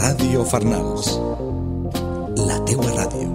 Ràdio 0.00 0.44
Farnals. 0.46 1.08
La 2.46 2.58
teua 2.68 2.92
ràdio. 2.94 3.29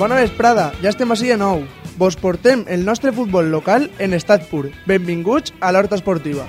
Bona 0.00 0.16
vesprada, 0.16 0.70
ja 0.80 0.88
estem 0.88 1.10
així 1.12 1.26
de 1.28 1.34
nou. 1.36 1.58
Vos 2.00 2.14
portem 2.16 2.62
el 2.72 2.86
nostre 2.86 3.10
futbol 3.12 3.50
local 3.52 3.82
en 4.00 4.16
estat 4.16 4.46
pur. 4.48 4.70
Benvinguts 4.88 5.52
a 5.60 5.74
l'Horta 5.76 5.98
Esportiva. 5.98 6.46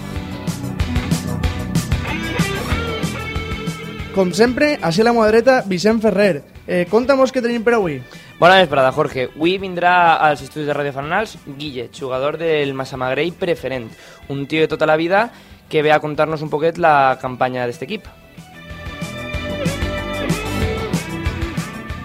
Com 4.15 4.31
sempre, 4.31 4.77
així 4.79 5.03
a 5.03 5.09
la 5.09 5.11
mà 5.17 5.27
dreta, 5.27 5.57
Vicent 5.67 5.99
Ferrer. 5.99 6.45
Eh, 6.63 6.85
Conta-mos 6.87 7.35
què 7.35 7.43
tenim 7.43 7.67
per 7.67 7.75
avui. 7.75 7.97
Bona 8.39 8.61
vesprada, 8.61 8.95
Jorge. 8.95 9.27
Avui 9.35 9.57
vindrà 9.59 10.15
als 10.15 10.45
estudis 10.47 10.71
de 10.71 10.79
Radio 10.79 10.95
Farnals 10.95 11.35
Guille, 11.59 11.89
jugador 11.91 12.39
del 12.39 12.71
Massamagrell 12.73 13.35
preferent, 13.35 13.91
un 14.31 14.47
tio 14.47 14.63
de 14.63 14.71
tota 14.71 14.87
la 14.87 14.95
vida 14.95 15.27
que 15.67 15.83
ve 15.83 15.91
a 15.91 15.99
contar-nos 15.99 16.39
un 16.41 16.55
poquet 16.55 16.79
la 16.79 17.17
campanya 17.19 17.65
d'aquest 17.65 17.83
equip. 17.83 18.07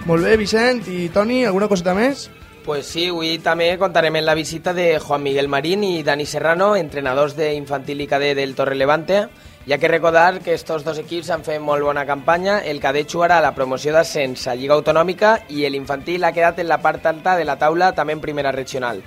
Molt 0.07 0.23
bé, 0.23 0.37
Vicent 0.39 0.85
i 0.87 1.09
Toni, 1.11 1.41
alguna 1.43 1.67
coseta 1.67 1.91
més? 1.91 2.29
Pues 2.63 2.87
sí, 2.87 3.09
avui 3.11 3.33
també 3.43 3.65
contarem 3.75 4.15
en 4.15 4.23
la 4.23 4.37
visita 4.39 4.71
de 4.71 5.01
Juan 5.03 5.19
Miguel 5.25 5.49
Marín 5.51 5.83
i 5.83 5.99
Dani 6.07 6.23
Serrano, 6.25 6.69
entrenadors 6.79 7.35
d'infantil 7.35 8.05
i 8.05 8.07
cadet 8.07 8.37
del 8.39 8.55
Torre 8.55 8.77
Levante. 8.79 9.25
Ha 9.67 9.77
que 9.81 9.89
recordar 9.91 10.39
que 10.39 10.53
estos 10.53 10.85
dos 10.87 11.01
equips 11.03 11.33
han 11.35 11.43
fet 11.43 11.59
molt 11.59 11.83
bona 11.83 12.05
campanya. 12.07 12.61
El 12.63 12.79
cadet 12.79 13.11
jugarà 13.11 13.41
la 13.43 13.51
promoció 13.51 13.91
d'ascens 13.91 14.47
a 14.47 14.55
Lliga 14.55 14.79
Autonòmica 14.79 15.41
i 15.51 15.67
l'infantil 15.67 16.23
ha 16.23 16.31
quedat 16.31 16.63
en 16.63 16.71
la 16.71 16.79
part 16.79 17.03
alta 17.11 17.35
de 17.35 17.43
la 17.43 17.59
taula 17.59 17.91
també 17.91 18.15
en 18.15 18.23
primera 18.23 18.55
regional. 18.55 19.03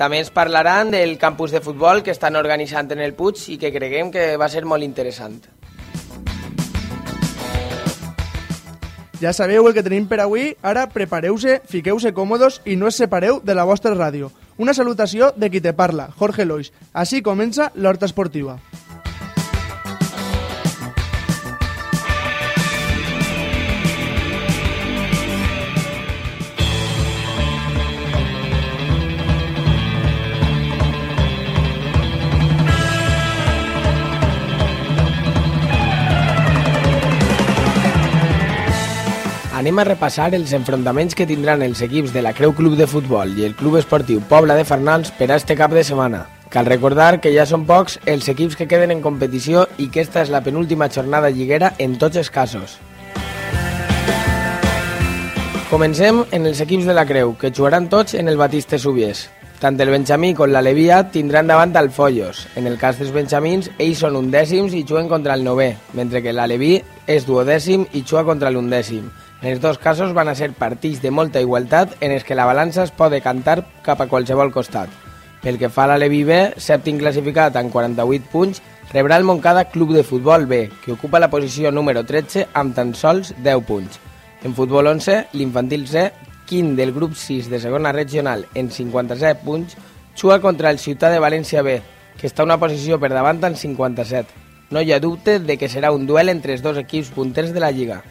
També 0.00 0.22
ens 0.24 0.32
parlaran 0.32 0.96
del 0.96 1.18
campus 1.18 1.52
de 1.52 1.60
futbol 1.60 2.00
que 2.02 2.16
estan 2.16 2.40
organitzant 2.40 2.88
en 2.96 3.04
el 3.04 3.12
Puig 3.12 3.50
i 3.52 3.60
que 3.60 3.74
creguem 3.76 4.08
que 4.16 4.30
va 4.40 4.48
ser 4.48 4.64
molt 4.64 4.80
interessant. 4.80 5.42
Ja 9.18 9.32
sabeu 9.34 9.66
el 9.66 9.74
que 9.74 9.82
tenim 9.82 10.04
per 10.06 10.20
avui, 10.22 10.52
ara 10.62 10.84
prepareu-se, 10.92 11.56
fiqueu-se 11.66 12.12
còmodes 12.14 12.60
i 12.70 12.76
no 12.78 12.86
es 12.86 13.00
separeu 13.02 13.40
de 13.42 13.56
la 13.58 13.64
vostra 13.66 13.90
ràdio. 13.96 14.30
Una 14.62 14.74
salutació 14.78 15.32
de 15.34 15.50
qui 15.50 15.58
te 15.60 15.72
parla, 15.74 16.06
Jorge 16.20 16.46
Lois. 16.46 16.70
Així 16.94 17.18
comença 17.22 17.72
l'Horta 17.74 18.06
Esportiva. 18.06 18.60
Anem 39.68 39.82
a 39.82 39.84
repassar 39.84 40.30
els 40.32 40.54
enfrontaments 40.56 41.12
que 41.12 41.26
tindran 41.28 41.60
els 41.60 41.82
equips 41.84 42.14
de 42.14 42.22
la 42.24 42.30
Creu 42.32 42.54
Club 42.56 42.72
de 42.78 42.86
Futbol 42.88 43.34
i 43.36 43.44
el 43.44 43.52
Club 43.52 43.74
Esportiu 43.76 44.22
Pobla 44.24 44.54
de 44.56 44.64
Farnals 44.64 45.10
per 45.18 45.26
a 45.28 45.36
este 45.36 45.58
cap 45.58 45.74
de 45.76 45.82
setmana. 45.84 46.22
Cal 46.48 46.64
recordar 46.64 47.18
que 47.20 47.34
ja 47.34 47.44
són 47.44 47.66
pocs 47.68 47.98
els 48.08 48.30
equips 48.32 48.56
que 48.56 48.64
queden 48.64 48.94
en 48.94 49.02
competició 49.04 49.66
i 49.76 49.90
que 49.92 50.00
esta 50.00 50.22
és 50.24 50.32
la 50.32 50.40
penúltima 50.40 50.88
jornada 50.88 51.28
lliguera 51.28 51.74
en 51.76 51.98
tots 52.00 52.16
els 52.16 52.32
casos. 52.32 52.78
Comencem 55.68 56.24
en 56.32 56.48
els 56.48 56.64
equips 56.64 56.88
de 56.88 56.96
la 56.96 57.04
Creu, 57.04 57.36
que 57.36 57.52
jugaran 57.52 57.92
tots 57.92 58.16
en 58.16 58.32
el 58.32 58.40
Batiste 58.40 58.80
Subies. 58.80 59.26
Tant 59.60 59.76
el 59.84 59.92
Benjamí 59.92 60.32
com 60.32 60.48
l'Alevia 60.48 61.02
tindran 61.12 61.52
davant 61.52 61.76
al 61.76 61.92
Follos. 61.92 62.46
En 62.56 62.72
el 62.72 62.80
cas 62.80 62.96
dels 62.96 63.12
Benjamins, 63.12 63.68
ells 63.76 64.00
són 64.00 64.16
undècims 64.16 64.72
i 64.72 64.86
juguen 64.88 65.12
contra 65.12 65.36
el 65.36 65.44
novè, 65.44 65.74
mentre 65.92 66.24
que 66.24 66.32
l'Aleví 66.32 66.78
és 67.04 67.28
duodècim 67.28 67.84
i 67.92 68.06
juga 68.06 68.24
contra 68.24 68.48
l'undècim. 68.54 69.10
En 69.40 69.52
els 69.52 69.60
dos 69.62 69.78
casos 69.78 70.14
van 70.14 70.26
a 70.26 70.34
ser 70.34 70.50
partits 70.58 70.98
de 70.98 71.12
molta 71.14 71.38
igualtat 71.40 71.92
en 72.02 72.10
els 72.10 72.24
que 72.26 72.34
la 72.34 72.46
balança 72.48 72.82
es 72.82 72.90
pot 72.90 73.12
decantar 73.14 73.60
cap 73.86 74.00
a 74.02 74.08
qualsevol 74.10 74.50
costat. 74.50 74.90
Pel 75.44 75.60
que 75.60 75.70
fa 75.70 75.84
a 75.84 75.92
l'Aleví 75.92 76.24
B, 76.26 76.38
sèptim 76.58 76.98
classificat 76.98 77.54
amb 77.60 77.70
48 77.70 78.32
punts, 78.32 78.58
rebrà 78.90 79.14
el 79.20 79.28
Moncada 79.28 79.68
Club 79.70 79.92
de 79.94 80.02
Futbol 80.02 80.48
B, 80.50 80.64
que 80.82 80.96
ocupa 80.96 81.20
la 81.22 81.30
posició 81.30 81.70
número 81.70 82.02
13 82.02 82.48
amb 82.52 82.74
tan 82.74 82.90
sols 82.98 83.30
10 83.38 83.62
punts. 83.68 84.00
En 84.42 84.58
futbol 84.58 84.90
11, 84.90 85.28
l'infantil 85.38 85.86
C, 85.86 86.08
quint 86.50 86.74
del 86.74 86.90
grup 86.96 87.14
6 87.14 87.46
de 87.52 87.62
segona 87.62 87.94
regional 87.94 88.46
en 88.58 88.72
57 88.74 89.46
punts, 89.46 89.78
juga 90.18 90.40
contra 90.42 90.74
el 90.74 90.82
Ciutat 90.82 91.14
de 91.14 91.22
València 91.22 91.62
B, 91.62 91.78
que 92.18 92.26
està 92.26 92.42
una 92.42 92.58
posició 92.58 92.98
per 92.98 93.14
davant 93.14 93.38
en 93.46 93.54
57. 93.54 94.46
No 94.74 94.82
hi 94.82 94.92
ha 94.92 94.98
dubte 94.98 95.38
de 95.38 95.56
que 95.56 95.70
serà 95.70 95.94
un 95.94 96.10
duel 96.10 96.28
entre 96.28 96.58
els 96.58 96.62
dos 96.66 96.76
equips 96.76 97.14
punters 97.14 97.54
de 97.54 97.62
la 97.62 97.70
Lliga. 97.70 98.02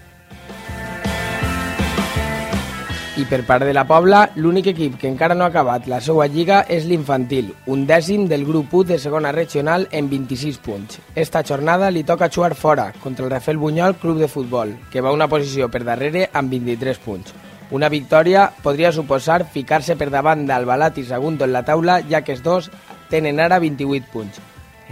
I 3.17 3.23
per 3.25 3.39
part 3.47 3.63
de 3.65 3.71
la 3.73 3.81
Pobla, 3.89 4.19
l'únic 4.37 4.67
equip 4.69 4.99
que 5.01 5.07
encara 5.09 5.33
no 5.33 5.41
ha 5.41 5.49
acabat 5.49 5.87
la 5.89 5.97
seva 6.05 6.27
lliga 6.29 6.59
és 6.69 6.83
l'infantil, 6.85 7.47
un 7.65 7.87
dècim 7.89 8.27
del 8.29 8.43
grup 8.45 8.75
1 8.77 8.91
de 8.91 8.99
segona 9.01 9.31
regional 9.33 9.87
en 9.89 10.05
26 10.11 10.59
punts. 10.61 10.99
Esta 11.17 11.41
jornada 11.41 11.89
li 11.89 12.03
toca 12.05 12.29
jugar 12.29 12.53
fora 12.53 12.91
contra 13.01 13.25
el 13.25 13.31
Rafael 13.33 13.57
Bunyol 13.57 13.97
Club 13.97 14.21
de 14.21 14.27
Futbol, 14.29 14.75
que 14.91 15.01
va 15.01 15.15
una 15.17 15.27
posició 15.27 15.65
per 15.65 15.81
darrere 15.81 16.27
amb 16.31 16.53
23 16.53 17.01
punts. 17.01 17.33
Una 17.73 17.89
victòria 17.89 18.51
podria 18.61 18.93
suposar 18.93 19.47
ficar-se 19.49 19.97
per 19.97 20.11
davant 20.13 20.45
d'Albalat 20.45 21.01
i 21.01 21.09
Sagunto 21.09 21.49
en 21.49 21.57
la 21.57 21.65
taula, 21.65 22.03
ja 22.05 22.21
que 22.21 22.37
els 22.37 22.45
dos 22.45 22.69
tenen 23.09 23.41
ara 23.41 23.57
28 23.57 24.13
punts. 24.13 24.37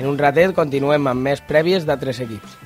En 0.02 0.10
un 0.10 0.18
ratet 0.18 0.58
continuem 0.58 1.14
amb 1.14 1.30
més 1.30 1.46
prèvies 1.46 1.86
d'altres 1.86 2.26
equips. 2.26 2.58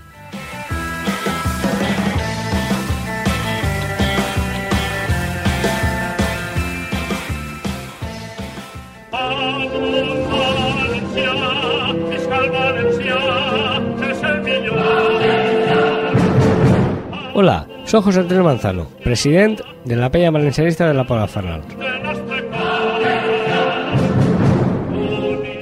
Soy 17.89 18.03
José 18.03 18.19
Antonio 18.19 18.43
Manzano, 18.43 18.87
presidente 19.03 19.63
de 19.83 19.95
la 19.95 20.11
Peña 20.11 20.29
Valencianista 20.29 20.87
de 20.87 20.93
la 20.93 21.07
Pobla 21.07 21.25
Farnal. 21.25 21.63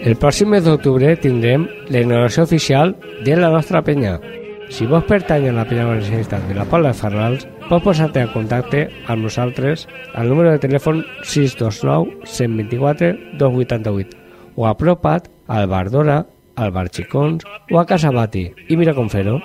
El 0.03 0.15
pròxim 0.19 0.51
mes 0.51 0.65
d'octubre 0.65 1.13
tindrem 1.23 1.63
la 1.87 2.01
inauguració 2.03 2.43
oficial 2.43 2.97
de 3.23 3.37
la 3.39 3.47
nostra 3.53 3.79
penya. 3.79 4.17
Si 4.67 4.83
vols 4.91 5.07
pertany 5.07 5.47
a 5.47 5.55
la 5.55 5.63
penya 5.69 5.87
valencianista 5.87 6.41
de 6.49 6.55
la 6.57 6.67
Pobla 6.67 6.91
de 6.91 6.99
Farnals, 6.99 7.47
pots 7.69 7.85
posar-te 7.85 8.25
en 8.25 8.33
contacte 8.35 8.83
amb 9.07 9.23
nosaltres 9.23 9.87
al 10.13 10.27
número 10.27 10.51
de 10.51 10.59
telèfon 10.67 11.05
629 11.23 12.27
124 12.27 13.13
288 13.39 14.19
o 14.57 14.67
apropa't 14.67 15.31
al 15.47 15.71
Bar 15.71 15.87
Dora, 15.95 16.25
al 16.59 16.75
Bar 16.75 16.89
Xicons 16.91 17.47
o 17.71 17.79
a 17.79 17.87
Casa 17.87 18.11
Bati 18.11 18.49
i 18.67 18.75
mira 18.75 18.95
com 18.95 19.07
fer-ho. 19.07 19.39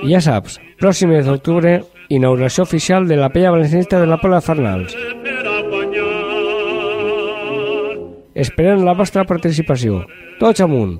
I 0.00 0.14
ja 0.14 0.20
saps, 0.24 0.56
pròxim 0.80 1.10
mes 1.12 1.26
d'octubre, 1.28 1.74
inauguració 2.08 2.64
oficial 2.64 3.04
de 3.08 3.18
la 3.20 3.28
pella 3.28 3.50
valencianista 3.52 4.00
de 4.00 4.06
la 4.08 4.16
Pola 4.20 4.38
de 4.40 4.46
Farnals. 4.46 4.94
Esperem 8.32 8.84
la 8.86 8.94
vostra 8.96 9.26
participació. 9.28 10.00
Tots 10.40 10.64
amunt! 10.64 10.96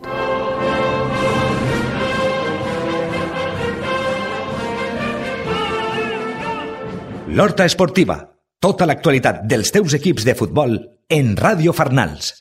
L'Horta 7.31 7.64
Esportiva. 7.64 8.19
Tota 8.61 8.85
l'actualitat 8.85 9.47
dels 9.49 9.73
teus 9.73 9.94
equips 9.97 10.26
de 10.29 10.37
futbol 10.37 10.76
en 11.08 11.37
Ràdio 11.41 11.73
Farnals. 11.73 12.35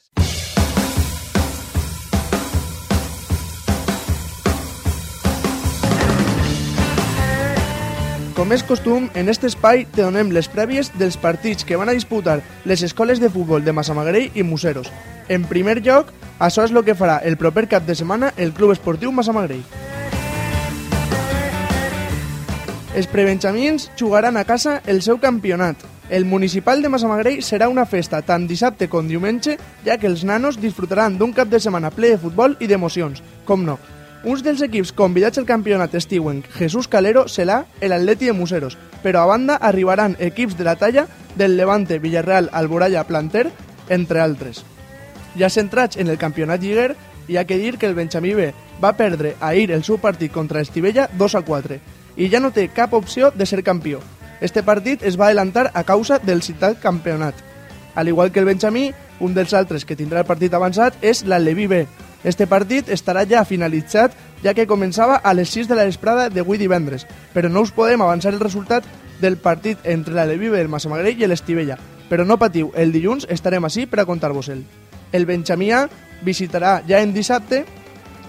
Com 8.39 8.53
és 8.55 8.61
costum, 8.63 9.09
en 9.19 9.27
este 9.27 9.49
espai 9.49 9.81
te 9.83 9.99
donem 9.99 10.29
les 10.31 10.47
prèvies 10.47 10.93
dels 10.95 11.17
partits 11.19 11.65
que 11.67 11.75
van 11.75 11.89
a 11.91 11.95
disputar 11.97 12.37
les 12.63 12.79
escoles 12.87 13.19
de 13.19 13.27
futbol 13.27 13.65
de 13.65 13.73
Massamagrell 13.75 14.31
i 14.31 14.45
Museros. 14.47 14.87
En 15.27 15.43
primer 15.43 15.81
lloc, 15.83 16.13
això 16.39 16.63
és 16.63 16.71
el 16.71 16.85
que 16.87 16.95
farà 16.95 17.17
el 17.27 17.35
proper 17.35 17.65
cap 17.67 17.83
de 17.83 17.97
setmana 17.99 18.31
el 18.37 18.53
Club 18.55 18.71
Esportiu 18.71 19.11
Massamagrell. 19.11 19.59
Els 22.95 23.11
prebenjamins 23.11 23.91
jugaran 23.99 24.39
a 24.39 24.47
casa 24.47 24.79
el 24.87 25.03
seu 25.03 25.19
campionat. 25.19 25.75
El 26.07 26.23
municipal 26.23 26.79
de 26.81 26.95
Massamagrell 26.95 27.43
serà 27.43 27.67
una 27.67 27.83
festa 27.83 28.23
tant 28.23 28.47
dissabte 28.47 28.87
com 28.87 29.11
diumenge, 29.11 29.59
ja 29.83 29.99
que 29.99 30.07
els 30.07 30.23
nanos 30.23 30.63
disfrutaran 30.63 31.19
d'un 31.19 31.35
cap 31.35 31.51
de 31.51 31.59
setmana 31.59 31.91
ple 31.91 32.15
de 32.15 32.23
futbol 32.23 32.55
i 32.63 32.71
d'emocions, 32.71 33.19
com 33.43 33.67
no. 33.67 33.81
Uns 34.23 34.41
dels 34.43 34.59
equips 34.65 34.91
convidats 34.91 35.39
al 35.39 35.45
campionat 35.47 35.93
estiuen 35.95 36.41
Jesús 36.57 36.89
Calero 36.91 37.23
serà 37.31 37.61
l'Atleti 37.79 38.27
de 38.27 38.33
Museros, 38.35 38.75
però 38.99 39.21
a 39.23 39.29
banda 39.29 39.55
arribaran 39.55 40.17
equips 40.19 40.57
de 40.59 40.65
la 40.67 40.75
talla 40.75 41.05
del 41.39 41.55
Levante, 41.55 41.99
Villarreal, 41.99 42.49
Alboraya, 42.51 43.05
Planter, 43.07 43.47
entre 43.87 44.19
altres. 44.19 44.65
Ja 45.39 45.47
centrats 45.49 45.95
en 45.95 46.09
el 46.11 46.17
campionat 46.19 46.59
lliguer, 46.59 46.97
hi 47.29 47.37
ha 47.37 47.45
que 47.45 47.57
dir 47.57 47.77
que 47.77 47.87
el 47.87 47.95
Benjamí 47.95 48.33
B 48.33 48.51
va 48.83 48.97
perdre 48.97 49.37
ahir 49.39 49.71
el 49.71 49.85
seu 49.87 50.01
partit 50.03 50.33
contra 50.33 50.59
Estivella 50.59 51.07
2 51.13 51.35
a 51.35 51.41
4 51.47 51.79
i 52.17 52.27
ja 52.27 52.43
no 52.43 52.51
té 52.51 52.67
cap 52.67 52.93
opció 52.93 53.31
de 53.31 53.45
ser 53.45 53.63
campió. 53.63 54.01
Este 54.41 54.63
partit 54.63 55.03
es 55.03 55.15
va 55.19 55.27
adelantar 55.27 55.71
a 55.73 55.85
causa 55.85 56.19
del 56.19 56.43
citat 56.43 56.81
campionat. 56.81 57.35
Al 57.95 58.07
igual 58.07 58.33
que 58.33 58.39
el 58.39 58.51
Benjamí, 58.51 58.91
un 59.19 59.33
dels 59.33 59.53
altres 59.53 59.85
que 59.85 59.95
tindrà 59.95 60.25
el 60.25 60.27
partit 60.27 60.53
avançat 60.53 60.99
és 61.03 61.23
l'Aleví 61.23 61.67
B, 61.67 61.85
este 62.23 62.47
partit 62.47 62.89
estarà 62.91 63.23
ja 63.27 63.45
finalitzat, 63.47 64.15
ja 64.43 64.53
que 64.53 64.67
començava 64.67 65.19
a 65.23 65.33
les 65.33 65.51
6 65.55 65.69
de 65.69 65.75
la 65.75 65.85
vesprada 65.87 66.29
d'avui 66.29 66.59
divendres, 66.59 67.05
però 67.33 67.49
no 67.49 67.63
us 67.63 67.71
podem 67.71 68.01
avançar 68.01 68.33
el 68.33 68.39
resultat 68.39 68.83
del 69.21 69.37
partit 69.37 69.79
entre 69.83 70.13
la 70.13 70.25
Levive, 70.25 70.59
el 70.59 70.69
Massamagrell 70.71 71.21
i 71.21 71.27
l'Estivella. 71.27 71.77
Però 72.09 72.25
no 72.25 72.39
patiu, 72.41 72.71
el 72.75 72.91
dilluns 72.91 73.27
estarem 73.29 73.65
així 73.65 73.85
per 73.85 74.01
a 74.01 74.07
contar-vos-el. 74.07 74.63
El 75.11 75.25
Benjamia 75.25 75.87
visitarà 76.25 76.79
ja 76.87 77.01
en 77.01 77.13
dissabte 77.13 77.65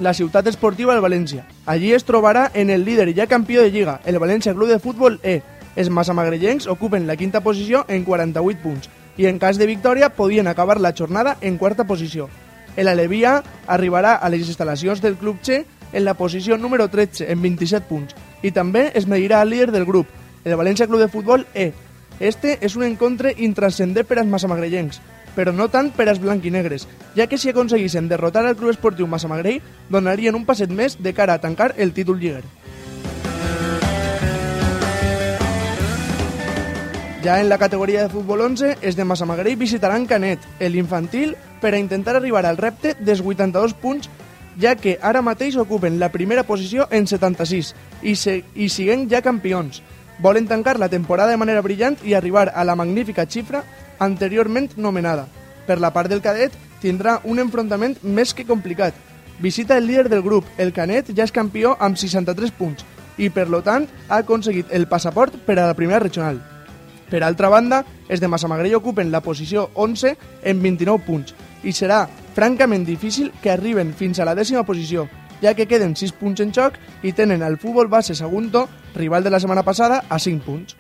la 0.00 0.14
ciutat 0.14 0.46
esportiva 0.46 0.94
del 0.94 1.04
València. 1.04 1.46
Allí 1.66 1.92
es 1.92 2.06
trobarà 2.06 2.50
en 2.54 2.70
el 2.70 2.84
líder 2.84 3.08
i 3.10 3.16
ja 3.16 3.26
campió 3.26 3.62
de 3.62 3.70
Lliga, 3.70 4.00
el 4.04 4.18
València 4.18 4.54
Club 4.54 4.68
de 4.68 4.78
Futbol 4.78 5.18
E. 5.22 5.40
Els 5.76 5.90
massamagrellencs 5.90 6.66
ocupen 6.66 7.06
la 7.06 7.16
quinta 7.16 7.40
posició 7.40 7.84
en 7.88 8.04
48 8.04 8.62
punts 8.62 8.88
i 9.16 9.26
en 9.26 9.38
cas 9.38 9.58
de 9.58 9.66
victòria 9.68 10.10
podien 10.16 10.48
acabar 10.48 10.80
la 10.80 10.94
jornada 10.96 11.36
en 11.40 11.58
quarta 11.58 11.84
posició. 11.84 12.28
El 12.76 12.88
Alevia 12.88 13.40
arribarà 13.66 14.16
a 14.16 14.28
les 14.30 14.48
instal·lacions 14.48 15.02
del 15.02 15.16
Club 15.18 15.40
Che 15.42 15.64
en 15.92 16.04
la 16.04 16.14
posició 16.14 16.56
número 16.58 16.88
13, 16.88 17.30
en 17.32 17.42
27 17.42 17.86
punts, 17.88 18.14
i 18.42 18.52
també 18.54 18.90
es 18.94 19.06
medirà 19.10 19.40
al 19.40 19.50
líder 19.50 19.70
del 19.72 19.86
grup, 19.88 20.06
el 20.44 20.56
València 20.56 20.86
Club 20.86 21.00
de 21.00 21.08
Futbol 21.08 21.46
E. 21.54 21.72
Este 22.20 22.58
és 22.60 22.76
un 22.76 22.84
encontre 22.84 23.34
intrascendent 23.38 24.06
per 24.06 24.20
als 24.20 24.28
massamagrellencs, 24.28 25.00
però 25.34 25.52
no 25.54 25.68
tant 25.72 25.90
per 25.94 26.08
als 26.08 26.20
blanquinegres, 26.20 26.86
ja 27.16 27.26
que 27.26 27.38
si 27.38 27.50
aconseguissin 27.50 28.08
derrotar 28.08 28.44
el 28.46 28.56
Club 28.56 28.74
Esportiu 28.74 29.06
Massamagrell, 29.06 29.62
donarien 29.88 30.36
un 30.36 30.46
passet 30.46 30.70
més 30.70 30.98
de 31.00 31.14
cara 31.14 31.34
a 31.34 31.42
tancar 31.42 31.72
el 31.76 31.94
títol 31.96 32.20
lliguer. 32.20 32.44
Ja 37.22 37.38
en 37.38 37.50
la 37.50 37.58
categoria 37.58 38.02
de 38.02 38.08
futbol 38.08 38.40
11, 38.40 38.78
els 38.80 38.96
de 38.96 39.04
Massamagrell 39.04 39.58
visitaran 39.60 40.06
Canet, 40.08 40.40
l'infantil, 40.72 41.34
per 41.60 41.74
a 41.74 41.78
intentar 41.78 42.14
arribar 42.16 42.46
al 42.48 42.56
repte 42.56 42.94
dels 42.96 43.20
82 43.20 43.74
punts, 43.76 44.08
ja 44.56 44.72
que 44.80 44.94
ara 45.04 45.20
mateix 45.20 45.58
ocupen 45.60 45.98
la 46.00 46.08
primera 46.08 46.46
posició 46.48 46.86
en 46.90 47.04
76 47.06 47.74
i, 48.00 48.14
se, 48.16 48.38
i 48.56 48.70
siguen 48.72 49.04
ja 49.10 49.20
campions. 49.20 49.82
Volen 50.24 50.48
tancar 50.48 50.78
la 50.80 50.88
temporada 50.88 51.34
de 51.34 51.36
manera 51.36 51.60
brillant 51.60 51.98
i 52.08 52.14
arribar 52.16 52.54
a 52.54 52.64
la 52.64 52.74
magnífica 52.74 53.26
xifra 53.28 53.60
anteriorment 53.98 54.70
nomenada. 54.78 55.26
Per 55.66 55.76
la 55.76 55.92
part 55.92 56.08
del 56.08 56.22
cadet, 56.24 56.56
tindrà 56.80 57.18
un 57.24 57.38
enfrontament 57.38 57.98
més 58.00 58.32
que 58.32 58.46
complicat. 58.48 58.94
Visita 59.44 59.76
el 59.76 59.86
líder 59.86 60.08
del 60.08 60.22
grup, 60.24 60.48
el 60.56 60.72
Canet 60.72 61.12
ja 61.12 61.28
és 61.28 61.36
campió 61.36 61.76
amb 61.80 62.00
63 62.00 62.56
punts 62.56 62.88
i, 63.18 63.28
per 63.28 63.50
lo 63.52 63.60
tant, 63.60 63.84
ha 64.08 64.22
aconseguit 64.24 64.72
el 64.72 64.88
passaport 64.88 65.36
per 65.44 65.58
a 65.58 65.68
la 65.68 65.76
primera 65.76 66.00
regional. 66.00 66.40
Per 67.10 67.24
altra 67.26 67.48
banda, 67.50 67.82
els 68.08 68.20
de 68.22 68.28
Massamagrell 68.30 68.76
ocupen 68.78 69.10
la 69.10 69.20
posició 69.20 69.68
11 69.74 70.14
en 70.46 70.62
29 70.62 71.06
punts 71.06 71.34
i 71.66 71.74
serà 71.74 72.04
francament 72.36 72.86
difícil 72.86 73.32
que 73.42 73.50
arriben 73.50 73.90
fins 73.98 74.20
a 74.20 74.28
la 74.28 74.36
dècima 74.38 74.62
posició, 74.64 75.08
ja 75.42 75.54
que 75.58 75.66
queden 75.66 75.96
6 75.96 76.14
punts 76.20 76.40
en 76.44 76.54
xoc 76.54 76.78
i 77.02 77.12
tenen 77.12 77.42
el 77.42 77.58
futbol 77.58 77.90
base 77.90 78.14
Sagunto, 78.14 78.68
rival 78.94 79.24
de 79.24 79.34
la 79.34 79.40
setmana 79.40 79.66
passada, 79.66 80.04
a 80.08 80.18
5 80.18 80.46
punts. 80.46 80.76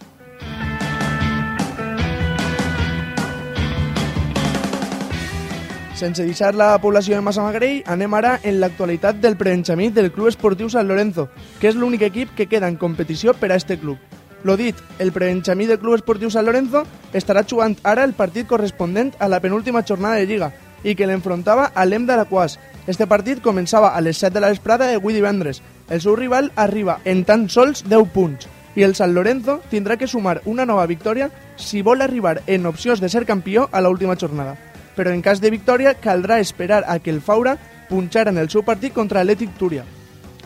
Sense 6.00 6.24
deixar 6.24 6.54
la 6.54 6.78
població 6.80 7.18
de 7.18 7.20
Massamagrell, 7.26 7.82
anem 7.84 8.14
ara 8.16 8.38
en 8.40 8.56
l'actualitat 8.62 9.18
del 9.20 9.36
prebenjamí 9.36 9.90
del 9.92 10.08
Club 10.14 10.30
Esportiu 10.30 10.70
San 10.72 10.88
Lorenzo, 10.88 11.28
que 11.60 11.68
és 11.68 11.76
l'únic 11.76 12.06
equip 12.06 12.32
que 12.38 12.48
queda 12.48 12.70
en 12.72 12.80
competició 12.80 13.34
per 13.36 13.52
a 13.52 13.60
este 13.60 13.76
club. 13.76 13.98
Lo 14.42 14.56
dit, 14.56 14.76
el 14.98 15.12
prebenjamí 15.12 15.66
del 15.66 15.78
Club 15.78 15.94
Esportiu 15.94 16.30
San 16.30 16.46
Lorenzo 16.46 16.86
estarà 17.12 17.42
jugant 17.44 17.76
ara 17.84 18.04
el 18.08 18.14
partit 18.16 18.46
corresponent 18.48 19.12
a 19.18 19.28
la 19.28 19.40
penúltima 19.40 19.84
jornada 19.84 20.16
de 20.16 20.26
Lliga 20.26 20.52
i 20.82 20.94
que 20.96 21.06
l'enfrontava 21.06 21.72
a 21.74 21.84
l'Em 21.84 22.06
de 22.08 22.16
l'Aquàs. 22.16 22.56
Este 22.88 23.06
partit 23.06 23.42
començava 23.44 23.92
a 23.92 24.00
les 24.00 24.16
7 24.16 24.32
de 24.32 24.40
la 24.40 24.48
vesprada 24.48 24.88
d'avui 24.88 25.12
divendres. 25.12 25.60
El 25.90 26.00
seu 26.00 26.16
rival 26.16 26.50
arriba 26.56 27.00
en 27.04 27.26
tan 27.28 27.50
sols 27.52 27.84
10 27.84 28.08
punts 28.14 28.48
i 28.76 28.82
el 28.86 28.94
San 28.94 29.12
Lorenzo 29.12 29.58
tindrà 29.68 29.98
que 29.98 30.08
sumar 30.08 30.40
una 30.46 30.64
nova 30.64 30.86
victòria 30.86 31.28
si 31.56 31.82
vol 31.82 32.00
arribar 32.00 32.40
en 32.46 32.64
opcions 32.66 33.00
de 33.00 33.10
ser 33.12 33.26
campió 33.26 33.68
a 33.72 33.82
l'última 33.82 34.16
jornada. 34.16 34.56
Però 34.96 35.12
en 35.12 35.20
cas 35.22 35.40
de 35.40 35.50
victòria 35.50 35.98
caldrà 36.00 36.40
esperar 36.40 36.84
a 36.86 36.98
que 36.98 37.10
el 37.10 37.20
Faura 37.20 37.58
punxara 37.90 38.30
en 38.30 38.38
el 38.38 38.48
seu 38.48 38.64
partit 38.64 38.94
contra 38.94 39.20
l'Atlètic 39.20 39.52
Túria. 39.58 39.84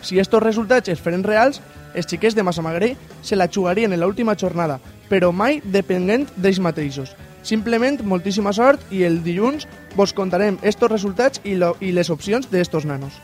Si 0.02 0.18
estos 0.18 0.42
resultats 0.42 0.88
es 0.88 1.00
feren 1.00 1.22
reals, 1.24 1.60
els 1.94 2.08
xiquets 2.10 2.34
de 2.34 2.42
Massamagrell 2.42 2.96
se 3.22 3.36
la 3.36 3.48
jugarien 3.48 3.92
en 3.92 4.00
l'última 4.02 4.36
jornada, 4.36 4.80
però 5.08 5.32
mai 5.32 5.60
depenent 5.64 6.26
d'ells 6.36 6.60
mateixos. 6.60 7.14
Simplement, 7.44 8.00
moltíssima 8.02 8.54
sort 8.56 8.80
i 8.90 9.04
el 9.04 9.20
dilluns 9.22 9.68
vos 9.94 10.14
contarem 10.16 10.58
estos 10.62 10.90
resultats 10.90 11.40
i, 11.44 11.54
lo, 11.60 11.74
i 11.80 11.92
les 11.92 12.10
opcions 12.10 12.48
d'estos 12.50 12.88
nanos. 12.88 13.20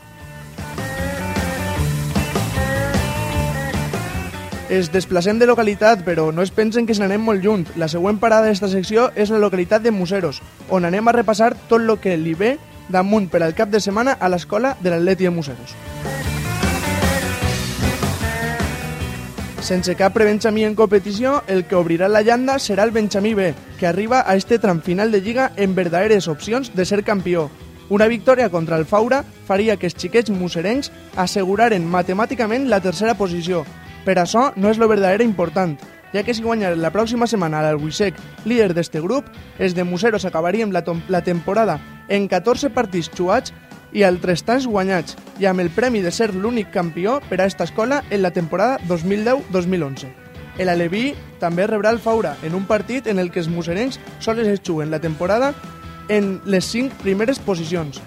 Es 4.71 4.87
desplacem 4.87 5.35
de 5.35 5.49
localitat, 5.49 6.05
però 6.07 6.29
no 6.31 6.45
es 6.45 6.51
pensen 6.55 6.85
que 6.87 6.95
se 6.95 7.03
n'anem 7.03 7.25
molt 7.27 7.43
lluny. 7.43 7.65
La 7.75 7.89
següent 7.91 8.21
parada 8.21 8.47
d'esta 8.47 8.69
secció 8.71 9.09
és 9.19 9.33
la 9.33 9.41
localitat 9.43 9.83
de 9.83 9.91
Museros, 9.91 10.39
on 10.69 10.87
anem 10.87 11.11
a 11.11 11.17
repassar 11.17 11.57
tot 11.67 11.81
el 11.81 11.97
que 11.99 12.15
li 12.15 12.37
ve 12.39 12.53
damunt 12.87 13.27
per 13.27 13.43
al 13.43 13.57
cap 13.57 13.67
de 13.67 13.83
setmana 13.83 14.15
a 14.15 14.31
l'escola 14.31 14.77
de 14.79 14.93
l'Atleti 14.93 15.27
de 15.27 15.35
Museros. 15.35 15.75
Sense 19.61 19.93
cap 19.95 20.13
prebenjamí 20.13 20.63
en 20.65 20.73
competició, 20.73 21.43
el 21.47 21.65
que 21.69 21.77
obrirà 21.77 22.07
la 22.09 22.23
llanda 22.25 22.57
serà 22.57 22.81
el 22.83 22.91
Benjamí 22.91 23.35
B, 23.37 23.53
que 23.77 23.85
arriba 23.85 24.23
a 24.25 24.35
este 24.35 24.57
tram 24.57 24.81
final 24.81 25.11
de 25.11 25.21
Lliga 25.21 25.51
en 25.55 25.75
verdaderes 25.75 26.27
opcions 26.27 26.73
de 26.73 26.83
ser 26.83 27.03
campió. 27.03 27.51
Una 27.89 28.07
victòria 28.07 28.49
contra 28.49 28.75
el 28.77 28.87
Faura 28.87 29.23
faria 29.45 29.77
que 29.77 29.85
els 29.85 29.95
xiquets 29.95 30.33
muserencs 30.33 30.89
asseguraren 31.15 31.85
matemàticament 31.85 32.69
la 32.73 32.81
tercera 32.81 33.13
posició. 33.13 33.61
Per 34.03 34.17
això 34.17 34.49
no 34.55 34.71
és 34.73 34.81
lo 34.81 34.89
verdader 34.89 35.21
important, 35.21 35.77
ja 36.11 36.23
que 36.23 36.33
si 36.33 36.41
guanyaren 36.41 36.81
la 36.81 36.91
pròxima 36.91 37.27
setmana 37.29 37.61
l'Albuisec, 37.61 38.17
líder 38.45 38.73
d'este 38.73 38.99
grup, 38.99 39.29
els 39.59 39.77
de 39.77 39.85
Museros 39.85 40.25
acabaríem 40.25 40.73
la, 40.73 40.81
la 41.07 41.21
temporada 41.21 41.77
en 42.09 42.27
14 42.27 42.73
partits 42.73 43.11
jugats 43.13 43.53
i 43.93 44.03
altres 44.03 44.43
tants 44.47 44.67
guanyats, 44.67 45.17
i 45.39 45.47
amb 45.49 45.61
el 45.63 45.69
premi 45.73 46.01
de 46.01 46.11
ser 46.11 46.31
l'únic 46.33 46.71
campió 46.71 47.19
per 47.29 47.41
a 47.41 47.45
esta 47.45 47.65
escola 47.67 48.03
en 48.09 48.21
la 48.21 48.31
temporada 48.31 48.79
2010-2011. 48.87 50.11
El 50.57 50.69
Aleví 50.69 51.13
també 51.39 51.65
rebrà 51.67 51.91
el 51.91 51.99
Faura 51.99 52.35
en 52.43 52.55
un 52.55 52.65
partit 52.69 53.07
en 53.07 53.19
el 53.19 53.31
que 53.31 53.39
els 53.39 53.49
muserencs 53.49 53.99
sols 54.19 54.45
es 54.47 54.61
juguen 54.67 54.91
la 54.91 54.99
temporada 54.99 55.53
en 56.09 56.41
les 56.45 56.65
5 56.65 57.01
primeres 57.01 57.39
posicions. 57.39 58.01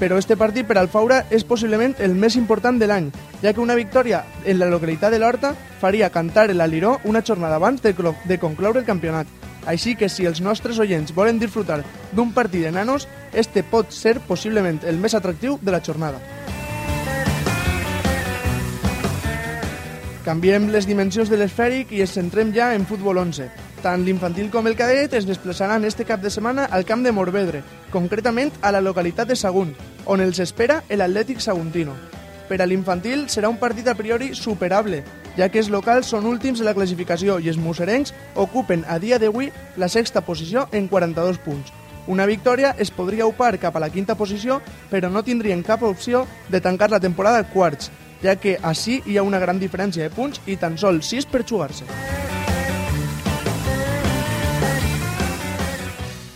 Però 0.00 0.16
este 0.16 0.36
partit 0.40 0.64
per 0.64 0.78
al 0.80 0.88
Faura 0.88 1.26
és 1.28 1.44
possiblement 1.44 1.92
el 2.00 2.14
més 2.16 2.38
important 2.40 2.78
de 2.80 2.88
l'any, 2.88 3.10
ja 3.42 3.52
que 3.52 3.60
una 3.60 3.76
victòria 3.76 4.22
en 4.46 4.58
la 4.58 4.70
localitat 4.70 5.12
de 5.12 5.18
l'Horta 5.20 5.52
faria 5.80 6.08
cantar 6.14 6.48
el 6.50 6.60
Aliró 6.60 7.00
una 7.04 7.22
jornada 7.26 7.56
abans 7.60 7.82
de, 7.82 7.92
de 8.24 8.38
concloure 8.38 8.80
el 8.80 8.86
campionat. 8.86 9.39
Així 9.66 9.94
que 9.94 10.08
si 10.08 10.26
els 10.26 10.40
nostres 10.40 10.78
oients 10.78 11.14
volen 11.14 11.38
disfrutar 11.38 11.82
d'un 12.12 12.32
partit 12.32 12.64
de 12.64 12.72
nanos, 12.72 13.08
este 13.32 13.62
pot 13.62 13.92
ser 13.92 14.18
possiblement 14.20 14.80
el 14.84 14.98
més 14.98 15.14
atractiu 15.14 15.58
de 15.60 15.72
la 15.72 15.82
jornada. 15.84 16.20
Canviem 20.24 20.68
les 20.70 20.86
dimensions 20.86 21.30
de 21.32 21.38
l'esfèric 21.40 21.92
i 21.96 22.02
ens 22.04 22.12
centrem 22.14 22.52
ja 22.54 22.74
en 22.76 22.84
futbol 22.86 23.18
11. 23.18 23.48
Tant 23.80 24.02
l'infantil 24.04 24.50
com 24.52 24.66
el 24.68 24.76
cadet 24.76 25.14
es 25.16 25.24
desplaçaran 25.24 25.86
este 25.88 26.04
cap 26.04 26.20
de 26.20 26.28
setmana 26.30 26.66
al 26.68 26.84
camp 26.84 27.02
de 27.02 27.12
Morvedre, 27.12 27.62
concretament 27.90 28.52
a 28.60 28.70
la 28.70 28.82
localitat 28.84 29.28
de 29.28 29.36
Sagunt, 29.36 29.72
on 30.04 30.20
els 30.20 30.38
espera 30.44 30.82
l'Atlètic 30.90 31.40
Saguntino. 31.40 31.96
Per 32.50 32.60
a 32.60 32.66
l'infantil 32.66 33.28
serà 33.32 33.48
un 33.48 33.56
partit 33.56 33.88
a 33.88 33.94
priori 33.96 34.34
superable, 34.34 35.00
ja 35.40 35.48
que 35.48 35.62
els 35.62 35.70
locals 35.72 36.10
són 36.12 36.26
últims 36.28 36.60
de 36.60 36.66
la 36.66 36.74
classificació 36.76 37.38
i 37.40 37.48
els 37.48 37.56
muserencs 37.56 38.12
ocupen 38.36 38.84
a 38.84 38.98
dia 39.00 39.16
d'avui 39.18 39.48
la 39.80 39.88
sexta 39.88 40.20
posició 40.20 40.66
en 40.76 40.88
42 40.88 41.38
punts. 41.40 41.72
Una 42.12 42.26
victòria 42.28 42.74
es 42.78 42.90
podria 42.92 43.24
upar 43.24 43.54
cap 43.62 43.76
a 43.76 43.80
la 43.80 43.88
quinta 43.88 44.16
posició, 44.18 44.58
però 44.90 45.08
no 45.08 45.24
tindrien 45.24 45.62
cap 45.64 45.82
opció 45.86 46.26
de 46.48 46.60
tancar 46.60 46.90
la 46.90 47.00
temporada 47.00 47.46
quarts, 47.48 47.88
ja 48.20 48.36
que 48.36 48.58
així 48.60 49.00
hi 49.06 49.16
ha 49.16 49.24
una 49.24 49.40
gran 49.40 49.60
diferència 49.60 50.04
de 50.04 50.12
punts 50.12 50.42
i 50.44 50.58
tan 50.60 50.76
sols 50.76 51.08
6 51.08 51.30
per 51.32 51.46
jugar-se. 51.48 51.88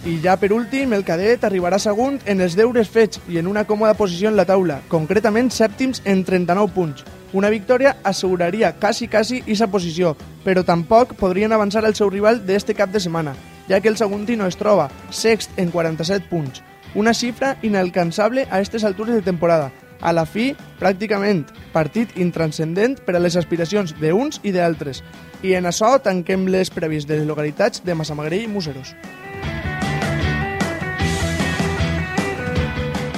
I 0.05 0.19
ja 0.21 0.37
per 0.41 0.53
últim, 0.53 0.93
el 0.93 1.05
cadet 1.05 1.45
arribarà 1.45 1.77
segon 1.81 2.19
en 2.25 2.41
els 2.45 2.57
deures 2.57 2.89
fets 2.89 3.21
i 3.29 3.41
en 3.41 3.49
una 3.49 3.65
còmoda 3.69 3.97
posició 4.01 4.33
en 4.33 4.37
la 4.37 4.49
taula, 4.49 4.81
concretament 4.89 5.53
sèptims 5.53 6.01
en 6.05 6.25
39 6.25 6.73
punts. 6.73 7.05
Una 7.35 7.51
victòria 7.51 7.97
asseguraria 8.07 8.77
quasi 8.79 9.09
quasi 9.11 9.41
aquesta 9.43 9.67
posició, 9.67 10.13
però 10.45 10.63
tampoc 10.63 11.17
podrien 11.19 11.51
avançar 11.53 11.83
el 11.83 11.97
seu 11.99 12.07
rival 12.07 12.45
d'este 12.47 12.77
cap 12.79 12.93
de 12.95 13.03
setmana, 13.03 13.35
ja 13.67 13.81
que 13.83 13.91
el 13.91 13.97
Saguntino 13.99 14.47
es 14.47 14.55
troba 14.55 14.87
sext 15.11 15.51
en 15.59 15.73
47 15.75 16.31
punts, 16.31 16.63
una 16.95 17.11
xifra 17.11 17.57
inalcançable 17.67 18.47
a 18.47 18.61
aquestes 18.61 18.87
altures 18.87 19.19
de 19.19 19.27
temporada. 19.27 19.73
A 19.99 20.13
la 20.15 20.29
fi, 20.31 20.53
pràcticament 20.79 21.43
partit 21.75 22.15
intranscendent 22.15 23.01
per 23.03 23.17
a 23.19 23.23
les 23.27 23.35
aspiracions 23.35 23.97
d'uns 23.99 24.39
i 24.47 24.55
d'altres. 24.55 25.03
I 25.43 25.59
en 25.59 25.67
això 25.67 25.97
tanquem 25.99 26.47
les 26.47 26.71
previs 26.71 27.03
de 27.09 27.19
les 27.19 27.27
localitats 27.27 27.83
de 27.83 27.99
Massamagrell 27.99 28.47
i 28.47 28.53
Museros. 28.53 28.95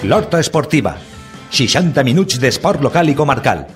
L'Horta 0.08 0.40
Esportiva. 0.40 0.96
60 1.50 2.00
minuts 2.06 2.40
d'esport 2.40 2.80
local 2.80 3.12
i 3.12 3.14
comarcal. 3.18 3.66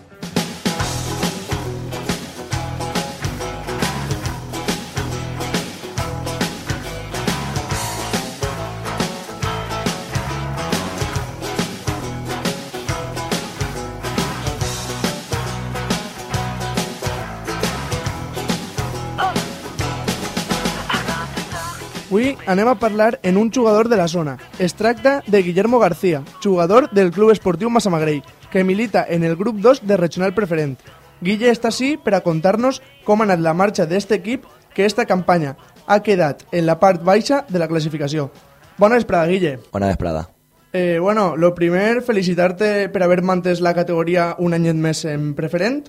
Avui 22.21 22.37
anem 22.45 22.69
a 22.69 22.75
parlar 22.77 23.19
en 23.23 23.39
un 23.39 23.49
jugador 23.51 23.89
de 23.89 23.97
la 23.97 24.07
zona. 24.07 24.37
Es 24.59 24.75
tracta 24.75 25.23
de 25.27 25.43
Guillermo 25.43 25.79
García, 25.79 26.23
jugador 26.45 26.91
del 26.91 27.13
Club 27.13 27.31
Esportiu 27.31 27.71
Massamagrell, 27.71 28.23
que 28.53 28.63
milita 28.63 29.07
en 29.09 29.25
el 29.25 29.37
grup 29.37 29.57
2 29.57 29.87
de 29.87 29.97
Regional 29.97 30.35
Preferent. 30.35 30.77
Guille 31.25 31.49
està 31.49 31.71
així 31.73 31.95
per 31.97 32.13
a 32.13 32.21
contar-nos 32.21 32.83
com 33.09 33.23
ha 33.23 33.25
anat 33.25 33.41
la 33.41 33.55
marxa 33.57 33.87
d'este 33.89 34.19
equip 34.21 34.45
que 34.77 34.85
esta 34.85 35.07
campanya 35.09 35.55
ha 35.87 36.03
quedat 36.05 36.45
en 36.53 36.67
la 36.69 36.77
part 36.77 37.01
baixa 37.01 37.47
de 37.49 37.57
la 37.57 37.69
classificació. 37.73 38.29
Bona 38.77 39.01
vesprada, 39.01 39.25
Guille. 39.25 39.57
Bona 39.73 39.89
vesprada. 39.89 40.29
Eh, 40.75 40.99
bueno, 41.01 41.39
lo 41.39 41.55
primer, 41.55 42.03
felicitar-te 42.03 42.91
per 42.93 43.03
haver 43.03 43.23
mantès 43.23 43.65
la 43.65 43.73
categoria 43.73 44.35
un 44.37 44.53
anyet 44.53 44.77
més 44.77 45.07
en 45.09 45.33
preferent. 45.33 45.87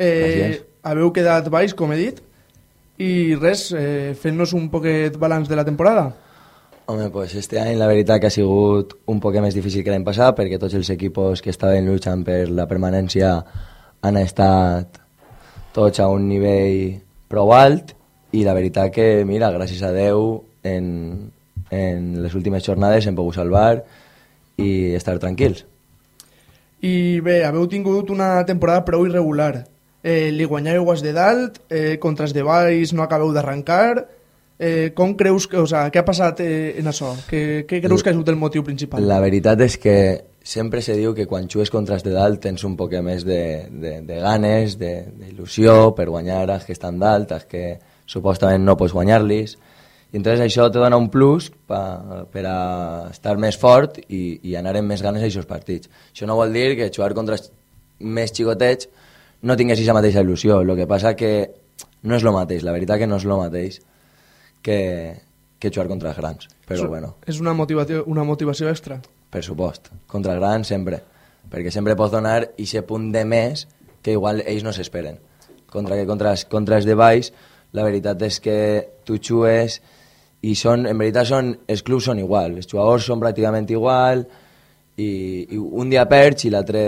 Gràcies. 0.00 0.64
Haveu 0.86 1.12
quedat 1.12 1.52
baix, 1.52 1.76
com 1.76 1.92
he 1.92 2.00
dit. 2.00 2.24
I 2.98 3.34
res, 3.36 3.70
eh, 3.76 4.14
fent-nos 4.16 4.54
un 4.56 4.70
poquet 4.72 5.18
balanç 5.20 5.48
de 5.48 5.56
la 5.56 5.64
temporada. 5.64 6.14
Home, 6.86 7.10
pues 7.10 7.34
este 7.34 7.58
any 7.58 7.74
la 7.76 7.88
veritat 7.90 8.20
que 8.20 8.28
ha 8.28 8.30
sigut 8.30 8.94
un 9.10 9.18
poc 9.20 9.34
més 9.42 9.56
difícil 9.58 9.82
que 9.82 9.90
l'any 9.90 10.04
passat 10.06 10.36
perquè 10.38 10.58
tots 10.62 10.76
els 10.78 10.88
equipos 10.94 11.42
que 11.42 11.50
estaven 11.50 11.88
lluitant 11.88 12.22
per 12.24 12.44
la 12.48 12.68
permanència 12.70 13.32
han 14.06 14.16
estat 14.20 15.00
tots 15.74 15.98
a 15.98 16.06
un 16.08 16.28
nivell 16.28 17.00
prou 17.28 17.50
alt 17.52 17.90
i 18.32 18.44
la 18.46 18.54
veritat 18.54 18.92
que, 18.94 19.24
mira, 19.26 19.50
gràcies 19.50 19.82
a 19.82 19.90
Déu 19.90 20.44
en, 20.62 20.86
en 21.70 22.06
les 22.22 22.34
últimes 22.38 22.64
jornades 22.64 23.06
hem 23.06 23.18
pogut 23.18 23.34
salvar 23.34 23.82
i 24.56 24.94
estar 24.94 25.18
tranquils. 25.18 25.64
I 26.86 27.20
bé, 27.24 27.40
haveu 27.44 27.66
tingut 27.66 28.12
una 28.14 28.44
temporada 28.46 28.84
prou 28.86 29.06
irregular. 29.08 29.66
Eh, 30.06 30.30
li 30.30 30.46
guanyàveu 30.46 30.92
als 30.92 31.02
de 31.02 31.10
dalt, 31.10 31.58
eh, 31.66 31.96
contra 31.98 32.28
els 32.28 32.34
de 32.34 32.44
baix 32.46 32.92
no 32.94 33.02
acabeu 33.02 33.32
d'arrencar. 33.34 34.06
Eh, 34.56 34.92
com 34.94 35.16
creus 35.18 35.48
que, 35.50 35.58
o 35.58 35.66
sea, 35.66 35.90
què 35.90 35.98
ha 36.00 36.06
passat 36.06 36.38
eh, 36.40 36.76
en 36.78 36.86
això? 36.88 37.10
Què, 37.28 37.66
què 37.68 37.80
creus 37.82 38.04
que 38.04 38.12
ha 38.12 38.14
sigut 38.14 38.30
el 38.30 38.38
motiu 38.40 38.62
principal? 38.64 39.02
La 39.04 39.18
veritat 39.20 39.60
és 39.66 39.74
que 39.82 39.96
sempre 40.46 40.80
se 40.80 40.94
diu 40.94 41.10
que 41.12 41.26
quan 41.26 41.48
jugues 41.50 41.72
contra 41.74 41.98
els 41.98 42.04
de 42.06 42.12
dalt 42.14 42.38
tens 42.44 42.62
un 42.64 42.76
poc 42.78 42.94
més 43.02 43.26
de, 43.26 43.66
de, 43.68 43.96
de 44.06 44.20
ganes, 44.22 44.76
d'il·lusió 44.78 45.90
per 45.98 46.06
guanyar 46.06 46.44
els 46.46 46.64
que 46.64 46.76
estan 46.76 47.02
dalt, 47.02 47.34
els 47.34 47.48
que 47.50 47.64
supostament 48.06 48.62
no 48.64 48.76
pots 48.78 48.94
guanyar-los. 48.94 49.56
I 50.14 50.20
entonces 50.20 50.44
això 50.44 50.68
te 50.70 50.78
dona 50.78 50.96
un 50.96 51.10
plus 51.10 51.50
pa, 51.66 51.80
per 52.30 52.46
a 52.46 52.58
estar 53.10 53.34
més 53.42 53.58
fort 53.58 53.98
i, 54.06 54.38
i 54.46 54.54
anar 54.54 54.76
amb 54.78 54.94
més 54.94 55.02
ganes 55.02 55.20
a 55.20 55.26
aquests 55.26 55.50
partits. 55.50 55.90
Això 56.14 56.30
no 56.30 56.38
vol 56.38 56.54
dir 56.54 56.76
que 56.78 56.92
jugar 56.94 57.10
contra 57.18 57.34
els 57.34 57.50
més 57.98 58.30
xicotets 58.30 58.86
no 59.46 59.56
tinguessis 59.58 59.86
la 59.88 59.96
mateixa 59.96 60.24
il·lusió. 60.24 60.60
El 60.62 60.74
que 60.78 60.88
passa 60.90 61.14
que 61.18 61.32
no 62.06 62.16
és 62.18 62.24
el 62.24 62.34
mateix, 62.34 62.64
la 62.66 62.74
veritat 62.74 63.00
que 63.02 63.08
no 63.08 63.18
és 63.20 63.26
el 63.26 63.36
mateix 63.38 63.80
que, 64.62 64.78
que 65.58 65.70
jugar 65.70 65.88
contra 65.92 66.10
els 66.12 66.18
grans. 66.18 66.48
Però 66.66 66.80
Això 66.80 66.88
bueno, 66.90 67.14
És 67.26 67.40
una 67.40 67.54
motivació, 67.54 68.04
una 68.06 68.24
motivació 68.24 68.70
extra. 68.70 69.00
per 69.30 69.42
supost. 69.44 69.90
Contra 70.06 70.34
el 70.34 70.40
gran 70.40 70.64
sempre. 70.64 71.02
Perquè 71.50 71.70
sempre 71.70 71.96
pots 71.96 72.12
donar 72.14 72.38
aquest 72.42 72.86
punt 72.86 73.10
de 73.12 73.24
més 73.24 73.66
que 74.02 74.14
igual 74.14 74.40
ells 74.46 74.64
no 74.64 74.72
s'esperen. 74.72 75.18
Contra 75.70 75.96
que 75.98 76.06
contra 76.06 76.30
els, 76.32 76.44
contra 76.46 76.76
els 76.78 76.86
de 76.86 76.94
baix, 76.94 77.32
la 77.72 77.84
veritat 77.84 78.22
és 78.22 78.40
que 78.40 78.56
tu 79.04 79.18
jugues 79.18 79.80
i 80.46 80.54
són, 80.54 80.86
en 80.86 80.98
veritat 80.98 81.26
són, 81.26 81.52
els 81.68 81.82
clubs 81.82 82.06
són 82.06 82.18
igual, 82.22 82.56
els 82.60 82.68
jugadors 82.70 83.06
són 83.08 83.20
pràcticament 83.20 83.66
igual 83.74 84.22
i, 84.96 85.08
i 85.50 85.58
un 85.58 85.90
dia 85.90 86.06
perds 86.08 86.46
i 86.46 86.52
l'altre 86.54 86.84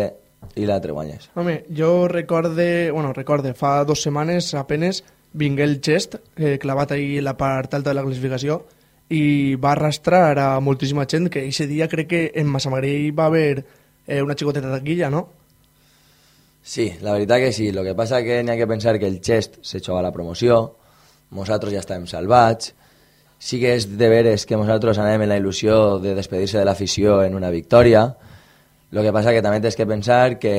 i 0.55 0.67
l'altre 0.67 0.93
guanyes. 0.93 1.31
Home, 1.35 1.65
jo 1.75 2.09
recorde, 2.09 2.91
bueno, 2.91 3.13
recorde, 3.13 3.55
fa 3.55 3.85
dos 3.85 4.03
setmanes 4.03 4.55
apenes 4.55 5.05
vingué 5.33 5.65
el 5.65 5.81
gest 5.85 6.17
eh, 6.37 6.59
clavat 6.59 6.93
ahí 6.93 7.19
en 7.19 7.25
la 7.25 7.37
part 7.37 7.75
alta 7.75 7.91
de 7.91 7.99
la 7.99 8.05
classificació 8.05 8.63
i 9.09 9.57
va 9.57 9.73
arrastrar 9.73 10.39
a 10.39 10.49
moltíssima 10.61 11.07
gent 11.09 11.29
que 11.33 11.47
ese 11.49 11.67
dia 11.67 11.89
crec 11.89 12.09
que 12.09 12.23
en 12.35 12.49
Massamagrell 12.49 13.13
va 13.19 13.27
haver 13.27 13.65
eh, 14.07 14.23
una 14.23 14.35
xicoteta 14.35 14.71
taquilla, 14.73 15.11
no? 15.11 15.29
Sí, 16.63 16.93
la 17.01 17.15
veritat 17.15 17.41
que 17.41 17.53
sí. 17.53 17.69
El 17.69 17.81
que 17.85 17.95
passa 17.97 18.21
que 18.23 18.43
n'hi 18.43 18.53
ha 18.53 18.59
que 18.59 18.67
pensar 18.69 18.99
que 18.99 19.09
el 19.09 19.21
Xest 19.25 19.63
se 19.63 19.81
juga 19.81 20.01
a 20.01 20.05
la 20.05 20.13
promoció, 20.13 20.77
nosaltres 21.33 21.73
ja 21.73 21.81
estàvem 21.81 22.05
salvats, 22.11 22.75
sí 23.39 23.61
que 23.63 23.77
és 23.79 23.87
de 23.97 24.09
veres 24.11 24.45
que 24.45 24.59
nosaltres 24.59 24.99
anem 25.01 25.25
en 25.25 25.33
la 25.33 25.39
il·lusió 25.41 25.99
de 26.03 26.15
despedir-se 26.19 26.59
de 26.59 26.67
l'afició 26.69 27.23
en 27.25 27.39
una 27.39 27.53
victòria, 27.55 28.11
el 28.93 29.03
que 29.05 29.13
passa 29.13 29.35
que 29.37 29.43
també 29.45 29.61
tens 29.61 29.77
que 29.77 29.87
pensar 29.87 30.39
que 30.39 30.55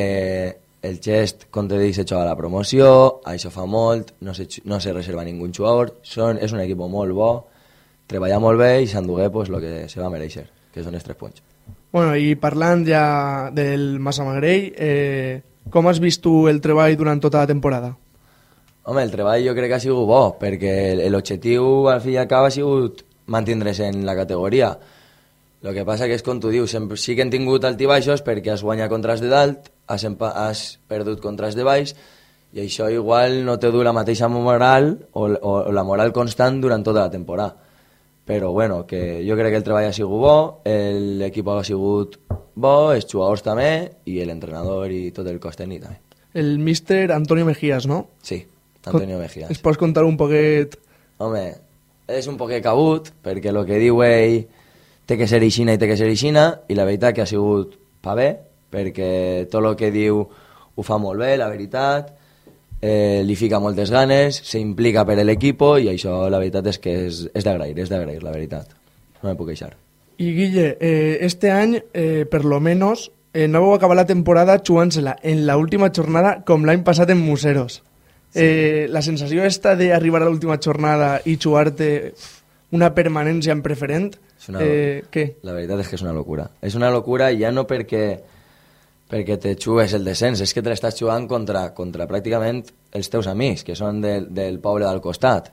el 0.81 0.99
te 1.01 1.79
dic, 1.79 1.93
se 1.95 2.05
juga 2.05 2.21
a 2.21 2.29
la 2.29 2.37
promoció, 2.37 3.21
això 3.25 3.49
fa 3.51 3.65
molt, 3.65 4.13
no 4.21 4.33
se, 4.33 4.47
no 4.63 4.79
se 4.79 4.93
reserva 4.93 5.25
ningú 5.25 5.49
jugador, 5.51 5.97
són, 6.03 6.39
és 6.39 6.53
un 6.53 6.61
equip 6.61 6.79
molt 6.79 7.13
bo, 7.13 7.31
treballa 8.07 8.39
molt 8.39 8.59
bé 8.59 8.81
i 8.83 8.87
s'endugué 8.87 9.29
pues, 9.29 9.49
el 9.49 9.59
que 9.59 9.89
se 9.89 9.99
va 9.99 10.09
mereixer, 10.09 10.47
que 10.73 10.83
són 10.83 10.95
els 10.95 11.03
tres 11.03 11.17
punts. 11.17 11.41
Bueno, 11.91 12.15
i 12.15 12.35
parlant 12.37 12.85
ja 12.85 13.49
del 13.51 13.99
Massamagrell, 13.99 14.73
eh, 14.77 15.41
com 15.69 15.89
has 15.89 15.99
vist 15.99 16.21
tu 16.21 16.47
el 16.47 16.61
treball 16.61 16.95
durant 16.97 17.19
tota 17.19 17.43
la 17.43 17.49
temporada? 17.49 17.95
Home, 18.89 19.03
el 19.03 19.11
treball 19.11 19.43
jo 19.45 19.53
crec 19.57 19.69
que 19.69 19.77
ha 19.77 19.83
sigut 19.83 20.07
bo, 20.07 20.21
perquè 20.39 20.95
l'objectiu 21.09 21.89
al 21.91 21.99
fi 22.01 22.15
i 22.15 22.21
al 22.21 22.29
cap 22.29 22.47
ha 22.47 22.53
sigut 22.53 23.03
mantindre's 23.29 23.81
en 23.85 24.05
la 24.05 24.15
categoria. 24.17 24.71
El 25.61 25.73
que 25.75 25.83
passa 25.83 26.07
que 26.07 26.15
és 26.15 26.23
com 26.23 26.39
tu 26.39 26.49
dius, 26.53 26.71
sempre, 26.71 26.95
sí 26.97 27.17
que 27.17 27.21
hem 27.25 27.31
tingut 27.33 27.65
altibaixos 27.67 28.21
perquè 28.23 28.53
has 28.53 28.61
guanyat 28.63 28.87
contra 28.91 29.11
els 29.17 29.21
de 29.23 29.27
dalt, 29.31 29.67
has, 29.91 30.05
has 30.07 30.61
perdut 30.87 31.19
contra 31.19 31.49
els 31.49 31.55
de 31.57 31.65
baix, 31.67 31.91
i 32.55 32.61
això 32.63 32.87
igual 32.89 33.41
no 33.45 33.57
te 33.59 33.69
du 33.69 33.83
la 33.83 33.91
mateixa 33.93 34.29
moral 34.31 34.93
o, 35.11 35.25
o, 35.27 35.55
o 35.67 35.71
la 35.75 35.83
moral 35.83 36.13
constant 36.15 36.61
durant 36.63 36.83
tota 36.85 37.03
la 37.07 37.11
temporada. 37.11 37.57
Però 38.29 38.51
bueno, 38.53 38.85
que 38.85 39.23
jo 39.27 39.35
crec 39.35 39.51
que 39.51 39.57
el 39.59 39.65
treball 39.65 39.87
ha 39.89 39.93
sigut 39.93 40.21
bo, 40.21 40.61
el- 40.63 41.17
l'equip 41.19 41.47
ha 41.49 41.63
sigut 41.65 42.15
bo, 42.55 42.93
els 42.93 43.07
jugadors 43.09 43.41
també, 43.43 43.91
i 44.05 44.19
l'entrenador 44.23 44.91
i 44.93 45.09
tot 45.11 45.27
el 45.27 45.39
cos 45.41 45.57
tècnic 45.57 45.81
també. 45.83 45.99
El 46.39 46.59
míster 46.61 47.11
Antonio 47.11 47.43
Mejías, 47.45 47.87
no? 47.89 48.07
Sí, 48.21 48.45
Antonio 48.85 49.17
Mejía. 49.19 49.47
Es 49.49 49.59
pots 49.59 49.77
contar 49.81 50.03
un 50.05 50.15
poquet... 50.15 50.77
Home, 51.17 51.43
és 52.07 52.27
un 52.31 52.37
poquet 52.37 52.61
cabut, 52.63 53.09
perquè 53.25 53.49
el 53.51 53.59
que 53.67 53.79
diu 53.81 53.99
ell 54.05 54.37
té 55.09 55.17
que 55.17 55.25
ser 55.25 55.41
eixina 55.41 55.73
i 55.73 55.81
té 55.81 55.89
que 55.89 55.97
ser 55.97 56.07
eixina, 56.11 56.45
i 56.69 56.77
la 56.77 56.85
veritat 56.85 57.15
que 57.17 57.25
ha 57.25 57.29
sigut 57.29 57.73
pa 58.05 58.13
bé, 58.17 58.29
perquè 58.69 59.49
tot 59.49 59.65
el 59.65 59.75
que 59.79 59.89
diu 59.89 60.21
ho 60.21 60.85
fa 60.85 60.99
molt 61.01 61.19
bé, 61.23 61.33
la 61.39 61.49
veritat, 61.49 62.13
eh, 62.81 63.23
li 63.25 63.35
fica 63.35 63.59
moltes 63.59 63.89
ganes, 63.91 64.37
s'implica 64.45 65.05
per 65.09 65.17
l'equip 65.25 65.65
i 65.81 65.89
això 65.89 66.21
la 66.29 66.37
veritat 66.37 66.69
és 66.69 66.79
que 66.79 66.95
és, 67.07 67.25
és 67.33 67.43
d'agrair, 67.43 67.77
és 67.77 67.89
d'agrair, 67.89 68.21
la 68.23 68.35
veritat. 68.35 68.75
No 69.23 69.31
me 69.31 69.35
puc 69.35 69.49
queixar. 69.49 69.73
I 70.19 70.31
Guille, 70.35 70.77
eh, 70.79 71.17
este 71.25 71.49
any, 71.51 71.77
eh, 71.93 72.25
per 72.29 72.45
lo 72.45 72.59
menos, 72.59 73.11
eh, 73.33 73.47
no 73.47 73.61
vau 73.61 73.73
acabar 73.73 73.95
la 73.95 74.05
temporada 74.05 74.61
jugant-se-la 74.61 75.17
en 75.23 75.45
la 75.47 75.57
última 75.57 75.91
jornada 75.95 76.43
com 76.45 76.65
l'any 76.65 76.83
passat 76.83 77.09
en 77.09 77.19
Museros. 77.19 77.81
Sí. 78.29 78.43
Eh, 78.43 78.87
la 78.89 79.01
sensació 79.01 79.43
esta 79.43 79.75
d'arribar 79.75 80.21
a 80.21 80.27
l'última 80.29 80.59
jornada 80.61 81.19
i 81.25 81.39
jugar-te 81.41 82.13
una 82.75 82.91
permanència 82.93 83.53
en 83.55 83.63
preferent, 83.65 84.11
una, 84.49 84.61
eh, 84.61 85.03
què? 85.11 85.25
La 85.43 85.55
veritat 85.55 85.81
és 85.83 85.89
que 85.89 85.97
és 85.97 86.03
una 86.05 86.13
locura. 86.13 86.49
És 86.61 86.75
una 86.77 86.91
locura 86.93 87.31
ja 87.33 87.51
no 87.51 87.65
perquè, 87.67 88.03
perquè 89.09 89.39
te 89.41 89.55
jugues 89.57 89.93
el 89.97 90.05
descens, 90.05 90.41
és 90.41 90.53
que 90.53 90.61
te 90.61 90.69
l'estàs 90.69 90.99
jugant 90.99 91.27
contra, 91.27 91.69
contra 91.73 92.07
pràcticament 92.07 92.63
els 92.93 93.09
teus 93.09 93.27
amics, 93.27 93.65
que 93.65 93.75
són 93.75 94.01
del, 94.01 94.29
del 94.33 94.59
poble 94.61 94.85
del 94.85 95.01
costat. 95.01 95.51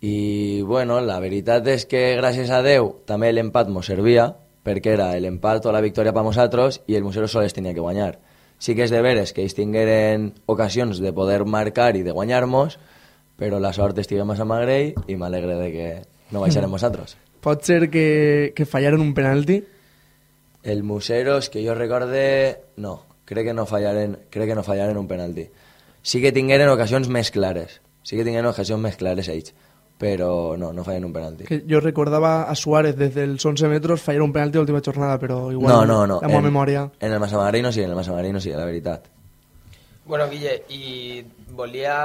I, 0.00 0.62
bueno, 0.64 1.00
la 1.04 1.18
veritat 1.20 1.66
és 1.68 1.84
que, 1.84 2.14
gràcies 2.16 2.48
a 2.54 2.62
Déu, 2.64 2.94
també 3.06 3.32
l'empat 3.34 3.68
mos 3.68 3.90
servia, 3.90 4.30
perquè 4.64 4.94
era 4.94 5.10
l'empat 5.20 5.66
o 5.66 5.74
la 5.74 5.82
victòria 5.84 6.14
per 6.16 6.24
nosaltres 6.24 6.80
i 6.86 6.96
el 6.96 7.04
Musero 7.04 7.28
sols 7.28 7.56
tenia 7.56 7.74
que 7.74 7.84
guanyar. 7.84 8.14
Sí 8.60 8.74
que 8.76 8.84
és 8.84 8.92
de 8.92 9.00
veres 9.00 9.32
que 9.32 9.42
ells 9.42 9.56
tingueren 9.56 10.30
ocasions 10.46 11.00
de 11.00 11.12
poder 11.16 11.42
marcar 11.48 11.94
i 11.96 12.04
de 12.04 12.12
guanyar-nos, 12.12 12.78
però 13.40 13.58
la 13.58 13.72
sort 13.72 13.98
estiguem 13.98 14.30
a 14.30 14.44
Magrell 14.44 14.92
i 15.08 15.16
m'alegre 15.16 15.56
de 15.56 15.68
que 15.72 15.90
no 16.30 16.40
baixarem 16.40 16.70
nosaltres. 16.70 17.16
Pot 17.40 17.64
ser 17.64 17.88
que, 17.90 18.52
que 18.54 18.66
fallaren 18.66 19.00
un 19.00 19.14
penalti? 19.14 19.62
El 20.62 20.82
Museros, 20.82 21.48
que 21.48 21.62
jo 21.66 21.74
recorde, 21.74 22.60
no, 22.76 22.98
crec 23.24 23.46
que 23.48 23.54
no 23.54 23.64
fallaren, 23.66 24.18
crec 24.30 24.48
que 24.50 24.54
no 24.58 24.62
fallaren 24.62 24.98
un 25.00 25.08
penalti. 25.08 25.46
Sí 26.02 26.20
que 26.20 26.32
tingueren 26.32 26.68
ocasions 26.68 27.08
més 27.08 27.30
clares, 27.30 27.80
sí 28.02 28.16
que 28.16 28.24
tingueren 28.24 28.50
ocasions 28.50 28.80
més 28.80 28.96
clares 29.00 29.28
ells, 29.32 29.54
però 30.00 30.56
no, 30.60 30.70
no 30.72 30.84
fallen 30.84 31.04
un 31.08 31.12
penalti. 31.12 31.44
Que 31.48 31.62
jo 31.68 31.80
recordava 31.80 32.42
a 32.48 32.54
Suárez 32.56 32.96
des 32.96 33.12
dels 33.14 33.44
11 33.44 33.68
metres 33.72 34.00
fallar 34.04 34.22
un 34.24 34.32
penalti 34.32 34.56
l'última 34.60 34.80
jornada, 34.84 35.18
però 35.20 35.50
igual 35.52 35.72
No, 35.72 35.84
no, 35.86 36.06
no. 36.06 36.20
la 36.22 36.28
meva 36.28 36.40
En- 36.40 36.44
memòria... 36.48 36.84
En 37.00 37.12
el 37.12 37.20
Massamagrell 37.20 37.62
no 37.64 37.72
sí, 37.72 37.82
en 37.82 37.90
el 37.90 37.96
Massamagrell 37.96 38.32
no 38.32 38.40
sí, 38.40 38.50
la 38.52 38.64
veritat. 38.64 39.08
Bueno, 40.06 40.28
Guille, 40.28 40.62
i 40.72 41.24
volia 41.52 41.98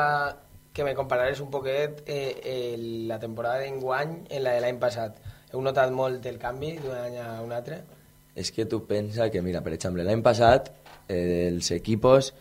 que 0.76 0.84
me 0.84 0.94
comparares 0.94 1.40
un 1.40 1.50
poquet 1.50 2.04
eh, 2.06 2.42
eh, 2.44 2.76
la 3.08 3.18
temporada 3.18 3.64
d'enguany 3.64 4.26
en 4.28 4.44
la 4.44 4.58
de 4.58 4.62
l'any 4.62 4.76
passat. 4.78 5.16
Heu 5.54 5.62
notat 5.64 5.94
molt 5.96 6.26
el 6.28 6.36
canvi 6.38 6.74
d'un 6.82 6.98
any 7.00 7.16
a 7.24 7.30
un 7.40 7.54
altre? 7.56 7.80
És 8.36 8.52
que 8.52 8.66
tu 8.68 8.82
pensa 8.84 9.30
que, 9.32 9.40
mira, 9.42 9.62
per 9.64 9.72
exemple, 9.78 10.04
l'any 10.04 10.20
passat 10.22 10.68
eh, 11.08 11.48
els 11.48 11.70
equipos 11.72 12.34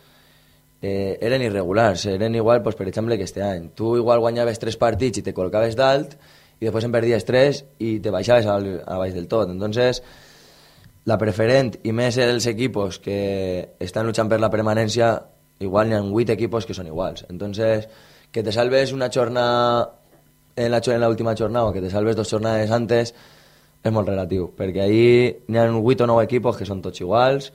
eh, 0.82 1.14
eren 1.22 1.44
irregulars, 1.46 2.08
eren 2.10 2.34
igual, 2.34 2.64
pues, 2.64 2.74
per 2.74 2.88
exemple, 2.90 3.16
que 3.16 3.28
este 3.28 3.44
any. 3.46 3.68
Tu 3.78 3.92
igual 4.00 4.18
guanyaves 4.18 4.58
tres 4.58 4.76
partits 4.82 5.22
i 5.22 5.22
te 5.22 5.34
col·locaves 5.36 5.78
dalt 5.78 6.16
i 6.58 6.66
després 6.66 6.88
en 6.88 6.94
perdies 6.96 7.26
tres 7.28 7.62
i 7.78 8.00
te 8.02 8.10
baixaves 8.10 8.48
al, 8.50 8.66
a 8.82 8.98
baix 8.98 9.14
del 9.14 9.28
tot. 9.30 9.52
Entonces, 9.54 10.02
la 11.06 11.20
preferent 11.22 11.70
i 11.86 11.94
més 11.94 12.18
els 12.18 12.50
equipos 12.50 12.98
que 12.98 13.78
estan 13.78 14.10
luchant 14.10 14.26
per 14.26 14.40
la 14.42 14.50
permanència, 14.50 15.12
igual 15.62 15.86
n'hi 15.86 15.96
ha 16.00 16.02
vuit 16.02 16.34
equipos 16.34 16.66
que 16.66 16.74
són 16.74 16.90
iguals. 16.90 17.22
Entonces, 17.30 17.86
que 18.34 18.42
te 18.42 18.50
salves 18.50 18.90
una 18.90 19.10
jornada 19.14 19.94
en 20.56 20.72
la, 20.72 20.82
en 20.84 21.00
la 21.00 21.08
última 21.08 21.36
jornada 21.36 21.66
o 21.66 21.72
que 21.72 21.80
te 21.80 21.88
salves 21.88 22.16
dos 22.16 22.28
jornades 22.28 22.68
antes 22.68 23.14
és 23.84 23.92
molt 23.94 24.08
relatiu, 24.10 24.48
perquè 24.58 24.82
ahí 24.82 25.04
n'hi 25.46 25.60
ha 25.60 25.68
8 25.70 26.02
o 26.02 26.08
9 26.10 26.24
equipos 26.26 26.58
que 26.58 26.66
són 26.66 26.80
tots 26.82 26.98
iguals 27.04 27.52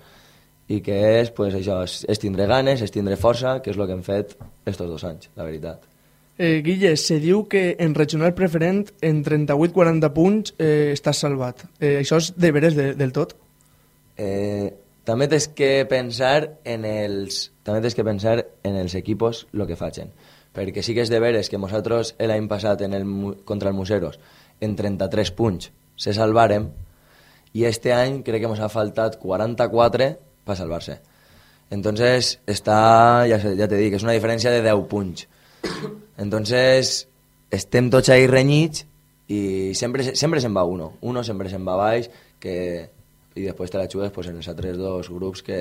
i 0.71 0.79
que 0.85 0.95
és, 1.19 1.33
pues, 1.35 1.57
això, 1.57 1.81
és, 1.83 2.05
és 2.07 2.21
tindre 2.23 2.47
ganes, 2.47 2.79
és 2.85 2.95
tindre 2.95 3.17
força, 3.19 3.57
que 3.59 3.73
és 3.73 3.79
el 3.79 3.89
que 3.89 3.97
hem 3.97 4.05
fet 4.07 4.37
estos 4.69 4.87
dos 4.87 5.03
anys, 5.03 5.27
la 5.35 5.49
veritat. 5.49 5.83
Eh, 6.37 6.61
Guille, 6.63 6.95
se 6.95 7.19
diu 7.19 7.43
que 7.51 7.75
en 7.75 7.97
regional 7.97 8.31
preferent 8.37 8.85
en 9.03 9.19
38-40 9.25 10.13
punts 10.15 10.55
eh, 10.55 10.93
estàs 10.95 11.25
salvat. 11.25 11.65
Eh, 11.81 11.97
això 12.05 12.21
és 12.23 12.31
de 12.39 12.55
veres 12.55 12.79
de, 12.79 12.93
del 12.95 13.11
tot? 13.11 13.35
Eh, 14.15 14.71
també 15.03 15.27
tens 15.27 15.51
que 15.51 15.73
pensar 15.89 16.53
en 16.63 16.87
els 16.87 17.49
també 17.67 17.83
tens 17.83 17.97
que 17.97 18.07
pensar 18.07 18.39
en 18.63 18.79
els 18.79 18.95
equipos 18.95 19.47
lo 19.51 19.67
que 19.67 19.75
facin 19.75 20.13
perquè 20.59 20.83
sí 20.83 20.91
que 20.97 21.05
és 21.07 21.09
de 21.13 21.21
veres 21.23 21.47
que 21.47 21.57
nosaltres 21.61 22.13
l'any 22.19 22.49
passat 22.51 22.83
en 22.83 22.93
el, 22.99 23.07
contra 23.47 23.71
el 23.71 23.77
Museros 23.79 24.19
en 24.59 24.75
33 24.75 25.31
punts 25.31 25.71
se 25.95 26.11
salvarem 26.13 26.67
i 27.55 27.63
este 27.65 27.93
any 27.95 28.19
crec 28.27 28.43
que 28.43 28.51
ens 28.51 28.59
ha 28.59 28.67
faltat 28.69 29.15
44 29.21 30.09
per 30.43 30.55
salvar-se. 30.59 30.99
Entonces 31.71 32.39
està, 32.49 33.23
ja, 33.29 33.37
ja 33.39 33.67
te 33.69 33.77
dic, 33.79 33.93
és 33.95 34.03
una 34.03 34.13
diferència 34.17 34.51
de 34.51 34.61
10 34.65 34.83
punts 34.91 35.27
entonces 36.17 37.07
estem 37.51 37.89
tots 37.89 38.09
ahí 38.13 38.27
renyits 38.27 38.85
i 39.29 39.73
sempre, 39.77 40.03
se- 40.03 40.15
sempre 40.17 40.41
se'n 40.41 40.55
va 40.55 40.63
uno. 40.65 40.93
Uno 41.05 41.23
sempre 41.23 41.49
se'n 41.49 41.65
va 41.67 41.75
baix 41.77 42.09
que, 42.41 42.89
i 43.35 43.45
després 43.45 43.69
te 43.71 43.77
la 43.77 43.87
jugues 43.91 44.11
pues, 44.11 44.27
en 44.31 44.37
els 44.41 44.47
altres 44.49 44.77
dos 44.77 45.09
grups 45.13 45.43
que, 45.45 45.59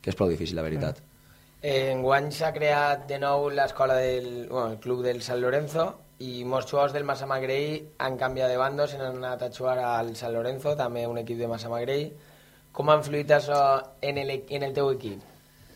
que 0.00 0.10
és 0.10 0.16
prou 0.16 0.30
difícil, 0.32 0.56
la 0.56 0.64
veritat. 0.64 1.00
Enguany 1.60 2.30
s'ha 2.32 2.54
creat 2.56 3.02
de 3.08 3.18
nou 3.20 3.50
l'escola 3.52 3.98
del 4.00 4.46
bueno, 4.48 4.70
el 4.72 4.78
club 4.80 5.02
del 5.04 5.20
San 5.20 5.42
Lorenzo 5.42 5.90
i 6.24 6.44
molts 6.48 6.70
jugadors 6.70 6.94
del 6.94 7.04
Massamagrell 7.04 7.82
han 8.00 8.16
canviat 8.16 8.48
de 8.48 8.56
bando, 8.56 8.86
se 8.88 8.96
n'han 8.96 9.18
anat 9.18 9.42
a 9.44 9.50
jugar 9.52 9.76
al 9.84 10.14
San 10.16 10.32
Lorenzo, 10.32 10.72
també 10.76 11.06
un 11.06 11.18
equip 11.20 11.36
de 11.36 11.48
Massamagrell. 11.48 12.06
Com 12.72 12.88
ha 12.88 12.96
influït 12.96 13.32
això 13.36 13.58
en 14.00 14.20
el, 14.22 14.32
en 14.48 14.64
el 14.64 14.72
teu 14.72 14.88
equip? 14.92 15.20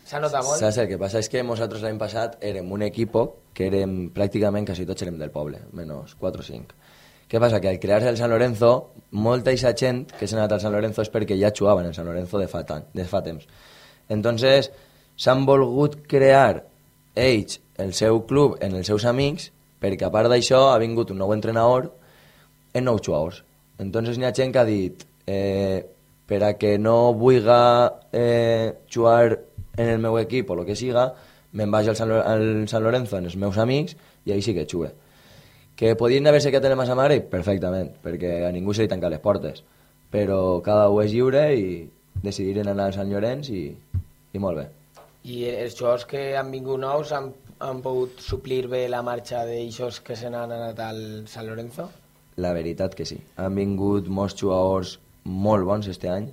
S'ha 0.05 0.21
notat 0.21 0.45
molt? 0.45 0.57
Saps 0.61 0.79
el 0.81 0.89
que 0.89 0.97
passa? 1.01 1.21
És 1.21 1.29
que 1.29 1.43
nosaltres 1.45 1.85
l'any 1.85 2.01
passat 2.01 2.39
érem 2.45 2.73
un 2.73 2.85
equip 2.85 3.17
que 3.53 3.69
érem 3.69 3.95
pràcticament 4.13 4.65
quasi 4.65 4.87
tots 4.89 5.05
érem 5.05 5.21
del 5.21 5.33
poble, 5.33 5.61
menys 5.73 6.17
4 6.21 6.41
o 6.41 6.47
5. 6.49 6.81
Què 7.29 7.41
passa? 7.41 7.61
Que 7.61 7.69
al 7.69 7.79
crear-se 7.81 8.09
el 8.09 8.17
San 8.17 8.33
Lorenzo, 8.33 8.73
molta 9.11 9.53
eixa 9.53 9.73
gent 9.77 10.05
que 10.17 10.25
s'ha 10.25 10.37
anat 10.37 10.57
al 10.57 10.65
San 10.65 10.73
Lorenzo 10.73 11.05
és 11.05 11.13
perquè 11.13 11.37
ja 11.37 11.53
jugaven 11.53 11.89
en 11.89 11.93
San 11.93 12.09
Lorenzo 12.09 12.41
de 12.41 12.49
fa, 12.49 12.65
de 12.65 13.05
fa 13.09 13.23
temps. 13.25 13.45
Entonces, 14.09 14.69
s'han 15.15 15.45
volgut 15.47 16.01
crear 16.07 16.65
ells 17.15 17.59
el 17.77 17.93
seu 17.93 18.23
club 18.27 18.57
en 18.61 18.75
els 18.75 18.87
seus 18.87 19.05
amics 19.05 19.51
perquè 19.81 20.07
a 20.07 20.13
part 20.13 20.31
d'això 20.31 20.69
ha 20.71 20.79
vingut 20.81 21.11
un 21.11 21.19
nou 21.21 21.33
entrenador 21.35 21.91
en 22.73 22.85
nous 22.85 23.01
jugadors. 23.01 23.43
Entonces 23.79 24.17
n'hi 24.17 24.27
ha 24.27 24.33
gent 24.35 24.53
que 24.53 24.59
ha 24.59 24.67
dit 24.67 25.05
eh, 25.27 25.85
per 26.25 26.43
a 26.43 26.53
que 26.57 26.77
no 26.79 27.13
vulga 27.13 28.01
eh, 28.11 28.73
jugar 28.91 29.39
en 29.77 29.89
el 29.89 29.99
meu 29.99 30.17
equip 30.19 30.49
o 30.49 30.59
el 30.59 30.65
que 30.65 30.75
siga, 30.75 31.13
me'n 31.55 31.71
vaig 31.71 31.89
al 31.89 31.95
San, 31.95 32.11
al 32.11 32.67
San 32.67 32.83
Lorenzo 32.83 33.17
en 33.17 33.27
els 33.29 33.35
meus 33.37 33.57
amics 33.57 33.95
i 34.25 34.31
ahí 34.31 34.41
sí 34.41 34.53
que 34.53 34.67
jugue. 34.71 34.91
Que 35.75 35.95
podien 35.95 36.27
haver-se 36.27 36.51
quedat 36.51 36.69
en 36.69 36.75
el 36.75 36.79
Massamare? 36.79 37.19
Perfectament, 37.21 37.91
perquè 38.03 38.45
a 38.47 38.51
ningú 38.55 38.73
se 38.73 38.85
li 38.85 38.91
tanca 38.91 39.11
les 39.11 39.19
portes. 39.19 39.63
Però 40.11 40.61
cada 40.63 40.87
un 40.89 41.03
és 41.03 41.11
lliure 41.11 41.49
i 41.51 41.83
decidiren 42.23 42.71
anar 42.71 42.89
al 42.89 42.95
Sant 42.95 43.11
Llorenç 43.11 43.51
i, 43.51 43.67
i 44.31 44.39
molt 44.39 44.61
bé. 44.61 44.69
I 45.25 45.45
els 45.49 45.73
jugadors 45.77 46.05
que 46.05 46.35
han 46.37 46.51
vingut 46.53 46.79
nous 46.81 47.11
han, 47.15 47.31
han 47.65 47.79
pogut 47.81 48.19
suplir 48.21 48.67
bé 48.69 48.83
la 48.91 49.01
marxa 49.05 49.41
d'aixòs 49.47 50.01
que 50.05 50.17
se 50.19 50.29
n'han 50.29 50.51
anat 50.53 50.81
al 50.85 50.99
San 51.31 51.47
Lorenzo? 51.49 51.87
La 52.37 52.51
veritat 52.53 52.93
que 52.93 53.07
sí. 53.09 53.17
Han 53.41 53.55
vingut 53.57 54.09
molts 54.11 54.35
jugadors 54.37 54.99
molt 55.25 55.65
bons 55.65 55.87
este 55.89 56.11
any. 56.11 56.27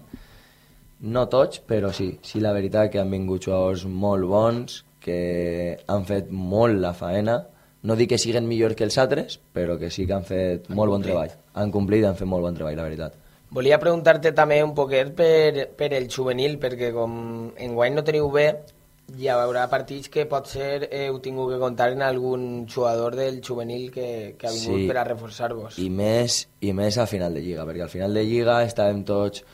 No 1.02 1.24
tots, 1.30 1.62
però 1.66 1.92
sí. 1.94 2.10
Sí, 2.22 2.40
la 2.44 2.52
veritat 2.52 2.90
que 2.92 3.00
han 3.00 3.10
vingut 3.10 3.46
jugadors 3.48 3.86
molt 3.86 4.28
bons, 4.28 4.82
que 5.02 5.78
han 5.90 6.04
fet 6.06 6.28
molt 6.30 6.78
la 6.82 6.92
faena. 6.94 7.38
No 7.82 7.96
dic 7.98 8.12
que 8.12 8.18
siguen 8.20 8.46
millor 8.46 8.76
que 8.78 8.84
els 8.86 8.98
altres, 9.02 9.40
però 9.54 9.78
que 9.80 9.90
sí 9.90 10.04
que 10.06 10.14
han 10.14 10.26
fet 10.28 10.68
Han 10.68 10.76
molt 10.76 10.92
bon 10.92 11.00
complit. 11.00 11.10
treball. 11.10 11.32
Han 11.54 11.72
complit 11.74 12.04
i 12.04 12.06
han 12.10 12.18
fet 12.20 12.28
molt 12.30 12.44
bon 12.46 12.54
treball, 12.54 12.76
la 12.78 12.86
veritat. 12.86 13.16
Volia 13.52 13.80
preguntar-te 13.82 14.30
també 14.32 14.62
un 14.64 14.74
poquet 14.74 15.10
per, 15.16 15.66
per 15.76 15.90
el 15.96 16.06
juvenil, 16.08 16.54
perquè 16.60 16.92
com 16.94 17.50
enguany 17.58 17.98
no 17.98 18.04
teniu 18.06 18.30
bé, 18.32 18.46
hi 19.18 19.28
haurà 19.28 19.66
partits 19.68 20.08
que 20.08 20.24
potser 20.30 20.88
heu 20.90 21.18
tingut 21.20 21.50
que 21.52 21.58
comptar 21.60 21.90
en 21.92 22.02
algun 22.02 22.66
jugador 22.68 23.14
del 23.18 23.40
juvenil 23.44 23.90
que, 23.92 24.36
que 24.38 24.46
ha 24.46 24.52
vingut 24.54 24.78
Sí. 24.80 24.86
per 24.88 24.96
a 24.98 25.04
reforçar-vos. 25.04 25.78
I 25.78 25.90
més, 25.90 26.48
I 26.60 26.72
més 26.72 26.96
a 26.98 27.06
final 27.06 27.34
de 27.34 27.42
Lliga, 27.42 27.66
perquè 27.68 27.82
al 27.82 27.92
final 27.92 28.14
de 28.14 28.24
Lliga 28.24 28.62
estàvem 28.64 29.04
tots... 29.04 29.44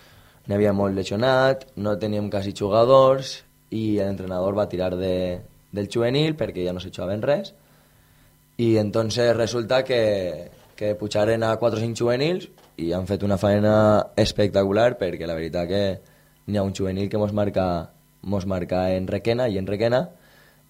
N'hi 0.49 0.55
havia 0.57 0.71
molt 0.73 0.95
lesionat, 0.97 1.67
no 1.77 1.99
teníem 2.01 2.31
quasi 2.33 2.55
jugadors 2.57 3.43
i 3.69 3.99
l'entrenador 3.99 4.55
va 4.57 4.65
tirar 4.67 4.95
de, 4.97 5.43
del 5.77 5.91
juvenil 5.93 6.37
perquè 6.41 6.65
ja 6.65 6.73
no 6.73 6.81
se 6.81 6.89
jugaven 6.89 7.21
res 7.21 7.51
i 8.57 8.79
entonces 8.81 9.37
resulta 9.37 9.83
que, 9.85 10.49
que 10.75 10.95
pujaren 10.97 11.45
a 11.45 11.51
4 11.61 11.77
o 11.77 11.83
5 11.83 11.95
juvenils 12.01 12.49
i 12.81 12.95
han 12.97 13.05
fet 13.07 13.27
una 13.29 13.37
faena 13.37 14.07
espectacular 14.17 14.97
perquè 14.97 15.29
la 15.29 15.37
veritat 15.37 15.69
que 15.69 15.83
n'hi 16.47 16.57
ha 16.57 16.65
un 16.65 16.73
juvenil 16.73 17.11
que 17.13 17.21
mos 17.21 17.35
marca, 17.37 17.91
mos 18.23 18.47
marca 18.47 18.95
en 18.95 19.07
Requena 19.07 19.49
i 19.49 19.59
en 19.59 19.67
Requena 19.67 20.09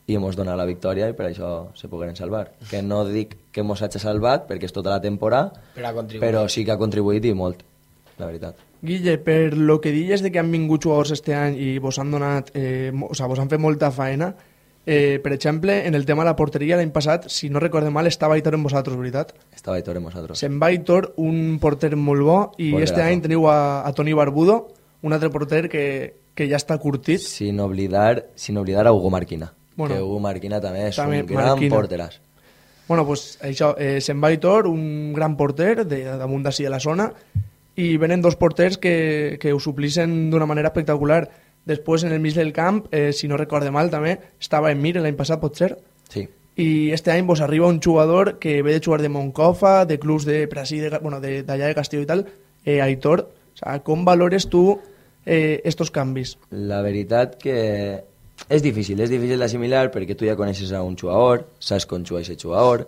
i 0.08 0.16
ens 0.16 0.36
dona 0.36 0.56
la 0.56 0.64
victòria 0.64 1.08
i 1.10 1.12
per 1.16 1.26
això 1.28 1.68
se 1.76 1.88
pogueren 1.88 2.16
salvar. 2.16 2.52
Que 2.70 2.80
no 2.82 3.04
dic 3.04 3.36
que 3.52 3.62
mos 3.62 3.82
hagi 3.82 4.00
salvat 4.00 4.46
perquè 4.48 4.64
és 4.64 4.72
tota 4.72 4.90
la 4.90 5.02
temporada, 5.04 5.52
Però 5.74 5.92
però 6.20 6.48
sí 6.48 6.64
que 6.64 6.72
ha 6.72 6.78
contribuït 6.80 7.24
i 7.28 7.34
molt, 7.34 7.60
la 8.18 8.26
veritat. 8.26 8.56
Guille, 8.80 9.18
per 9.18 9.56
lo 9.56 9.80
que 9.80 9.90
dius 9.92 10.22
de 10.22 10.30
que 10.30 10.38
han 10.38 10.52
vingut 10.52 10.84
jugadors 10.84 11.10
este 11.10 11.34
any 11.34 11.56
i 11.58 11.78
vos 11.78 11.98
han 11.98 12.10
donat, 12.10 12.50
eh, 12.54 12.92
o 12.94 13.14
sea, 13.14 13.26
vos 13.26 13.38
han 13.38 13.50
fet 13.50 13.60
molta 13.60 13.90
faena, 13.90 14.34
eh, 14.86 15.18
per 15.22 15.32
exemple, 15.34 15.86
en 15.86 15.94
el 15.94 16.06
tema 16.06 16.22
de 16.22 16.30
la 16.30 16.36
porteria 16.36 16.76
l'any 16.78 16.92
passat, 16.94 17.26
si 17.28 17.50
no 17.50 17.60
recorde 17.60 17.90
mal, 17.90 18.06
estava 18.06 18.34
Aitor 18.34 18.54
en 18.54 18.62
vosaltres, 18.62 18.96
veritat? 18.96 19.34
Estava 19.52 19.76
Aitor 19.76 19.98
en 19.98 20.04
vosaltres. 20.04 20.38
Se'n 20.38 20.60
va 20.62 20.70
Aitor, 20.70 21.12
un 21.16 21.58
porter 21.60 21.96
molt 21.96 22.22
bo, 22.22 22.38
i 22.56 22.70
Porterazo. 22.70 22.84
este 22.84 23.02
any 23.02 23.20
teniu 23.20 23.48
a, 23.50 23.82
a 23.84 23.92
Toni 23.92 24.14
Barbudo, 24.14 24.68
un 25.02 25.12
altre 25.12 25.28
porter 25.28 25.68
que, 25.68 26.14
que 26.38 26.46
ja 26.50 26.56
està 26.60 26.76
curtit. 26.78 27.18
Sin 27.24 27.58
oblidar, 27.60 28.28
sin 28.38 28.56
oblidar 28.60 28.86
a 28.86 28.92
Hugo 28.94 29.10
Marquina. 29.10 29.50
Bueno, 29.76 29.94
que 29.94 30.02
Hugo 30.02 30.20
Marquina 30.22 30.60
també 30.62 30.86
és 30.88 30.96
també 30.98 31.20
un 31.24 31.26
gran 31.34 31.52
Marquina. 31.56 31.74
porteràs. 31.74 32.20
Bueno, 32.88 33.04
pues 33.06 33.36
això, 33.44 33.74
eh, 33.78 33.98
se'n 34.00 34.22
va 34.22 34.30
Aitor, 34.32 34.66
un 34.66 35.12
gran 35.12 35.36
porter 35.36 35.84
de, 35.86 36.04
damunt 36.16 36.42
d'ací 36.46 36.64
de 36.64 36.70
la 36.72 36.80
zona, 36.80 37.10
i 37.76 37.96
venen 38.00 38.22
dos 38.22 38.34
porters 38.40 38.78
que, 38.78 39.36
que 39.38 39.52
ho 39.52 39.60
suplixen 39.60 40.30
d'una 40.32 40.46
manera 40.46 40.70
espectacular. 40.72 41.28
Després, 41.68 42.02
en 42.08 42.12
el 42.16 42.20
mig 42.24 42.34
del 42.34 42.54
camp, 42.56 42.86
eh, 42.90 43.12
si 43.12 43.28
no 43.28 43.36
recorde 43.36 43.70
mal, 43.70 43.90
també 43.92 44.16
estava 44.40 44.70
en 44.72 44.80
Mir 44.80 44.94
l'any 44.96 45.14
passat, 45.18 45.38
pot 45.42 45.54
ser? 45.54 45.74
Sí. 46.08 46.24
I 46.56 46.90
este 46.96 47.12
any 47.12 47.26
vos 47.28 47.42
arriba 47.44 47.68
un 47.68 47.78
jugador 47.80 48.38
que 48.40 48.62
ve 48.62 48.72
de 48.72 48.80
jugar 48.82 49.02
de 49.02 49.10
Moncofa, 49.12 49.84
de 49.84 49.98
clubs 50.00 50.24
de 50.24 50.46
Brasil, 50.46 50.88
de, 50.90 50.98
bueno, 50.98 51.20
de- 51.20 51.42
d'allà 51.44 51.68
de, 51.68 51.74
Castillo 51.76 52.02
i 52.02 52.06
tal, 52.06 52.24
eh, 52.64 52.80
Aitor. 52.80 53.28
O 53.52 53.56
sea, 53.58 53.78
com 53.84 54.04
valores 54.04 54.48
tu 54.48 54.80
eh, 55.24 55.60
estos 55.64 55.90
canvis? 55.90 56.36
La 56.50 56.82
veritat 56.82 57.36
que 57.40 57.58
és 58.46 58.62
difícil, 58.62 59.00
és 59.00 59.10
difícil 59.10 59.40
d'assimilar 59.40 59.88
perquè 59.92 60.16
tu 60.16 60.28
ja 60.28 60.36
coneixes 60.38 60.72
a 60.72 60.82
un 60.86 60.96
jugador, 60.96 61.46
saps 61.58 61.86
com 61.88 62.04
juga 62.06 62.22
aquest 62.22 62.44
jugador, 62.44 62.86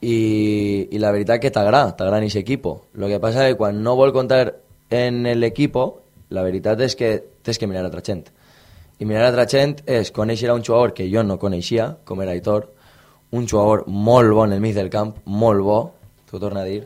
i, 0.00 0.88
i 0.90 0.98
la 1.00 1.12
veritat 1.14 1.40
que 1.40 1.52
t'agrada, 1.54 1.94
t'agrada 1.96 2.24
aquest 2.24 2.42
equip. 2.42 2.66
Lo 2.94 3.08
que 3.08 3.20
passa 3.22 3.46
és 3.46 3.54
que 3.54 3.60
quan 3.60 3.82
no 3.82 3.96
vol 3.96 4.12
comptar 4.12 4.56
en 4.90 5.22
l'equip, 5.38 5.78
la 6.30 6.42
veritat 6.42 6.82
és 6.84 6.96
que 6.98 7.12
tens 7.42 7.58
que 7.58 7.68
mirar 7.70 7.84
a 7.84 7.90
altra 7.90 8.02
gent. 8.04 8.26
I 8.98 9.04
mirar 9.04 9.26
a 9.26 9.30
altra 9.32 9.46
gent 9.48 9.78
és 9.86 10.10
conèixer 10.12 10.50
a 10.50 10.56
un 10.56 10.64
jugador 10.64 10.94
que 10.96 11.08
jo 11.12 11.22
no 11.22 11.38
coneixia, 11.38 11.92
com 12.04 12.22
era 12.24 12.32
Aitor, 12.32 12.70
un 13.36 13.48
jugador 13.48 13.84
molt 13.86 14.32
bo 14.32 14.44
en 14.44 14.54
el 14.56 14.60
mig 14.60 14.74
del 14.74 14.90
camp, 14.90 15.16
molt 15.26 15.62
bo, 15.62 15.80
t'ho 16.28 16.40
torno 16.42 16.60
a 16.60 16.68
dir, 16.68 16.84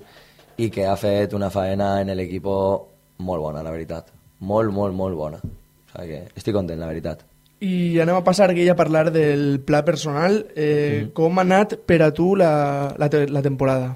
i 0.60 0.70
que 0.70 0.86
ha 0.86 0.96
fet 1.00 1.34
una 1.34 1.50
faena 1.50 2.00
en 2.00 2.12
l'equip 2.16 2.46
molt 2.46 3.42
bona, 3.42 3.62
la 3.62 3.70
veritat. 3.70 4.19
Molt, 4.40 4.72
molt, 4.72 4.94
molt 4.96 5.16
bona. 5.16 5.40
O 5.40 5.98
sigui 5.98 6.08
que 6.14 6.20
estic 6.40 6.54
content, 6.54 6.80
la 6.80 6.86
veritat. 6.88 7.24
I 7.60 7.98
anem 8.00 8.16
a 8.16 8.24
passar, 8.24 8.48
Guille, 8.56 8.70
a 8.72 8.76
parlar 8.78 9.10
del 9.12 9.60
pla 9.60 9.82
personal. 9.84 10.46
Eh, 10.56 11.10
Com 11.12 11.38
ha 11.38 11.42
anat 11.44 11.74
per 11.86 12.00
a 12.06 12.10
tu 12.16 12.34
la, 12.36 12.94
la, 12.96 13.08
te- 13.12 13.26
la 13.28 13.42
temporada? 13.44 13.90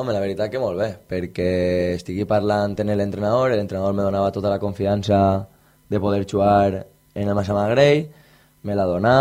Home, 0.00 0.14
la 0.14 0.20
veritat 0.22 0.48
que 0.50 0.58
molt 0.62 0.78
bé, 0.80 0.88
perquè 1.10 1.94
estigui 1.98 2.24
parlant 2.24 2.72
amb 2.80 2.94
l'entrenador, 2.96 3.50
l'entrenador 3.52 3.92
me 3.92 4.02
donava 4.06 4.30
tota 4.32 4.48
la 4.48 4.58
confiança 4.58 5.46
de 5.92 6.00
poder 6.00 6.24
jugar 6.26 6.86
en 7.14 7.28
el 7.28 7.34
Massa 7.36 7.52
Magrell, 7.52 8.06
me 8.62 8.74
la 8.74 8.86
donà, 8.88 9.16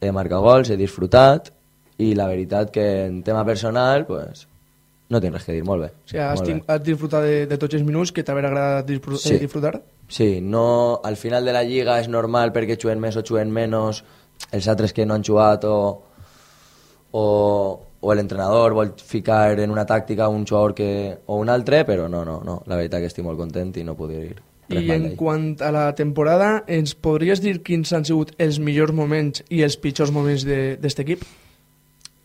he 0.00 0.08
marcat 0.16 0.40
gols, 0.40 0.70
he 0.72 0.76
disfrutat, 0.80 1.50
i 1.98 2.14
la 2.16 2.26
veritat 2.28 2.70
que 2.72 2.86
en 3.04 3.22
tema 3.22 3.44
personal, 3.44 4.06
pues, 4.08 4.46
no 5.12 5.20
tinc 5.20 5.34
res 5.36 5.44
que 5.44 5.52
dir, 5.52 5.62
molt 5.64 5.82
bé. 5.84 5.90
O 5.92 6.08
sigui, 6.08 6.22
has, 6.24 6.40
bé. 6.40 6.56
has 6.66 6.82
disfrutat 6.82 7.22
de, 7.28 7.36
de 7.52 7.58
tots 7.60 7.74
els 7.76 7.84
minuts 7.84 8.12
que 8.16 8.24
t'haver 8.24 8.46
agradat 8.48 8.86
disfru 8.88 9.18
Sí. 9.20 9.34
eh, 9.34 9.38
disfrutar? 9.44 9.82
Sí, 10.08 10.40
no, 10.40 11.00
al 11.02 11.16
final 11.16 11.44
de 11.44 11.52
la 11.52 11.64
lliga 11.66 11.98
és 12.00 12.06
normal 12.08 12.52
perquè 12.54 12.76
juguen 12.78 13.00
més 13.02 13.16
o 13.18 13.24
juguen 13.26 13.50
menys 13.52 14.04
els 14.52 14.68
altres 14.68 14.92
que 14.94 15.06
no 15.06 15.14
han 15.16 15.24
jugat 15.26 15.64
o, 15.66 15.76
o, 17.10 17.24
o 18.00 18.14
l'entrenador 18.14 18.74
vol 18.76 18.92
ficar 19.02 19.58
en 19.58 19.70
una 19.70 19.86
tàctica 19.86 20.28
un 20.28 20.44
jugador 20.46 20.74
que, 20.74 21.18
o 21.26 21.38
un 21.40 21.48
altre, 21.50 21.84
però 21.88 22.08
no, 22.08 22.24
no, 22.24 22.40
no, 22.44 22.60
la 22.66 22.76
veritat 22.78 23.02
que 23.02 23.10
estic 23.10 23.24
molt 23.26 23.40
content 23.40 23.72
i 23.80 23.84
no 23.86 23.96
dir 24.06 24.36
res 24.68 24.82
I 24.82 24.90
en 24.90 25.08
quant 25.18 25.48
a 25.62 25.70
la 25.74 25.88
temporada, 25.94 26.64
ens 26.66 26.94
podries 26.94 27.40
dir 27.42 27.60
quins 27.66 27.92
han 27.94 28.04
sigut 28.04 28.32
els 28.42 28.58
millors 28.58 28.92
moments 28.94 29.42
i 29.50 29.62
els 29.62 29.76
pitjors 29.78 30.10
moments 30.14 30.44
de- 30.46 30.76
d'aquest 30.76 31.02
equip? 31.04 31.22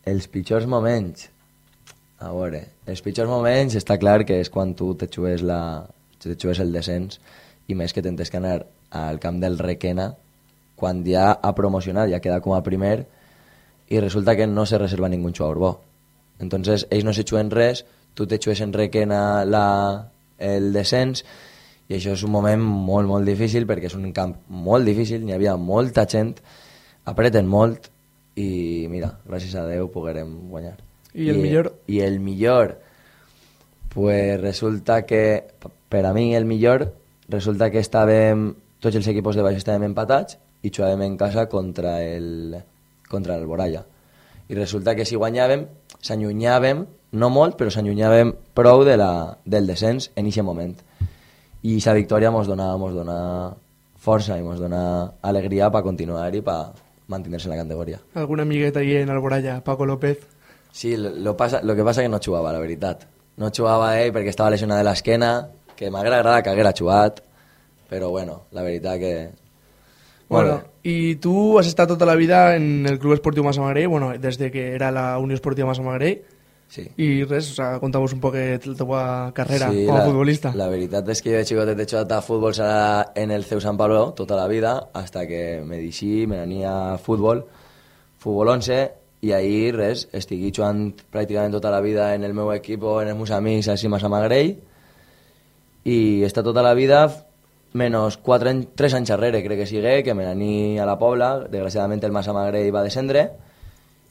Els 0.09 0.25
pitjors 0.27 0.65
moments, 0.65 1.29
a 2.19 2.31
veure, 2.33 2.63
els 2.89 3.01
pitjors 3.05 3.29
moments 3.29 3.75
està 3.77 3.97
clar 4.01 4.23
que 4.25 4.39
és 4.41 4.49
quan 4.49 4.73
tu 4.73 4.93
te 4.97 5.07
jugues, 5.07 5.41
la, 5.45 5.85
te 6.21 6.33
jugues 6.35 6.59
el 6.59 6.73
descens 6.73 7.19
i 7.67 7.76
més 7.76 7.93
que 7.93 8.04
tentes 8.04 8.32
que 8.32 8.39
anar 8.39 8.65
al 8.91 9.19
camp 9.19 9.39
del 9.41 9.58
Requena 9.60 10.12
quan 10.76 11.04
ja 11.06 11.30
ha 11.34 11.54
promocionat, 11.56 12.10
ja 12.10 12.21
queda 12.24 12.41
com 12.41 12.56
a 12.58 12.63
primer 12.65 13.06
i 13.91 14.00
resulta 14.00 14.36
que 14.36 14.47
no 14.47 14.65
se 14.65 14.80
reserva 14.80 15.10
ningú 15.10 15.30
jugador 15.30 15.60
bo. 15.60 15.71
Entonces, 16.39 16.88
ells 16.89 17.06
no 17.06 17.13
se 17.13 17.26
juguen 17.28 17.52
res, 17.52 17.86
tu 18.15 18.26
te 18.26 18.39
jugues 18.41 18.62
en 18.62 18.74
Requena 18.74 19.45
la, 19.45 20.10
el 20.39 20.71
descens 20.74 21.24
i 21.91 21.97
això 21.97 22.15
és 22.15 22.24
un 22.24 22.32
moment 22.34 22.62
molt, 22.62 23.08
molt 23.08 23.28
difícil 23.28 23.67
perquè 23.69 23.91
és 23.91 23.97
un 23.97 24.10
camp 24.15 24.38
molt 24.47 24.88
difícil, 24.88 25.26
n'hi 25.26 25.36
havia 25.36 25.58
molta 25.60 26.08
gent, 26.10 26.38
apreten 27.06 27.50
molt 27.52 27.91
i 28.39 28.88
mira, 28.89 29.17
gràcies 29.28 29.58
a 29.60 29.65
Déu 29.67 29.89
poguerem 29.91 30.32
guanyar. 30.50 30.78
I 31.13 31.28
el 31.34 31.41
millor? 31.43 31.74
I 31.91 32.00
el 32.06 32.19
millor, 32.24 32.78
pues 33.93 34.39
resulta 34.39 35.02
que, 35.06 35.43
per 35.91 36.06
a 36.08 36.13
mi 36.15 36.32
el 36.36 36.47
millor, 36.47 36.88
resulta 37.31 37.71
que 37.71 37.81
estàvem, 37.81 38.51
tots 38.83 38.97
els 38.99 39.07
equips 39.07 39.39
de 39.39 39.45
baix 39.45 39.61
estàvem 39.61 39.87
empatats 39.89 40.37
i 40.61 40.69
jugàvem 40.69 41.05
en 41.07 41.17
casa 41.17 41.47
contra 41.49 41.97
el, 42.03 42.57
contra 43.09 43.37
el 43.39 43.47
Boralla. 43.49 43.85
I 44.51 44.57
resulta 44.57 44.95
que 44.97 45.05
si 45.07 45.15
guanyàvem, 45.15 45.65
s'allunyàvem, 46.03 46.85
no 47.15 47.29
molt, 47.31 47.57
però 47.59 47.71
s'allunyàvem 47.71 48.33
prou 48.55 48.83
de 48.87 48.97
la, 48.99 49.11
del 49.45 49.67
descens 49.67 50.11
en 50.15 50.27
aquest 50.27 50.45
moment. 50.47 50.75
I 51.61 51.75
aquesta 51.77 51.95
victòria 51.95 52.31
ens 52.33 52.49
dona, 52.49 52.71
mos 52.77 52.93
dona 52.95 53.17
força 54.01 54.37
i 54.37 54.43
ens 54.43 54.59
dona 54.59 54.83
alegria 55.21 55.69
per 55.71 55.83
continuar 55.85 56.27
i 56.35 56.41
per 56.43 56.59
mantenir-se 57.11 57.49
en 57.49 57.55
la 57.55 57.63
categoria. 57.63 57.99
Alguna 58.15 58.43
amigueta 58.43 58.79
ahí 58.79 58.95
en 58.95 59.09
Alboraya, 59.09 59.63
Paco 59.63 59.85
López? 59.85 60.19
Sí, 60.71 60.95
lo, 60.97 61.09
lo, 61.11 61.35
pasa, 61.37 61.61
lo 61.61 61.75
que 61.75 61.83
pasa 61.83 62.01
que 62.01 62.09
no 62.09 62.19
jugava, 62.23 62.53
la 62.53 62.59
veritat. 62.59 63.05
No 63.37 63.51
jugava 63.55 63.93
ell 63.99 64.11
perquè 64.15 64.31
estava 64.31 64.51
lesionat 64.53 64.79
de 64.81 64.87
l'esquena, 64.87 65.31
que 65.81 65.89
m'haguera 65.89 66.19
agradat 66.21 66.45
que 66.45 66.51
haguera 66.51 66.75
jugat, 66.77 67.23
però 67.89 68.11
bueno, 68.13 68.43
la 68.53 68.61
veritat 68.61 68.99
que... 69.01 69.13
Molt 70.29 70.47
Bueno, 70.47 70.63
y 70.83 71.15
tú 71.15 71.57
has 71.59 71.67
estado 71.67 71.95
toda 71.95 72.05
la 72.05 72.15
vida 72.15 72.55
en 72.55 72.85
el 72.85 72.99
Club 72.99 73.13
Esportivo 73.13 73.47
Massa 73.47 73.61
Magrell, 73.61 73.87
bueno, 73.87 74.13
desde 74.17 74.51
que 74.51 74.75
era 74.75 74.91
la 74.91 75.17
Unión 75.17 75.33
Esportiva 75.33 75.67
Massa 75.67 75.81
Magrell, 75.81 76.21
Sí. 76.67 76.87
y 76.95 77.25
res, 77.25 77.51
o 77.51 77.53
sea, 77.55 77.79
contamos 77.81 78.13
un 78.13 78.21
poco 78.21 78.37
de 78.37 78.57
la 78.63 78.75
teva 78.75 79.31
carrera 79.33 79.69
sí, 79.71 79.85
como 79.85 79.97
la, 79.97 80.05
futbolista. 80.05 80.53
La 80.55 80.69
veritat 80.71 81.09
és 81.11 81.19
que 81.19 81.33
jo 81.33 81.41
de 81.41 81.43
xicotet 81.49 81.81
he 81.83 81.87
jugat 81.89 82.13
a 82.15 82.21
futbol 82.23 82.55
sala 82.55 83.11
en 83.11 83.33
el 83.35 83.43
CEU 83.43 83.59
San 83.59 83.75
Pablo 83.75 84.13
tota 84.15 84.37
la 84.39 84.47
vida, 84.47 84.87
hasta 84.93 85.27
que 85.27 85.59
me 85.65 85.81
deixí, 85.81 86.27
me 86.27 86.37
n'ania 86.39 86.93
a 86.93 86.97
futbol, 86.97 87.43
futbol 88.23 88.53
11, 88.55 88.79
i 89.19 89.33
ahir 89.35 89.75
res, 89.75 90.07
estic 90.15 90.47
jugant 90.55 90.93
pràcticament 91.11 91.51
tota 91.51 91.73
la 91.75 91.81
vida 91.83 92.13
en 92.15 92.23
el 92.23 92.31
meu 92.33 92.53
equip, 92.55 92.87
en 93.01 93.11
els 93.11 93.19
meus 93.19 93.35
amics, 93.35 93.67
així 93.67 93.91
a 93.91 94.07
Magrell, 94.07 94.55
i 95.83 96.21
està 96.27 96.43
tota 96.45 96.63
la 96.65 96.75
vida 96.77 97.05
menys 97.73 98.17
4 98.19 98.49
anys, 98.51 98.67
3 98.75 98.97
anys 98.99 99.11
darrere, 99.13 99.41
crec 99.43 99.61
que 99.63 99.67
sigui, 99.69 100.01
que 100.03 100.13
me 100.13 100.25
n'ani 100.27 100.79
a 100.79 100.85
la 100.85 100.97
Pobla, 100.99 101.47
desgraciadament 101.47 102.03
el 102.03 102.11
Massa 102.11 102.33
Magrell 102.35 102.73
va 102.75 102.83
descendre, 102.83 103.29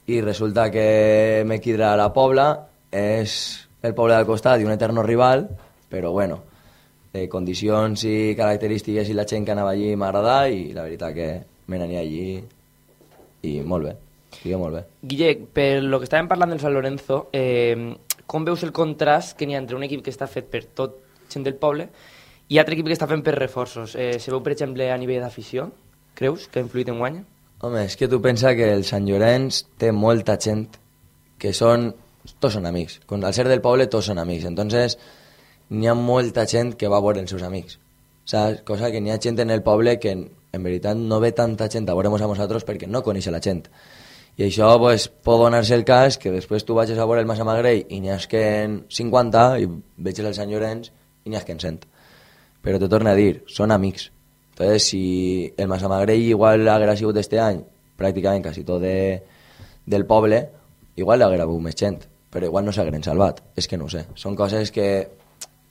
i 0.07 0.21
resulta 0.21 0.71
que 0.73 1.43
me 1.45 1.59
quidra 1.61 1.93
a 1.93 1.99
la 1.99 2.09
Pobla, 2.13 2.47
és 2.91 3.67
el 3.81 3.93
poble 3.95 4.17
del 4.17 4.25
costat 4.25 4.61
i 4.61 4.65
un 4.65 4.73
eterno 4.73 5.03
rival, 5.03 5.47
però 5.89 6.11
bueno, 6.11 6.41
eh, 7.13 7.27
condicions 7.29 8.03
i 8.09 8.33
característiques 8.37 9.09
i 9.09 9.17
la 9.17 9.27
gent 9.29 9.45
que 9.45 9.53
anava 9.53 9.75
allí 9.75 9.93
m'agradà 9.95 10.47
i 10.49 10.71
la 10.73 10.85
veritat 10.87 11.13
que 11.15 11.29
me 11.67 11.79
n'ania 11.79 12.01
allí 12.01 12.41
i 13.47 13.53
molt 13.65 13.87
bé, 13.87 13.95
estic 14.31 14.57
molt 14.57 14.77
bé. 14.77 14.83
Guille, 15.01 15.35
per 15.53 15.83
lo 15.83 15.99
que 15.99 16.09
estàvem 16.09 16.29
parlant 16.29 16.53
del 16.53 16.61
San 16.61 16.73
Lorenzo, 16.73 17.27
eh, 17.33 17.93
com 18.25 18.45
veus 18.45 18.63
el 18.63 18.73
contrast 18.73 19.37
que 19.37 19.45
n'hi 19.45 19.57
ha 19.57 19.61
entre 19.61 19.77
un 19.77 19.85
equip 19.85 20.03
que 20.05 20.13
està 20.13 20.27
fet 20.29 20.49
per 20.49 20.65
tot 20.65 21.00
gent 21.31 21.47
del 21.47 21.55
poble 21.61 21.87
i 22.51 22.59
altre 22.59 22.75
equip 22.75 22.89
que 22.89 22.97
està 22.97 23.07
fent 23.07 23.23
per 23.23 23.37
reforços? 23.37 23.95
Eh, 23.95 24.17
se 24.19 24.31
veu, 24.33 24.41
per 24.43 24.51
exemple, 24.55 24.89
a 24.91 24.97
nivell 24.99 25.23
d'afició? 25.23 25.69
Creus 26.19 26.49
que 26.51 26.59
ha 26.59 26.65
influït 26.65 26.91
en 26.91 26.99
guanya? 26.99 27.23
Home, 27.63 27.85
és 27.85 27.95
que 27.95 28.09
tu 28.11 28.19
pensa 28.21 28.51
que 28.57 28.71
el 28.73 28.83
Sant 28.83 29.05
Llorenç 29.07 29.63
té 29.79 29.91
molta 29.95 30.35
gent 30.41 30.65
que 31.41 31.53
són... 31.55 31.91
Tots 32.41 32.53
són 32.57 32.67
amics. 32.69 32.99
Al 33.09 33.33
ser 33.33 33.47
del 33.47 33.63
poble, 33.63 33.87
tots 33.89 34.11
són 34.11 34.19
amics. 34.21 34.45
Entonces, 34.49 34.97
n'hi 35.71 35.87
ha 35.87 35.95
molta 35.97 36.45
gent 36.49 36.75
que 36.77 36.89
va 36.91 36.99
a 36.99 37.05
veure 37.05 37.23
els 37.23 37.31
seus 37.33 37.41
amics. 37.47 37.79
Saps? 38.25 38.61
Cosa 38.67 38.91
que 38.91 39.01
n'hi 39.01 39.13
ha 39.13 39.19
gent 39.21 39.39
en 39.41 39.49
el 39.53 39.63
poble 39.65 39.95
que, 39.99 40.11
en, 40.11 40.63
veritat, 40.63 40.97
no 40.97 41.19
ve 41.23 41.31
tanta 41.37 41.69
gent 41.71 41.89
a 41.89 41.95
veure-nos 41.97 42.21
a 42.21 42.29
nosaltres 42.29 42.67
perquè 42.67 42.89
no 42.89 43.01
coneix 43.05 43.31
la 43.33 43.41
gent. 43.41 43.63
I 44.37 44.45
això 44.47 44.69
pues, 44.79 45.07
pot 45.07 45.39
donar-se 45.41 45.75
el 45.75 45.85
cas 45.85 46.17
que 46.17 46.31
després 46.33 46.65
tu 46.65 46.75
vagis 46.77 46.99
a 46.99 47.05
veure 47.05 47.23
el 47.23 47.29
Massa 47.29 47.47
Magrell 47.47 47.85
i 47.89 47.99
n'hi 48.01 48.13
en 48.13 48.81
50 48.89 49.45
i 49.61 49.69
veig 49.97 50.21
el 50.21 50.33
Sant 50.37 50.51
Llorenç 50.51 50.91
i 51.25 51.29
n'hi 51.29 51.37
ha 51.39 51.43
que 51.45 51.55
en 51.55 51.61
100. 51.63 51.85
Però 52.61 52.79
te 52.79 52.89
torno 52.89 53.09
a 53.09 53.17
dir, 53.17 53.43
són 53.49 53.71
amics. 53.71 54.11
Entonces, 54.51 54.89
si 54.91 55.53
el 55.57 55.67
Massa 55.67 55.89
Magrell 55.89 56.21
igual 56.21 56.67
haguera 56.69 56.95
sigut 56.97 57.17
este 57.17 57.39
any 57.41 57.61
pràcticament 58.01 58.43
quasi 58.45 58.63
tot 58.65 58.81
de, 58.81 59.21
del 59.85 60.05
poble, 60.09 60.41
igual 60.97 61.21
l'haguera 61.21 61.45
hagut 61.47 61.61
més 61.63 61.77
gent, 61.77 62.01
però 62.31 62.49
igual 62.49 62.65
no 62.65 62.73
s'hagueren 62.75 63.03
salvat. 63.05 63.41
És 63.55 63.67
que 63.67 63.77
no 63.77 63.89
sé. 63.89 64.05
Són 64.15 64.35
coses 64.35 64.73
que 64.73 64.87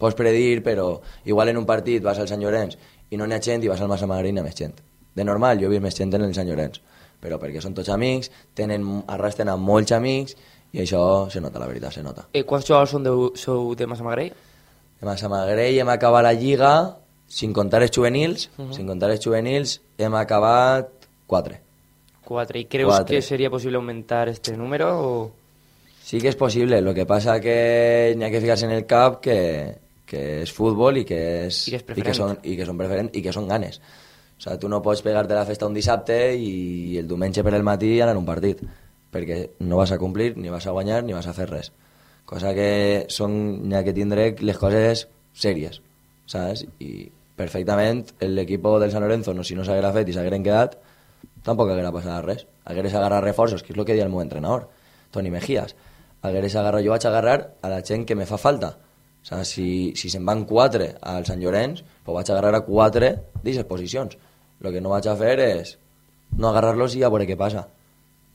pots 0.00 0.16
predir, 0.16 0.62
però 0.64 0.94
igual 1.28 1.52
en 1.52 1.60
un 1.60 1.66
partit 1.68 2.02
vas 2.04 2.18
al 2.18 2.28
Sant 2.30 2.40
Llorenç 2.42 2.78
i 3.10 3.18
no 3.18 3.26
n'hi 3.26 3.36
ha 3.36 3.42
gent 3.44 3.64
i 3.64 3.68
vas 3.70 3.82
al 3.82 3.90
Massamagrell 3.90 4.32
i 4.32 4.36
n'hi 4.36 4.42
ha 4.42 4.46
més 4.46 4.56
gent. 4.56 4.78
De 5.14 5.26
normal, 5.26 5.58
jo 5.60 5.68
he 5.68 5.74
vist 5.74 5.84
més 5.84 5.98
gent 5.98 6.14
en 6.16 6.24
el 6.24 6.34
Sant 6.36 6.48
Llorenç, 6.48 6.80
però 7.20 7.40
perquè 7.42 7.60
són 7.60 7.74
tots 7.76 7.90
amics, 7.92 8.30
tenen, 8.56 8.86
arrastren 9.10 9.50
amb 9.52 9.66
molts 9.66 9.92
amics 9.92 10.36
i 10.72 10.84
això 10.84 11.02
se 11.30 11.42
nota, 11.42 11.58
la 11.58 11.66
veritat, 11.68 11.98
se 11.98 12.04
nota. 12.06 12.28
Eh, 12.32 12.44
quants 12.46 12.68
jugadors 12.68 12.94
són 12.94 13.04
de, 13.04 13.12
sou 13.36 13.74
de 13.76 13.90
Massamagrell? 13.90 14.32
De 15.00 15.08
Massamagrell 15.08 15.78
hem 15.80 15.88
acabat 15.88 16.26
la 16.26 16.34
Lliga, 16.36 16.74
sin 17.26 17.54
contar 17.56 17.80
els 17.82 17.90
juvenils, 17.94 18.50
uh 18.58 18.66
-huh. 18.66 18.72
sin 18.76 18.86
contar 18.86 19.10
els 19.10 19.24
juvenils, 19.24 19.80
hem 19.96 20.14
acabat 20.14 20.88
4. 21.26 21.56
4. 22.24 22.58
I 22.58 22.64
creus 22.66 22.92
Quatre. 22.94 23.16
que 23.16 23.22
seria 23.22 23.50
possible 23.50 23.76
augmentar 23.76 24.28
este 24.28 24.56
número 24.56 24.86
o...? 25.00 25.30
Sí 26.04 26.20
que 26.20 26.28
és 26.28 26.36
possible, 26.36 26.80
lo 26.80 26.92
que 26.92 27.06
passa 27.06 27.40
que 27.40 28.14
n'hi 28.16 28.24
ha 28.24 28.30
que 28.30 28.40
ficar-se 28.40 28.66
en 28.66 28.72
el 28.72 28.84
cap 28.84 29.20
que, 29.20 29.78
que 30.04 30.42
és 30.42 30.52
futbol 30.52 30.96
i 30.98 31.04
que, 31.04 31.46
és, 31.46 31.68
I 31.68 31.70
que 31.70 31.76
és 31.76 31.98
i 31.98 32.02
que 32.02 32.14
són, 32.14 32.38
i 32.42 32.56
que 32.56 32.66
són 32.66 32.76
preferent 32.76 33.10
i 33.14 33.22
que 33.22 33.32
són 33.32 33.46
ganes. 33.48 33.80
O 34.38 34.42
sigui, 34.42 34.58
tu 34.58 34.68
no 34.68 34.82
pots 34.82 35.02
pegar-te 35.02 35.34
la 35.34 35.46
festa 35.46 35.66
un 35.66 35.74
dissabte 35.74 36.34
i 36.34 36.98
el 36.98 37.06
diumenge 37.06 37.44
per 37.46 37.54
el 37.54 37.62
matí 37.62 38.00
anar 38.00 38.16
a 38.16 38.18
un 38.18 38.26
partit, 38.26 38.60
perquè 39.12 39.50
no 39.60 39.76
vas 39.76 39.92
a 39.92 39.98
complir, 39.98 40.36
ni 40.36 40.50
vas 40.50 40.66
a 40.66 40.72
guanyar, 40.72 41.04
ni 41.04 41.12
vas 41.12 41.26
a 41.26 41.34
fer 41.36 41.48
res. 41.50 41.72
Cosa 42.30 42.52
que 42.54 42.70
són, 43.10 43.32
n'hi 43.66 43.74
ha 43.74 43.82
que 43.82 43.94
tindre 43.96 44.28
les 44.38 44.58
coses 44.58 45.08
sèries, 45.34 45.80
saps? 46.30 46.62
I 46.78 47.08
perfectament 47.40 48.04
l'equip 48.22 48.62
del 48.62 48.92
San 48.92 49.02
Lorenzo, 49.02 49.34
no, 49.34 49.42
si 49.42 49.56
no 49.58 49.64
s'haguera 49.66 49.90
fet 49.96 50.10
i 50.10 50.14
s'hagueren 50.14 50.44
quedat, 50.46 50.76
tampoc 51.46 51.72
haguera 51.72 51.90
passat 51.90 52.22
res. 52.26 52.44
Hagueres 52.70 52.94
agarrat 52.94 53.24
reforços, 53.24 53.64
que 53.64 53.72
és 53.72 53.78
el 53.78 53.84
que 53.84 53.96
deia 53.96 54.06
el 54.06 54.12
meu 54.12 54.22
entrenador, 54.22 54.68
Toni 55.10 55.32
Mejías. 55.34 55.74
Hagueres 56.22 56.54
agarrat, 56.54 56.84
jo 56.86 56.94
vaig 56.94 57.06
agarrar 57.08 57.36
a 57.62 57.72
la 57.72 57.82
gent 57.82 58.06
que 58.06 58.14
me 58.14 58.28
fa 58.28 58.38
falta. 58.38 58.76
O 59.20 59.26
sigui, 59.26 59.44
si, 59.44 59.66
si 59.98 60.12
se'n 60.12 60.24
van 60.24 60.46
quatre 60.48 60.92
al 61.02 61.26
Sant 61.26 61.42
Llorenç, 61.42 61.82
pues 62.04 62.14
vaig 62.20 62.30
agarrar 62.30 62.54
a 62.60 62.64
quatre 62.64 63.10
d'aquestes 63.40 63.66
posicions. 63.68 64.16
Lo 64.60 64.70
que 64.70 64.80
no 64.84 64.92
vaig 64.92 65.08
a 65.08 65.16
fer 65.16 65.34
és 65.48 65.74
no 66.38 66.52
agarrar-los 66.52 66.94
i 66.94 67.02
a 67.02 67.10
veure 67.10 67.26
què 67.26 67.36
passa. 67.40 67.66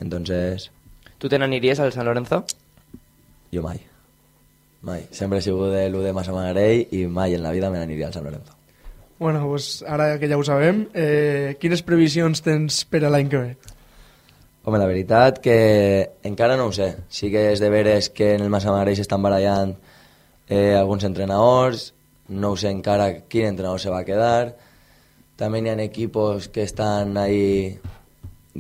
Entonces, 0.03 0.69
Tu 1.17 1.29
te 1.31 1.39
n'aniries 1.39 1.79
al 1.79 1.93
San 1.95 2.09
Lorenzo? 2.09 2.43
Jo 3.55 3.63
mai. 3.63 3.79
Mai. 4.85 5.07
Sempre 5.11 5.39
he 5.39 5.45
sigut 5.45 5.71
de 5.73 5.87
l'1 5.87 6.03
de 6.05 6.13
Massamagrell 6.13 6.93
i 6.93 7.05
mai 7.07 7.33
en 7.33 7.41
la 7.43 7.53
vida 7.55 7.71
me 7.71 7.79
n'aniria 7.81 8.11
al 8.11 8.13
Sant 8.13 8.27
Lorenzo. 8.27 8.53
Bueno, 9.17 9.47
pues 9.47 9.83
ara 9.87 10.19
que 10.19 10.27
ja 10.27 10.37
ho 10.37 10.43
sabem, 10.43 10.89
eh, 10.93 11.55
quines 11.59 11.81
previsions 11.87 12.43
tens 12.43 12.83
per 12.85 13.05
a 13.05 13.09
l'any 13.09 13.31
que 13.31 13.39
ve? 13.39 13.55
Home, 14.65 14.79
la 14.81 14.87
veritat 14.89 15.39
que 15.39 15.55
encara 16.25 16.57
no 16.57 16.67
ho 16.67 16.73
sé. 16.75 16.89
Sí 17.07 17.31
que 17.31 17.51
és 17.53 17.61
de 17.61 17.69
veres 17.69 18.09
que 18.09 18.33
en 18.35 18.43
el 18.43 18.51
Massamagrell 18.51 18.97
s'estan 18.97 19.23
barallant 19.23 19.75
eh, 20.49 20.75
alguns 20.75 21.05
entrenadors, 21.07 21.93
no 22.27 22.51
ho 22.51 22.57
sé 22.57 22.71
encara 22.73 23.11
quin 23.29 23.51
entrenador 23.53 23.79
se 23.79 23.93
va 23.93 24.01
a 24.01 24.07
quedar. 24.07 24.55
També 25.37 25.61
hi 25.61 25.69
ha 25.69 25.77
equipos 25.83 26.49
que 26.49 26.63
estan 26.63 27.17
ahí 27.17 27.79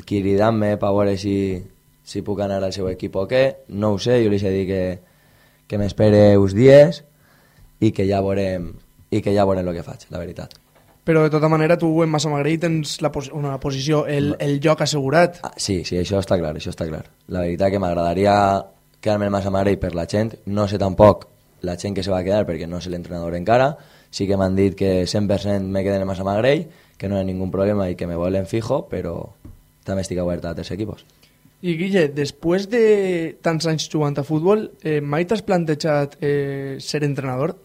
cridant-me 0.05 0.75
per 0.77 0.91
veure 0.91 1.17
si, 1.17 1.35
si 2.05 2.21
puc 2.21 2.39
anar 2.45 2.61
al 2.63 2.73
seu 2.73 2.87
equip 2.91 3.17
o 3.17 3.25
què. 3.27 3.43
No 3.73 3.95
ho 3.95 3.99
sé, 3.99 4.21
jo 4.23 4.31
li 4.31 4.39
he 4.39 4.53
dit 4.53 4.67
que, 4.69 4.83
que 5.67 5.81
m'espere 5.81 6.37
uns 6.37 6.53
dies 6.55 7.01
i 7.81 7.91
que 7.91 8.05
ja 8.07 8.21
veurem 8.23 8.75
i 9.11 9.21
que 9.25 9.33
ja 9.35 9.45
veurem 9.47 9.67
el 9.67 9.75
que 9.75 9.83
faig, 9.85 10.07
la 10.13 10.21
veritat. 10.21 10.55
Però 11.05 11.21
de 11.21 11.29
tota 11.29 11.49
manera 11.49 11.77
tu 11.77 11.89
en 12.01 12.09
Massamagrell 12.09 12.57
tens 12.61 12.95
la 13.05 13.11
pos 13.13 13.29
una 13.29 13.59
posició, 13.61 14.05
el, 14.09 14.33
el 14.41 14.57
lloc 14.59 14.81
assegurat. 14.81 15.37
Ah, 15.45 15.53
sí, 15.55 15.83
sí, 15.85 15.99
això 16.01 16.17
està 16.21 16.39
clar, 16.41 16.55
això 16.57 16.73
està 16.73 16.87
clar. 16.89 17.03
La 17.29 17.43
veritat 17.45 17.73
que 17.73 17.81
m'agradaria 17.81 18.33
quedar-me 19.05 19.29
el 19.29 19.35
Massamagrell 19.35 19.77
per 19.81 19.93
la 19.93 20.07
gent. 20.09 20.33
No 20.49 20.65
sé 20.67 20.79
tampoc 20.81 21.27
la 21.61 21.77
gent 21.77 21.93
que 21.97 22.03
se 22.05 22.13
va 22.13 22.23
quedar 22.25 22.47
perquè 22.49 22.65
no 22.69 22.81
sé 22.81 22.89
l'entrenador 22.89 23.37
encara. 23.37 23.75
Sí 24.09 24.25
que 24.25 24.37
m'han 24.37 24.57
dit 24.57 24.73
que 24.77 25.05
100% 25.05 25.69
me 25.69 25.83
queden 25.85 26.01
en 26.01 26.09
Massamagrell, 26.09 26.65
que 26.97 27.09
no 27.09 27.19
hi 27.19 27.21
ha 27.21 27.27
ningú 27.27 27.51
problema 27.53 27.89
i 27.91 27.95
que 27.99 28.07
me 28.09 28.17
volen 28.17 28.49
fijo, 28.49 28.87
però 28.89 29.19
també 29.85 30.01
estic 30.01 30.21
obert 30.23 30.45
a 30.45 30.55
altres 30.55 30.73
equipos. 30.73 31.05
I 31.65 31.73
Guille, 31.79 32.09
després 32.13 32.67
de 32.69 32.81
tants 33.41 33.65
anys 33.65 33.87
jugant 33.89 34.13
a 34.21 34.23
futbol, 34.27 34.67
eh, 34.85 34.99
mai 35.01 35.25
t'has 35.25 35.41
plantejat 35.41 36.19
eh, 36.21 36.75
ser 36.77 37.01
entrenador? 37.07 37.55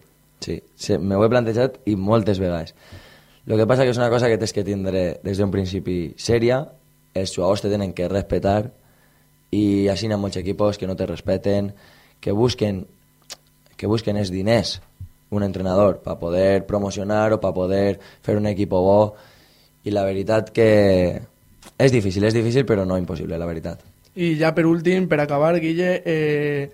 Sí, 0.41 0.55
sí, 0.73 0.97
me 0.97 1.13
ho 1.13 1.21
he 1.21 1.29
plantejat 1.29 1.77
i 1.85 1.93
moltes 1.93 2.41
vegades. 2.41 2.73
El 3.45 3.59
que 3.59 3.67
passa 3.69 3.85
que 3.85 3.93
és 3.93 3.99
una 4.01 4.09
cosa 4.09 4.29
que 4.31 4.39
tens 4.41 4.55
que 4.57 4.63
tindre 4.65 5.03
des 5.21 5.37
d'un 5.37 5.53
principi 5.53 6.15
sèria, 6.17 6.63
els 7.13 7.35
jugadors 7.35 7.61
te 7.61 7.69
tenen 7.69 7.93
que 7.93 8.09
respetar 8.09 8.71
i 9.53 9.85
així 9.93 10.09
hi 10.09 10.15
ha 10.15 10.17
molts 10.17 10.41
equipos 10.41 10.81
que 10.81 10.89
no 10.89 10.97
te 10.97 11.05
respeten, 11.05 11.69
que 12.21 12.33
busquen 12.33 12.87
que 13.77 13.89
busquen 13.89 14.17
els 14.17 14.33
diners 14.33 14.79
un 15.29 15.45
entrenador 15.45 16.01
per 16.01 16.17
poder 16.17 16.65
promocionar 16.65 17.33
o 17.33 17.41
per 17.41 17.53
poder 17.53 17.99
fer 18.25 18.37
un 18.37 18.49
equip 18.49 18.73
bo 18.73 19.13
i 19.85 19.93
la 19.93 20.05
veritat 20.09 20.49
que 20.49 20.69
és 21.77 21.93
difícil, 21.93 22.25
és 22.25 22.33
difícil 22.33 22.65
però 22.65 22.85
no 22.85 22.97
impossible, 22.97 23.37
la 23.37 23.49
veritat. 23.49 23.90
I 24.15 24.35
ja 24.39 24.51
per 24.55 24.65
últim, 24.67 25.07
per 25.07 25.21
acabar, 25.23 25.55
Guille, 25.59 26.01
eh, 26.05 26.69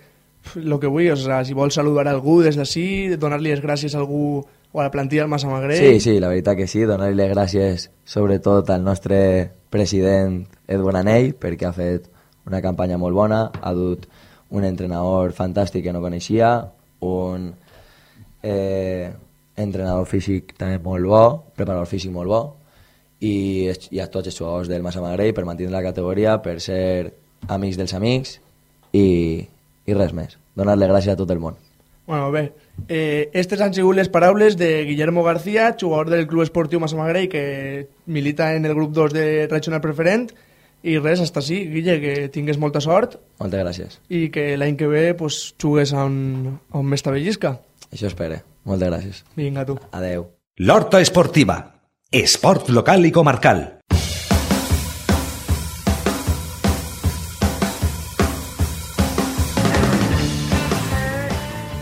lo 0.56 0.80
que 0.80 0.88
vull, 0.88 1.12
o 1.12 1.16
sea, 1.16 1.44
si 1.46 1.54
vols 1.54 1.76
saludar 1.78 2.08
algú 2.08 2.42
des 2.42 2.58
d'ací, 2.58 3.16
donar-li 3.20 3.52
les 3.52 3.62
gràcies 3.62 3.94
a 3.94 4.00
algú 4.02 4.42
o 4.72 4.80
a 4.80 4.84
la 4.84 4.92
plantilla 4.92 5.24
del 5.24 5.32
Massamagrell... 5.32 5.78
Sí, 5.78 6.00
sí, 6.00 6.20
la 6.20 6.32
veritat 6.32 6.58
que 6.58 6.68
sí, 6.68 6.84
donar-li 6.88 7.18
les 7.18 7.32
gràcies 7.32 7.90
sobretot 8.06 8.72
al 8.74 8.84
nostre 8.84 9.20
president 9.70 10.42
Edwin 10.68 10.98
Anell 11.00 11.34
perquè 11.38 11.68
ha 11.70 11.76
fet 11.76 12.10
una 12.48 12.62
campanya 12.64 12.98
molt 12.98 13.16
bona, 13.16 13.44
ha 13.62 13.74
dut 13.76 14.08
un 14.50 14.64
entrenador 14.64 15.34
fantàstic 15.36 15.84
que 15.84 15.94
no 15.94 16.02
coneixia, 16.02 16.52
un 17.04 17.52
eh, 18.42 19.12
entrenador 19.58 20.08
físic 20.08 20.56
també 20.58 20.80
molt 20.84 21.06
bo, 21.06 21.24
preparador 21.58 21.90
físic 21.90 22.14
molt 22.16 22.32
bo, 22.32 22.42
i, 23.20 23.68
i 23.92 24.00
a 24.00 24.08
tots 24.10 24.32
els 24.32 24.38
jugadors 24.38 24.70
del 24.72 24.86
Massamagrell 24.86 25.34
per 25.36 25.46
mantenir 25.46 25.74
la 25.74 25.84
categoria, 25.86 26.38
per 26.42 26.60
ser 26.64 27.27
amics 27.48 27.78
dels 27.78 27.94
amics 27.94 28.40
i, 28.94 29.48
i 29.86 29.94
res 29.94 30.14
més. 30.14 30.38
Donar-li 30.58 30.90
gràcies 30.90 31.14
a 31.14 31.20
tot 31.20 31.32
el 31.32 31.40
món. 31.40 31.56
Bueno, 32.08 32.32
bé, 32.32 32.54
eh, 32.88 33.28
aquestes 33.34 33.60
han 33.62 33.74
sigut 33.76 33.98
les 33.98 34.08
paraules 34.10 34.56
de 34.58 34.86
Guillermo 34.88 35.24
García, 35.24 35.76
jugador 35.80 36.10
del 36.10 36.26
Club 36.26 36.46
Esportiu 36.46 36.80
Massamagrell, 36.80 37.28
que 37.28 37.88
milita 38.06 38.54
en 38.56 38.66
el 38.66 38.74
grup 38.74 38.94
2 38.96 39.14
de 39.14 39.48
Regional 39.52 39.82
Preferent, 39.84 40.30
i 40.88 40.96
res, 41.02 41.20
hasta 41.20 41.42
així, 41.42 41.66
Guille, 41.68 41.98
que 42.00 42.30
tingues 42.32 42.60
molta 42.62 42.80
sort 42.80 43.18
Moltes 43.42 43.60
gràcies. 43.60 44.00
i 44.08 44.30
que 44.32 44.56
l'any 44.56 44.78
que 44.78 44.88
ve 44.88 45.14
pues, 45.20 45.54
jugues 45.60 45.92
on, 45.92 46.60
on 46.72 46.86
més 46.88 47.04
t'avellisca. 47.04 47.58
Això 47.92 48.08
espere. 48.08 48.44
Moltes 48.64 48.88
gràcies. 48.92 49.24
Vinga, 49.36 49.66
tu. 49.66 49.76
Adeu. 49.92 50.30
L'Horta 50.60 51.02
Esportiva. 51.02 51.58
Esport 52.12 52.70
local 52.70 53.04
i 53.06 53.12
comarcal. 53.12 53.77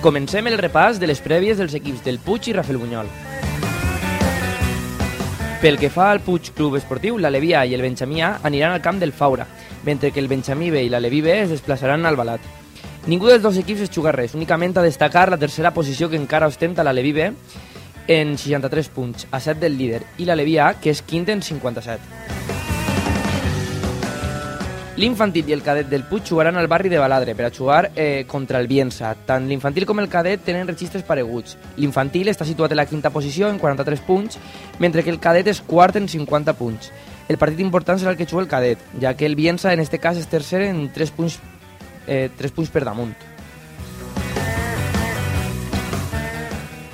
Comencem 0.06 0.46
el 0.46 0.60
repàs 0.60 1.00
de 1.02 1.08
les 1.10 1.18
prèvies 1.18 1.58
dels 1.58 1.74
equips 1.74 2.04
del 2.06 2.20
Puig 2.22 2.46
i 2.46 2.54
Rafael 2.54 2.78
Bunyol. 2.78 3.08
Pel 5.64 5.80
que 5.82 5.90
fa 5.90 6.12
al 6.12 6.22
Puig 6.22 6.52
Club 6.54 6.76
Esportiu, 6.78 7.18
l'Alevià 7.18 7.64
i 7.66 7.74
el 7.74 7.82
Benjamí 7.82 8.22
A 8.22 8.36
aniran 8.46 8.76
al 8.76 8.84
camp 8.86 9.00
del 9.02 9.16
Faura, 9.18 9.48
mentre 9.82 10.12
que 10.12 10.22
el 10.22 10.30
Benjamí 10.30 10.70
B 10.70 10.86
i 10.86 10.94
l'Aleví 10.94 11.24
B 11.26 11.34
es 11.40 11.50
desplaçaran 11.56 12.06
al 12.06 12.20
Balat. 12.22 12.46
Ningú 13.10 13.34
dels 13.34 13.42
dos 13.42 13.58
equips 13.58 13.88
es 13.88 13.96
juga 13.98 14.14
res, 14.14 14.38
únicament 14.38 14.78
a 14.78 14.86
destacar 14.86 15.26
la 15.34 15.42
tercera 15.42 15.74
posició 15.74 16.06
que 16.08 16.22
encara 16.22 16.54
ostenta 16.54 16.86
l'Aleví 16.86 17.18
B 17.18 17.32
en 18.06 18.38
63 18.38 18.94
punts, 18.94 19.26
a 19.32 19.42
7 19.42 19.58
del 19.66 19.80
líder, 19.82 20.06
i 20.22 20.30
l'Aleví 20.30 20.60
A, 20.60 20.76
que 20.78 20.94
és 20.94 21.02
quinta 21.02 21.34
en 21.34 21.42
57. 21.42 22.35
L'infantil 24.96 25.50
i 25.50 25.52
el 25.52 25.60
cadet 25.60 25.90
del 25.92 26.06
Puig 26.08 26.24
jugaran 26.24 26.56
al 26.56 26.70
barri 26.72 26.88
de 26.88 27.00
Baladre 27.02 27.34
per 27.36 27.50
a 27.50 27.52
jugar 27.52 27.92
eh, 27.98 28.24
contra 28.32 28.62
el 28.62 28.68
Biensa. 28.72 29.10
Tant 29.28 29.50
l'infantil 29.50 29.84
com 29.86 30.00
el 30.00 30.08
cadet 30.08 30.46
tenen 30.48 30.70
registres 30.70 31.04
pareguts. 31.04 31.58
L'infantil 31.76 32.32
està 32.32 32.48
situat 32.48 32.72
en 32.72 32.80
la 32.80 32.86
quinta 32.88 33.12
posició 33.12 33.50
en 33.52 33.60
43 33.60 34.06
punts, 34.08 34.40
mentre 34.80 35.04
que 35.04 35.12
el 35.12 35.20
cadet 35.20 35.50
és 35.52 35.60
quart 35.60 36.00
en 36.00 36.08
50 36.08 36.56
punts. 36.56 36.94
El 37.28 37.36
partit 37.42 37.60
important 37.60 38.00
serà 38.00 38.14
el 38.14 38.18
que 38.22 38.28
juga 38.30 38.46
el 38.46 38.48
cadet, 38.48 38.86
ja 39.02 39.12
que 39.20 39.28
el 39.28 39.36
Biensa 39.36 39.74
en 39.74 39.84
este 39.84 40.00
cas 40.00 40.16
és 40.16 40.32
tercer 40.32 40.62
en 40.70 40.88
3 40.96 41.12
punts, 41.12 41.42
eh, 42.08 42.30
3 42.38 42.56
punts 42.56 42.72
per 42.72 42.86
damunt. 42.88 43.12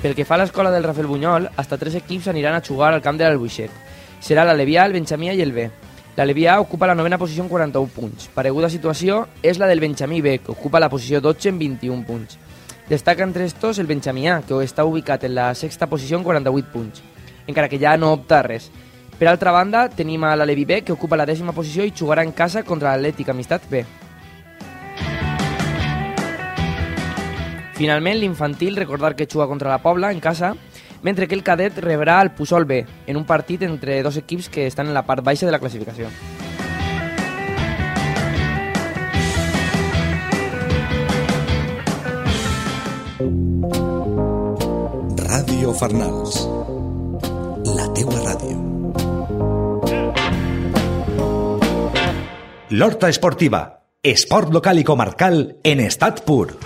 Pel 0.02 0.16
que 0.18 0.26
fa 0.26 0.34
a 0.34 0.42
l'escola 0.42 0.74
del 0.74 0.82
Rafael 0.82 1.06
Bunyol, 1.06 1.52
hasta 1.54 1.78
tres 1.78 1.94
equips 1.94 2.26
aniran 2.26 2.58
a 2.58 2.66
jugar 2.66 2.90
al 2.92 3.00
camp 3.00 3.14
de 3.14 3.28
l'Albuixec. 3.28 3.70
Serà 4.18 4.42
l'Alevià, 4.42 4.88
el 4.90 4.98
Benjamí 4.98 5.30
i 5.30 5.46
el 5.46 5.54
B. 5.54 5.70
L'Alevià 6.16 6.58
ocupa 6.60 6.86
la 6.86 6.94
novena 6.94 7.16
posició 7.16 7.42
en 7.46 7.48
41 7.48 7.88
punts. 7.94 8.26
Pareguda 8.34 8.68
situació 8.68 9.22
és 9.40 9.56
la 9.56 9.68
del 9.70 9.80
Benjamí 9.80 10.20
B, 10.20 10.38
que 10.44 10.52
ocupa 10.52 10.80
la 10.80 10.90
posició 10.92 11.22
12 11.24 11.48
en 11.48 11.58
21 11.58 12.04
punts. 12.04 12.36
Destaca 12.88 13.22
entre 13.24 13.46
estos 13.46 13.78
el 13.78 13.86
Benjamí 13.88 14.28
A, 14.28 14.42
que 14.44 14.58
està 14.60 14.84
ubicat 14.84 15.24
en 15.24 15.34
la 15.38 15.54
sexta 15.56 15.88
posició 15.88 16.18
en 16.18 16.26
48 16.26 16.68
punts, 16.72 17.00
encara 17.46 17.70
que 17.72 17.80
ja 17.80 17.96
no 17.96 18.12
opta 18.12 18.40
a 18.40 18.44
res. 18.44 18.68
Per 19.18 19.30
altra 19.30 19.54
banda, 19.56 19.86
tenim 19.88 20.24
a 20.28 20.34
l'Alevi 20.36 20.66
B, 20.68 20.82
que 20.84 20.92
ocupa 20.92 21.16
la 21.16 21.24
dècima 21.24 21.56
posició 21.56 21.86
i 21.86 21.94
jugarà 21.96 22.26
en 22.26 22.32
casa 22.36 22.60
contra 22.62 22.92
l'Atlètic 22.92 23.32
Amistat 23.32 23.64
B. 23.70 23.84
Finalment, 27.78 28.20
l'infantil, 28.20 28.76
recordar 28.76 29.14
que 29.16 29.26
juga 29.26 29.48
contra 29.48 29.70
la 29.70 29.80
Pobla 29.80 30.12
en 30.12 30.20
casa, 30.20 30.52
mentre 31.02 31.28
que 31.28 31.34
el 31.34 31.42
cadet 31.42 31.78
rebrà 31.78 32.20
el 32.22 32.30
Pusol 32.32 32.64
B, 32.64 32.84
en 33.06 33.16
un 33.16 33.26
partit 33.26 33.62
entre 33.62 34.02
dos 34.02 34.16
equips 34.16 34.48
que 34.48 34.66
estan 34.66 34.86
en 34.86 34.94
la 34.94 35.04
part 35.06 35.24
baixa 35.24 35.46
de 35.46 35.52
la 35.52 35.58
classificació. 35.58 36.08
Ràdio 45.22 45.72
Farnals. 45.74 46.42
La 47.76 47.86
teua 47.94 48.18
ràdio. 48.24 48.58
L'Horta 52.72 53.10
Esportiva. 53.12 53.62
Esport 54.02 54.50
local 54.50 54.80
i 54.80 54.84
comarcal 54.84 55.42
en 55.62 55.82
estat 55.84 56.24
pur. 56.26 56.56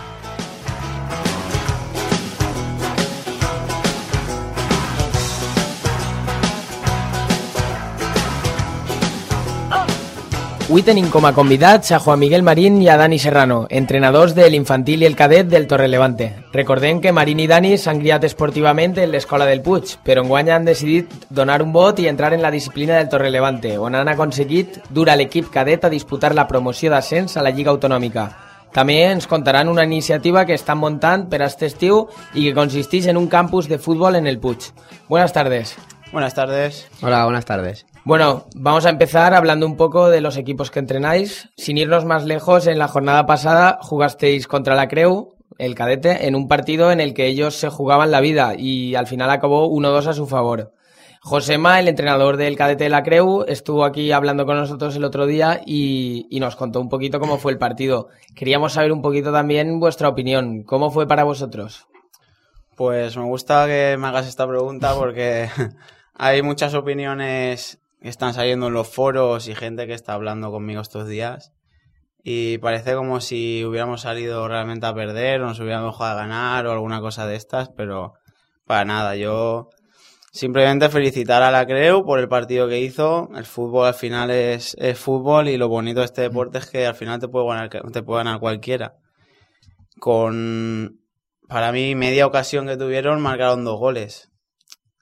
Avui 10.66 10.82
tenim 10.82 11.06
com 11.14 11.22
a 11.22 11.30
convidats 11.30 11.92
a 11.94 12.00
Juan 12.02 12.18
Miguel 12.18 12.42
Marín 12.42 12.80
i 12.82 12.88
a 12.90 12.96
Dani 12.98 13.20
Serrano, 13.22 13.68
entrenadors 13.70 14.32
de 14.34 14.48
l'infantil 14.50 15.04
i 15.04 15.06
el 15.06 15.14
cadet 15.14 15.46
del 15.46 15.68
Torrelevante. 15.70 16.26
Recordem 16.50 16.98
que 17.00 17.12
Marín 17.14 17.38
i 17.38 17.46
Dani 17.46 17.76
s'han 17.78 18.00
criat 18.02 18.26
esportivament 18.26 18.98
en 18.98 19.12
l'escola 19.12 19.46
del 19.46 19.62
Puig, 19.62 19.94
però 20.02 20.24
enguany 20.26 20.50
han 20.50 20.66
decidit 20.66 21.14
donar 21.30 21.60
un 21.62 21.70
vot 21.70 22.02
i 22.02 22.10
entrar 22.10 22.34
en 22.34 22.42
la 22.42 22.50
disciplina 22.50 22.98
del 22.98 23.08
Torrelevante, 23.08 23.76
on 23.78 23.94
han 23.94 24.10
aconseguit 24.10 24.82
dur 24.90 25.06
a 25.06 25.14
l'equip 25.14 25.54
cadet 25.54 25.86
a 25.86 25.94
disputar 25.94 26.34
la 26.34 26.48
promoció 26.50 26.90
d'ascens 26.90 27.36
a 27.36 27.46
la 27.46 27.54
Lliga 27.54 27.70
Autonòmica. 27.70 28.26
També 28.74 29.04
ens 29.06 29.30
contaran 29.30 29.70
una 29.70 29.86
iniciativa 29.86 30.44
que 30.44 30.58
estan 30.58 30.82
muntant 30.82 31.28
per 31.30 31.44
aquest 31.44 31.62
estiu 31.62 32.08
i 32.34 32.42
que 32.48 32.58
consisteix 32.58 33.06
en 33.06 33.22
un 33.22 33.30
campus 33.30 33.70
de 33.70 33.78
futbol 33.78 34.18
en 34.18 34.26
el 34.26 34.42
Puig. 34.42 34.72
Buenas 35.06 35.32
tardes. 35.32 35.76
Buenas 36.12 36.34
tardes. 36.34 36.88
Hola, 37.02 37.24
buenas 37.24 37.44
tardes. 37.44 37.86
Bueno, 38.04 38.46
vamos 38.54 38.86
a 38.86 38.90
empezar 38.90 39.34
hablando 39.34 39.66
un 39.66 39.76
poco 39.76 40.08
de 40.08 40.20
los 40.20 40.36
equipos 40.36 40.70
que 40.70 40.78
entrenáis. 40.78 41.50
Sin 41.56 41.76
irnos 41.76 42.04
más 42.04 42.24
lejos, 42.24 42.68
en 42.68 42.78
la 42.78 42.88
jornada 42.88 43.26
pasada 43.26 43.78
jugasteis 43.82 44.46
contra 44.46 44.76
la 44.76 44.86
Creu, 44.86 45.34
el 45.58 45.74
cadete, 45.74 46.28
en 46.28 46.36
un 46.36 46.46
partido 46.46 46.92
en 46.92 47.00
el 47.00 47.14
que 47.14 47.26
ellos 47.26 47.56
se 47.56 47.68
jugaban 47.68 48.12
la 48.12 48.20
vida 48.20 48.54
y 48.56 48.94
al 48.94 49.08
final 49.08 49.30
acabó 49.30 49.68
1-2 49.68 50.06
a 50.06 50.12
su 50.12 50.26
favor. 50.26 50.72
Josema, 51.20 51.80
el 51.80 51.88
entrenador 51.88 52.36
del 52.36 52.56
cadete 52.56 52.84
de 52.84 52.90
la 52.90 53.02
Creu, 53.02 53.44
estuvo 53.48 53.84
aquí 53.84 54.12
hablando 54.12 54.46
con 54.46 54.56
nosotros 54.56 54.94
el 54.94 55.02
otro 55.02 55.26
día 55.26 55.60
y, 55.66 56.28
y, 56.30 56.38
nos 56.38 56.54
contó 56.54 56.80
un 56.80 56.88
poquito 56.88 57.18
cómo 57.18 57.38
fue 57.38 57.50
el 57.50 57.58
partido. 57.58 58.10
Queríamos 58.36 58.74
saber 58.74 58.92
un 58.92 59.02
poquito 59.02 59.32
también 59.32 59.80
vuestra 59.80 60.08
opinión. 60.08 60.62
¿Cómo 60.62 60.92
fue 60.92 61.08
para 61.08 61.24
vosotros? 61.24 61.88
Pues 62.76 63.16
me 63.16 63.24
gusta 63.24 63.66
que 63.66 63.96
me 63.98 64.06
hagas 64.06 64.28
esta 64.28 64.46
pregunta 64.46 64.94
porque 64.94 65.48
hay 66.18 66.42
muchas 66.42 66.74
opiniones 66.74 67.78
que 68.00 68.08
están 68.08 68.32
saliendo 68.32 68.68
en 68.68 68.74
los 68.74 68.88
foros 68.88 69.48
y 69.48 69.54
gente 69.54 69.86
que 69.86 69.94
está 69.94 70.14
hablando 70.14 70.50
conmigo 70.50 70.80
estos 70.80 71.06
días. 71.06 71.52
Y 72.22 72.58
parece 72.58 72.94
como 72.94 73.20
si 73.20 73.64
hubiéramos 73.64 74.00
salido 74.00 74.48
realmente 74.48 74.86
a 74.86 74.94
perder 74.94 75.42
o 75.42 75.46
nos 75.46 75.60
hubiéramos 75.60 75.94
jugado 75.94 76.18
a 76.18 76.22
ganar 76.22 76.66
o 76.66 76.72
alguna 76.72 77.00
cosa 77.00 77.26
de 77.26 77.36
estas, 77.36 77.68
pero 77.68 78.14
para 78.64 78.84
nada. 78.84 79.14
Yo 79.14 79.68
simplemente 80.32 80.88
felicitar 80.88 81.42
a 81.42 81.50
la 81.50 81.66
Creu 81.66 82.04
por 82.04 82.18
el 82.18 82.28
partido 82.28 82.66
que 82.66 82.80
hizo. 82.80 83.28
El 83.36 83.44
fútbol 83.44 83.86
al 83.86 83.94
final 83.94 84.30
es, 84.30 84.74
es 84.80 84.98
fútbol 84.98 85.48
y 85.48 85.56
lo 85.56 85.68
bonito 85.68 86.00
de 86.00 86.06
este 86.06 86.22
deporte 86.22 86.58
es 86.58 86.66
que 86.66 86.86
al 86.86 86.94
final 86.94 87.20
te 87.20 87.28
puede 87.28 87.46
ganar, 87.46 87.68
te 87.68 88.02
puede 88.02 88.24
ganar 88.24 88.40
cualquiera. 88.40 88.96
Con, 90.00 91.00
para 91.46 91.72
mí, 91.72 91.94
media 91.94 92.26
ocasión 92.26 92.66
que 92.66 92.76
tuvieron, 92.76 93.20
marcaron 93.20 93.64
dos 93.64 93.78
goles. 93.78 94.32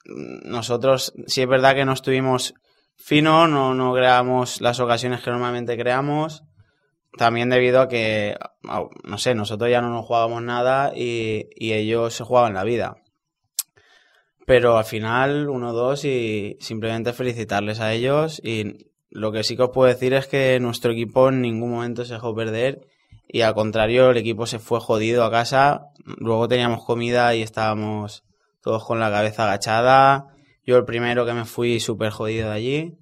Nosotros, 0.05 1.13
sí 1.27 1.43
es 1.43 1.49
verdad 1.49 1.75
que 1.75 1.85
no 1.85 1.93
estuvimos 1.93 2.55
fino, 2.97 3.49
no, 3.49 3.75
no 3.75 3.95
creamos 3.95 4.61
las 4.61 4.81
ocasiones 4.81 5.23
que 5.23 5.31
normalmente 5.31 5.77
creamos. 5.77 6.43
También 7.17 7.49
debido 7.49 7.81
a 7.81 7.89
que, 7.89 8.37
no 9.05 9.19
sé, 9.19 9.35
nosotros 9.35 9.71
ya 9.71 9.81
no 9.81 9.91
nos 9.91 10.05
jugábamos 10.05 10.43
nada 10.43 10.93
y, 10.97 11.49
y 11.55 11.73
ellos 11.73 12.13
se 12.13 12.25
jugaban 12.25 12.55
la 12.55 12.65
vida. 12.65 12.97
Pero 14.47 14.77
al 14.77 14.85
final, 14.85 15.47
1-2 15.47 16.05
y 16.05 16.57
simplemente 16.61 17.13
felicitarles 17.13 17.81
a 17.81 17.93
ellos. 17.93 18.41
Y 18.45 18.91
lo 19.11 19.33
que 19.33 19.45
sí 19.45 19.57
que 19.57 19.63
os 19.63 19.71
puedo 19.71 19.89
decir 19.89 20.13
es 20.13 20.27
que 20.27 20.59
nuestro 20.61 20.93
equipo 20.93 21.29
en 21.29 21.41
ningún 21.41 21.71
momento 21.71 22.05
se 22.05 22.15
dejó 22.15 22.35
perder. 22.35 22.87
Y 23.27 23.41
al 23.41 23.55
contrario, 23.55 24.11
el 24.11 24.17
equipo 24.19 24.47
se 24.47 24.59
fue 24.59 24.81
jodido 24.81 25.25
a 25.25 25.31
casa. 25.31 25.87
Luego 26.19 26.49
teníamos 26.49 26.85
comida 26.85 27.35
y 27.35 27.43
estábamos 27.43 28.25
todos 28.65 28.85
con 28.85 28.99
la 28.99 29.11
cabeza 29.11 29.45
agachada. 29.45 30.29
Yo 30.65 30.79
el 30.79 30.87
primero 30.87 31.27
que 31.27 31.35
me 31.35 31.45
fui 31.45 31.81
súper 31.81 32.11
jodido 32.11 32.49
de 32.49 32.55
allí. 32.55 32.99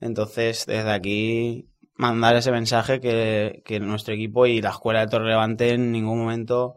Entonces, 0.00 0.66
desde 0.66 0.92
aquí, 0.92 1.68
mandar 1.96 2.36
ese 2.36 2.52
mensaje 2.52 3.00
que, 3.00 3.62
que, 3.64 3.80
nuestro 3.80 4.14
equipo 4.14 4.46
y 4.46 4.62
la 4.62 4.70
escuela 4.70 5.00
de 5.00 5.08
Torre 5.08 5.28
Levante 5.28 5.70
en 5.70 5.90
ningún 5.90 6.20
momento 6.20 6.76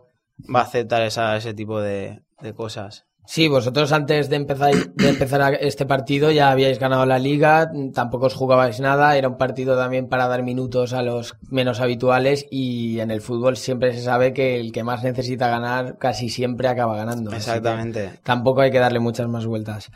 va 0.54 0.62
a 0.62 0.64
aceptar 0.64 1.04
esa, 1.04 1.38
ese 1.38 1.54
tipo 1.54 1.80
de, 1.80 2.24
de 2.42 2.54
cosas. 2.56 3.06
Sí, 3.26 3.48
vosotros 3.48 3.92
antes 3.94 4.30
de 4.30 4.36
empezar, 4.36 4.74
de 4.74 5.10
empezar 5.10 5.58
este 5.62 5.86
partido 5.86 6.30
ya 6.30 6.52
habíais 6.52 6.78
ganado 6.78 7.06
la 7.06 7.20
liga, 7.20 7.72
tampoco 7.94 8.26
os 8.26 8.34
jugabais 8.34 8.80
nada, 8.82 9.16
era 9.18 9.30
un 9.30 9.38
partido 9.38 9.78
también 9.78 10.08
para 10.10 10.28
dar 10.28 10.44
minutos 10.44 10.94
a 10.94 11.02
los 11.02 11.36
menos 11.50 11.80
habituales 11.80 12.46
y 12.52 13.00
en 13.00 13.12
el 13.12 13.22
fútbol 13.22 13.56
siempre 13.56 13.94
se 13.94 14.02
sabe 14.02 14.34
que 14.34 14.60
el 14.60 14.72
que 14.74 14.84
más 14.84 15.04
necesita 15.04 15.48
ganar 15.48 15.98
casi 15.98 16.30
siempre 16.30 16.68
acaba 16.68 16.98
ganando. 16.98 17.32
Exactamente. 17.32 18.12
Tampoco 18.24 18.62
hay 18.62 18.72
que 18.72 18.80
darle 18.80 19.00
muchas 19.00 19.28
más 19.30 19.46
vueltas. 19.46 19.90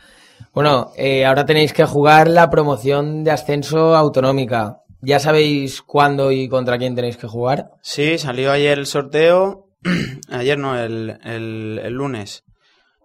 Bueno, 0.54 0.92
eh, 0.96 1.26
ahora 1.26 1.44
tenéis 1.44 1.72
que 1.72 1.84
jugar 1.84 2.28
la 2.28 2.48
promoción 2.48 3.24
de 3.24 3.30
ascenso 3.30 3.94
autonómica. 3.94 4.80
¿Ya 5.00 5.20
sabéis 5.20 5.82
cuándo 5.82 6.32
y 6.32 6.48
contra 6.48 6.78
quién 6.78 6.94
tenéis 6.94 7.18
que 7.18 7.28
jugar? 7.28 7.70
Sí, 7.82 8.18
salió 8.18 8.50
ayer 8.50 8.78
el 8.78 8.86
sorteo, 8.86 9.68
ayer 10.30 10.58
no, 10.58 10.76
el, 10.76 11.18
el, 11.24 11.80
el 11.84 11.92
lunes. 11.92 12.44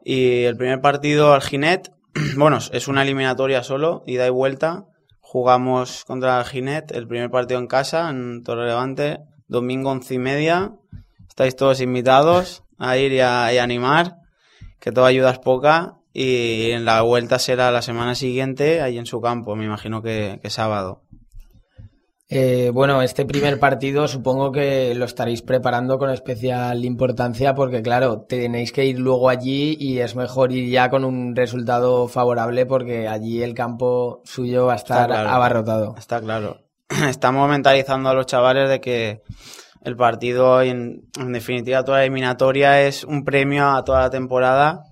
Y 0.04 0.44
el 0.44 0.58
primer 0.58 0.82
partido 0.82 1.34
al 1.34 1.42
Ginet, 1.42 1.92
bueno, 2.38 2.58
es 2.72 2.88
una 2.88 3.04
eliminatoria 3.04 3.64
solo, 3.64 4.04
ida 4.06 4.28
y 4.28 4.30
vuelta. 4.30 4.86
Jugamos 5.22 6.04
contra 6.06 6.40
el 6.40 6.46
Ginet, 6.46 6.92
el 6.92 7.08
primer 7.08 7.32
partido 7.32 7.60
en 7.60 7.68
casa, 7.68 8.10
en 8.10 8.44
Torre 8.44 8.68
Levante, 8.68 9.20
domingo 9.48 9.92
once 9.92 10.14
y 10.14 10.20
media. 10.20 10.74
Estáis 11.28 11.56
todos 11.56 11.82
invitados 11.82 12.64
a 12.78 12.98
ir 12.98 13.14
y 13.14 13.22
a, 13.22 13.48
animar, 13.64 14.18
que 14.80 14.92
toda 14.92 15.08
ayuda 15.08 15.32
es 15.32 15.40
poca. 15.40 15.98
Y 16.12 16.72
en 16.72 16.86
la 16.86 17.02
vuelta 17.02 17.40
será 17.40 17.72
la 17.72 17.82
semana 17.82 18.14
siguiente, 18.14 18.82
ahí 18.82 19.00
en 19.00 19.08
su 19.08 19.20
campo, 19.20 19.56
me 19.56 19.66
imagino 19.66 20.04
que 20.04 20.40
sábado. 20.50 21.03
Eh, 22.36 22.72
bueno, 22.74 23.04
este 23.04 23.26
primer 23.26 23.60
partido 23.60 24.08
supongo 24.08 24.52
que 24.52 24.96
lo 24.96 25.06
estaréis 25.06 25.44
preparando 25.44 26.00
con 26.00 26.10
especial 26.10 26.84
importancia 26.84 27.54
porque, 27.54 27.84
claro, 27.84 28.22
tenéis 28.22 28.72
que 28.72 28.86
ir 28.86 28.98
luego 28.98 29.30
allí 29.30 29.78
y 29.80 30.00
es 30.00 30.16
mejor 30.16 30.52
ir 30.52 30.68
ya 30.68 30.90
con 30.90 31.06
un 31.06 31.36
resultado 31.36 32.08
favorable 32.08 32.66
porque 32.66 33.08
allí 33.08 33.44
el 33.44 33.54
campo 33.54 34.24
suyo 34.24 34.66
va 34.66 34.74
a 34.74 34.78
estar 34.78 35.02
Está 35.12 35.14
claro. 35.14 35.30
abarrotado. 35.30 35.96
Está 35.96 36.22
claro. 36.22 36.58
Estamos 37.08 37.48
mentalizando 37.48 38.10
a 38.10 38.16
los 38.16 38.26
chavales 38.26 38.68
de 38.68 38.82
que 38.82 39.22
el 39.84 39.96
partido, 39.96 40.64
en, 40.64 41.04
en 41.20 41.34
definitiva, 41.34 41.86
toda 41.86 42.00
la 42.00 42.06
eliminatoria 42.06 42.82
es 42.82 43.04
un 43.04 43.26
premio 43.26 43.70
a 43.70 43.84
toda 43.84 44.00
la 44.02 44.10
temporada 44.10 44.86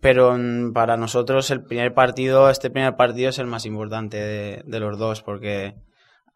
pero 0.00 0.36
para 0.72 0.96
nosotros 0.96 1.50
el 1.50 1.64
primer 1.64 1.92
partido, 1.94 2.50
este 2.50 2.70
primer 2.70 2.96
partido 2.96 3.30
es 3.30 3.38
el 3.38 3.46
más 3.46 3.66
importante 3.66 4.16
de, 4.18 4.62
de 4.64 4.78
los 4.78 4.98
dos, 4.98 5.22
porque 5.22 5.74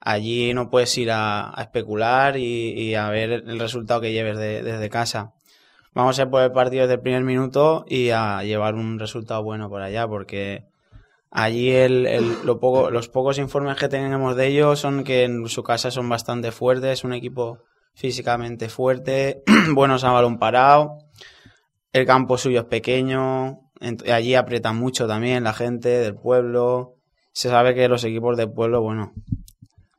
allí 0.01 0.53
no 0.55 0.71
puedes 0.71 0.97
ir 0.99 1.11
a, 1.13 1.55
especular 1.59 2.37
y, 2.37 2.95
a 2.95 3.09
ver 3.11 3.31
el 3.31 3.59
resultado 3.59 4.01
que 4.01 4.13
lleves 4.13 4.39
de, 4.39 4.63
desde 4.63 4.91
casa. 4.91 5.35
Vamos 5.95 6.19
a 6.19 6.31
partido 6.31 6.83
desde 6.83 6.95
el 6.95 7.01
primer 7.01 7.25
minuto 7.25 7.85
y 7.89 8.11
a 8.11 8.43
llevar 8.43 8.75
un 8.75 8.99
resultado 8.99 9.43
bueno 9.43 9.69
por 9.69 9.83
allá, 9.83 10.07
porque 10.07 10.67
allí 11.31 11.73
los 11.89 13.09
pocos 13.09 13.39
informes 13.39 13.77
que 13.77 13.89
tenemos 13.89 14.37
de 14.37 14.47
ellos 14.47 14.79
son 14.79 15.05
que 15.05 15.25
en 15.25 15.49
su 15.49 15.63
casa 15.63 15.91
son 15.91 16.09
bastante 16.09 16.53
fuertes, 16.53 17.01
es 17.01 17.05
un 17.05 17.13
equipo 17.13 17.59
físicamente 17.95 18.69
fuerte, 18.69 19.43
buenos 19.75 20.05
a 20.05 20.13
balón 20.13 20.39
parado 20.39 20.99
el 21.93 22.07
campo 22.07 22.39
suyo 22.39 22.61
es 22.61 22.67
pequeño, 22.67 23.61
allí 24.13 24.35
aprieta 24.35 24.73
mucho 24.73 25.07
también 25.09 25.45
la 25.45 25.53
gente 25.53 25.89
del 25.89 26.15
pueblo. 26.15 26.97
Se 27.33 27.49
sabe 27.49 27.75
que 27.75 27.89
los 27.89 28.05
equipos 28.05 28.37
del 28.37 28.53
pueblo, 28.53 28.83
bueno, 28.83 29.13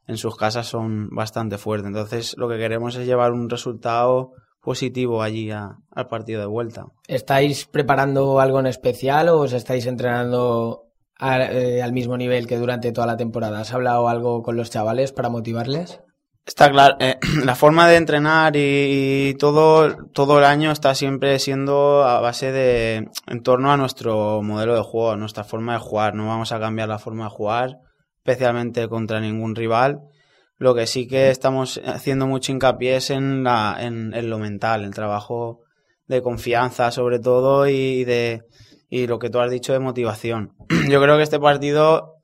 en 0.08 0.18
sus 0.18 0.36
casas 0.36 0.68
son 0.68 1.10
bastante 1.10 1.58
fuertes. 1.58 1.88
Entonces 1.88 2.36
lo 2.38 2.50
que 2.50 2.58
queremos 2.58 2.96
es 2.96 3.06
llevar 3.06 3.32
un 3.32 3.50
resultado 3.50 4.32
positivo 4.62 5.24
allí 5.24 5.52
a, 5.52 5.78
al 5.92 6.08
partido 6.08 6.42
de 6.42 6.48
vuelta. 6.48 6.86
¿Estáis 7.08 7.66
preparando 7.66 8.40
algo 8.40 8.60
en 8.60 8.68
especial 8.68 9.30
o 9.30 9.40
os 9.40 9.54
estáis 9.54 9.86
entrenando 9.88 10.92
eh, 11.22 11.82
al 11.84 11.94
mismo 11.94 12.18
nivel 12.18 12.48
que 12.48 12.58
durante 12.58 12.92
toda 12.92 13.06
la 13.06 13.18
temporada. 13.18 13.60
¿Has 13.60 13.74
hablado 13.74 14.10
algo 14.10 14.42
con 14.42 14.56
los 14.56 14.72
chavales 14.72 15.12
para 15.12 15.30
motivarles? 15.30 16.02
Está 16.48 16.72
claro, 16.72 16.96
eh, 17.00 17.20
la 17.46 17.54
forma 17.54 17.88
de 17.88 17.98
entrenar 17.98 18.56
y, 18.56 19.30
y, 19.30 19.34
todo, 19.36 20.08
todo 20.14 20.40
el 20.40 20.46
año 20.46 20.72
está 20.72 20.96
siempre 20.96 21.38
siendo 21.38 22.04
a 22.04 22.20
base 22.22 22.52
de, 22.52 23.08
en 23.28 23.44
torno 23.44 23.72
a 23.72 23.78
nuestro 23.78 24.42
modelo 24.42 24.74
de 24.76 24.82
juego, 24.82 25.16
nuestra 25.16 25.44
forma 25.44 25.74
de 25.74 25.80
jugar. 25.80 26.16
No 26.16 26.28
vamos 26.28 26.52
a 26.52 26.60
cambiar 26.60 26.90
la 26.90 26.98
forma 26.98 27.26
de 27.26 27.30
jugar, 27.30 27.78
especialmente 28.24 28.88
contra 28.88 29.20
ningún 29.20 29.56
rival. 29.56 30.02
Lo 30.58 30.76
que 30.76 30.86
sí 30.86 31.08
que 31.08 31.32
estamos 31.32 31.82
haciendo 31.84 32.28
mucho 32.28 32.52
hincapié 32.52 32.98
es 32.98 33.10
en, 33.10 33.44
la, 33.44 33.78
en, 33.80 34.14
en 34.14 34.30
lo 34.30 34.38
mental, 34.38 34.84
el 34.84 34.94
trabajo 34.94 35.62
de 36.08 36.22
confianza 36.22 36.92
sobre 36.92 37.20
todo 37.20 37.68
y 37.68 38.04
de 38.04 38.44
y 38.90 39.08
lo 39.08 39.18
que 39.18 39.30
tú 39.30 39.40
has 39.40 39.50
dicho 39.50 39.72
de 39.74 39.80
motivación. 39.80 40.54
Yo 40.90 41.02
creo 41.02 41.16
que 41.18 41.24
este 41.24 41.40
partido, 41.40 42.18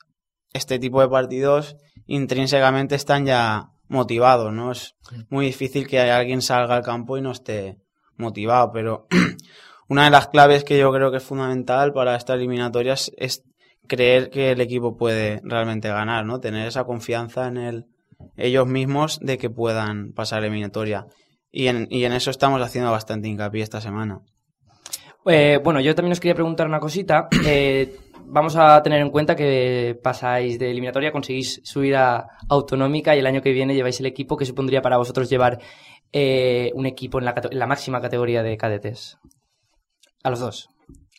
este 0.54 0.78
tipo 0.78 1.02
de 1.02 1.08
partidos 1.08 1.78
intrínsecamente 2.06 2.96
están 2.96 3.26
ya 3.26 3.70
motivados, 3.88 4.54
¿no? 4.54 4.74
Es 4.74 4.96
muy 5.30 5.46
difícil 5.46 5.88
que 5.88 6.00
alguien 6.00 6.42
salga 6.42 6.76
al 6.76 6.84
campo 6.84 7.18
y 7.18 7.22
no 7.22 7.32
esté 7.32 7.78
motivado, 8.18 8.72
pero 8.74 9.08
una 9.88 10.04
de 10.04 10.12
las 10.12 10.28
claves 10.28 10.66
que 10.66 10.78
yo 10.78 10.92
creo 10.92 11.10
que 11.10 11.18
es 11.18 11.24
fundamental 11.24 11.94
para 11.94 12.18
estas 12.18 12.36
eliminatorias 12.36 13.12
es 13.16 13.44
creer 13.88 14.30
que 14.30 14.52
el 14.52 14.62
equipo 14.62 14.96
puede 14.98 15.42
realmente 15.44 15.90
ganar, 15.90 16.26
¿no? 16.26 16.40
Tener 16.40 16.68
esa 16.68 16.84
confianza 16.84 17.48
en 17.48 17.58
el, 17.58 17.86
ellos 18.36 18.68
mismos 18.68 19.20
de 19.22 19.38
que 19.38 19.50
puedan 19.50 20.14
pasar 20.14 20.42
la 20.42 20.48
eliminatoria. 20.48 21.08
Y 21.52 21.68
en, 21.68 21.88
y 21.90 22.04
en 22.04 22.14
eso 22.14 22.30
estamos 22.30 22.62
haciendo 22.62 22.92
bastante 22.92 23.28
hincapié 23.28 23.64
esta 23.64 23.82
semana. 23.82 24.20
Eh, 25.26 25.60
bueno, 25.64 25.80
yo 25.82 25.94
también 25.96 26.14
os 26.14 26.20
quería 26.20 26.36
preguntar 26.36 26.68
una 26.68 26.80
cosita. 26.80 27.28
Eh, 27.46 27.96
vamos 28.26 28.56
a 28.56 28.82
tener 28.82 29.02
en 29.02 29.10
cuenta 29.10 29.36
que 29.36 29.98
pasáis 30.02 30.60
de 30.60 30.70
eliminatoria, 30.72 31.12
conseguís 31.12 31.62
subir 31.64 31.96
a 31.96 32.28
autonómica 32.50 33.16
y 33.16 33.20
el 33.20 33.28
año 33.28 33.42
que 33.42 33.52
viene 33.52 33.76
lleváis 33.76 34.00
el 34.00 34.06
equipo 34.06 34.38
que 34.38 34.46
supondría 34.46 34.82
para 34.82 34.98
vosotros 34.98 35.30
llevar 35.30 35.60
eh, 36.12 36.72
un 36.76 36.86
equipo 36.86 37.20
en 37.20 37.26
la, 37.26 37.36
en 37.50 37.60
la 37.60 37.68
máxima 37.68 38.02
categoría 38.02 38.44
de 38.44 38.58
cadetes. 38.58 39.18
A 40.24 40.30
los 40.30 40.40
dos. 40.40 40.70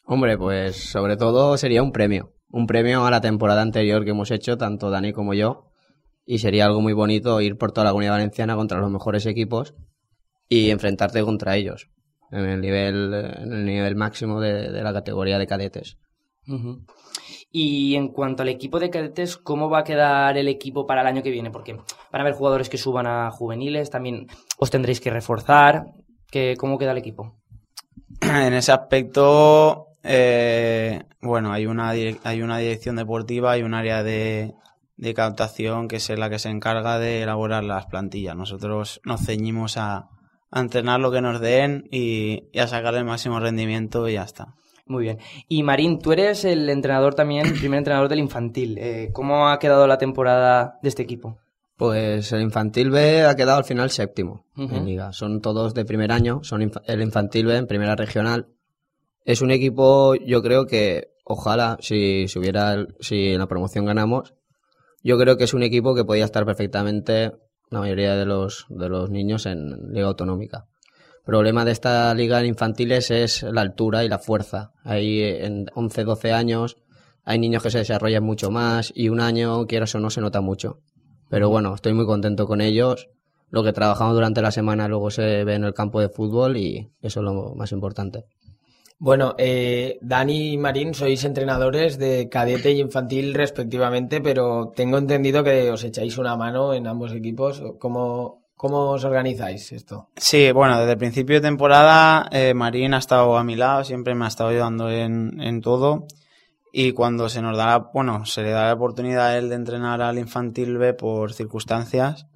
Hombre, 0.05 0.39
pues 0.39 0.91
sobre 0.91 1.17
todo 1.17 1.57
sería 1.57 1.83
un 1.83 1.93
premio. 1.93 2.33
Un 2.51 2.67
premio 2.67 3.05
a 3.05 3.11
la 3.11 3.21
temporada 3.21 3.63
anterior 3.63 4.05
que 4.05 4.11
hemos 4.11 4.31
hecho, 4.31 4.57
tanto 4.57 4.91
Dani 4.91 5.13
como 5.13 5.35
yo. 5.35 5.65
Y 6.25 6.39
sería 6.39 6.67
algo 6.67 6.81
muy 6.81 6.93
bonito 6.93 7.41
ir 7.41 7.57
por 7.57 7.73
toda 7.73 7.87
la 7.87 7.91
comunidad 7.91 8.13
valenciana 8.13 8.57
contra 8.57 8.81
los 8.81 8.91
mejores 8.91 9.27
equipos 9.27 9.75
y 10.49 10.71
enfrentarte 10.71 11.23
contra 11.23 11.57
ellos 11.57 11.89
en 12.31 12.45
el 12.45 12.61
nivel, 12.61 13.15
en 13.15 13.53
el 13.53 13.65
nivel 13.65 13.97
máximo 13.97 14.41
de, 14.41 14.71
de 14.71 14.83
la 14.83 14.93
categoría 14.93 15.39
de 15.39 15.47
cadetes. 15.47 15.97
Uh 16.47 16.55
-huh. 16.55 16.87
Y 17.51 17.95
en 17.95 18.09
cuanto 18.09 18.43
al 18.43 18.49
equipo 18.51 18.79
de 18.79 18.91
cadetes, 18.91 19.37
¿cómo 19.37 19.71
va 19.71 19.81
a 19.81 19.85
quedar 19.85 20.37
el 20.37 20.49
equipo 20.49 20.87
para 20.87 21.01
el 21.01 21.07
año 21.07 21.23
que 21.23 21.31
viene? 21.31 21.51
Porque 21.51 21.73
van 21.75 21.85
a 22.13 22.21
haber 22.21 22.35
jugadores 22.35 22.69
que 22.69 22.77
suban 22.77 23.07
a 23.07 23.31
juveniles, 23.31 23.91
también 23.91 24.27
os 24.59 24.71
tendréis 24.71 25.01
que 25.01 25.11
reforzar. 25.11 25.87
¿Qué, 26.31 26.57
¿Cómo 26.59 26.79
queda 26.79 26.93
el 26.93 26.99
equipo? 26.99 27.39
En 28.21 28.53
ese 28.53 28.73
aspecto, 28.73 29.88
eh, 30.09 31.03
bueno, 31.21 31.53
hay 31.53 31.67
una, 31.67 31.91
hay 31.91 32.43
una 32.43 32.59
dirección 32.59 32.97
deportiva, 32.97 33.53
hay 33.53 33.63
un 33.63 33.75
área 33.75 34.03
de, 34.03 34.55
de 34.97 35.15
captación 35.15 35.87
que 35.87 35.97
es 35.97 36.09
la 36.09 36.31
que 36.31 36.39
se 36.39 36.49
encarga 36.49 36.99
de 36.99 37.23
elaborar 37.23 37.63
las 37.63 37.87
plantillas. 37.87 38.35
Nosotros 38.35 39.01
nos 39.05 39.21
ceñimos 39.25 39.77
a, 39.77 40.09
a 40.51 40.61
entrenar 40.61 40.99
lo 41.01 41.13
que 41.13 41.21
nos 41.21 41.41
den 41.41 41.85
y, 41.91 42.45
y, 42.53 42.59
a 42.59 42.67
sacar 42.67 42.95
el 42.95 43.05
máximo 43.05 43.39
rendimiento 43.39 44.09
y 44.09 44.15
ya 44.15 44.23
está. 44.23 44.55
Muy 44.87 45.03
bien. 45.05 45.19
Y 45.47 45.63
Marín, 45.63 45.99
tú 45.99 46.13
eres 46.13 46.47
el 46.47 46.71
entrenador 46.71 47.15
también, 47.15 47.45
el 47.47 47.59
primer 47.61 47.79
entrenador 47.79 48.09
del 48.09 48.21
infantil. 48.21 48.79
Eh, 48.79 49.11
¿Cómo 49.13 49.51
ha 49.51 49.59
quedado 49.59 49.87
la 49.87 49.99
temporada 49.99 50.79
de 50.83 50.89
este 50.89 51.03
equipo? 51.03 51.37
Pues 51.77 52.33
el 52.33 52.41
infantil 52.41 52.91
B 52.91 53.25
ha 53.25 53.37
quedado 53.37 53.59
al 53.59 53.65
final 53.65 53.91
séptimo 53.91 54.47
uh 54.57 54.63
-huh. 54.63 54.77
en 54.79 54.87
liga. 54.87 55.13
Son 55.13 55.41
todos 55.43 55.75
de 55.75 55.85
primer 55.85 56.11
año, 56.11 56.41
son 56.43 56.63
inf 56.63 56.77
el 56.87 57.03
infantil 57.03 57.47
B 57.47 57.57
en 57.57 57.67
primera 57.67 57.95
regional. 57.95 58.47
Es 59.29 59.43
un 59.43 59.51
equipo, 59.51 60.15
yo 60.15 60.43
creo 60.43 60.65
que 60.65 61.11
ojalá 61.23 61.77
si, 61.83 62.29
si 62.29 62.39
hubiera, 62.39 62.87
si 62.99 63.33
en 63.33 63.41
la 63.41 63.47
promoción 63.47 63.85
ganamos, 63.85 64.33
yo 65.03 65.19
creo 65.19 65.37
que 65.37 65.45
es 65.45 65.53
un 65.53 65.63
equipo 65.63 65.95
que 65.95 66.03
podía 66.03 66.25
estar 66.25 66.47
perfectamente 66.47 67.33
la 67.69 67.81
mayoría 67.81 68.17
de 68.17 68.25
los, 68.25 68.65
de 68.71 68.89
los 68.89 69.11
niños 69.11 69.45
en 69.45 69.93
liga 69.93 70.07
autonómica. 70.07 70.65
El 71.19 71.25
problema 71.25 71.67
de 71.67 71.73
esta 71.73 72.15
liga 72.15 72.43
infantiles 72.43 73.11
es 73.11 73.43
la 73.43 73.61
altura 73.61 74.03
y 74.03 74.09
la 74.09 74.19
fuerza. 74.19 74.73
Hay 74.83 75.21
en 75.21 75.67
11, 75.75 76.05
12 76.05 76.33
años 76.33 76.79
hay 77.23 77.39
niños 77.39 77.63
que 77.63 77.71
se 77.71 77.77
desarrollan 77.77 78.25
mucho 78.25 78.51
más 78.51 78.91
y 78.95 79.11
un 79.11 79.21
año, 79.21 79.67
quieras 79.67 79.95
o 79.95 80.01
no, 80.01 80.09
se 80.09 80.23
nota 80.23 80.41
mucho. 80.41 80.81
Pero 81.29 81.51
bueno, 81.51 81.75
estoy 81.75 81.93
muy 81.93 82.07
contento 82.07 82.47
con 82.47 82.63
ellos. 82.63 83.11
Lo 83.51 83.63
que 83.63 83.75
trabajamos 83.75 84.15
durante 84.15 84.41
la 84.41 84.53
semana 84.53 84.89
luego 84.89 85.11
se 85.11 85.45
ve 85.45 85.57
en 85.57 85.65
el 85.65 85.75
campo 85.75 86.01
de 86.01 86.09
fútbol 86.09 86.57
y 86.57 86.91
eso 87.03 87.21
es 87.21 87.25
lo 87.25 87.55
más 87.55 87.73
importante. 87.73 88.25
Bueno, 89.01 89.37
eh, 89.39 89.99
Dani 90.03 90.55
y 90.55 90.59
Marín 90.59 90.93
sois 90.93 91.23
entrenadores 91.23 91.99
de 91.99 92.29
cadete 92.29 92.73
y 92.73 92.81
infantil 92.81 93.33
respectivamente, 93.33 94.21
pero 94.21 94.73
tengo 94.75 94.99
entendido 94.99 95.45
que 95.45 95.71
os 95.71 95.85
echáis 95.85 96.19
una 96.19 96.37
mano 96.37 96.75
en 96.75 96.89
ambos 96.89 97.13
equipos. 97.13 97.63
¿Cómo, 97.79 98.43
cómo 98.57 98.91
os 98.91 99.05
organizáis 99.05 99.71
esto? 99.71 100.09
Sí, 100.17 100.51
bueno, 100.51 100.77
desde 100.81 100.93
el 100.93 100.99
principio 100.99 101.37
de 101.37 101.43
temporada 101.43 102.29
eh, 102.33 102.55
Marín 102.55 102.93
ha 102.93 102.99
estado 102.99 103.39
a 103.39 103.45
mi 103.45 103.55
lado, 103.55 103.85
siempre 103.85 104.17
me 104.17 104.25
ha 104.25 104.29
estado 104.29 104.51
ayudando 104.51 104.91
en, 104.91 105.41
en 105.41 105.61
todo. 105.61 106.07
Y 106.73 106.91
cuando 106.93 107.29
se 107.29 107.41
nos 107.41 107.57
da, 107.57 107.79
bueno, 107.95 108.27
se 108.27 108.43
le 108.43 108.51
da 108.51 108.67
la 108.67 108.75
oportunidad 108.75 109.29
a 109.29 109.39
él 109.39 109.49
de 109.49 109.55
entrenar 109.55 110.03
al 110.03 110.19
infantil 110.19 110.77
B 110.77 110.93
por 110.93 111.33
circunstancias, 111.33 112.27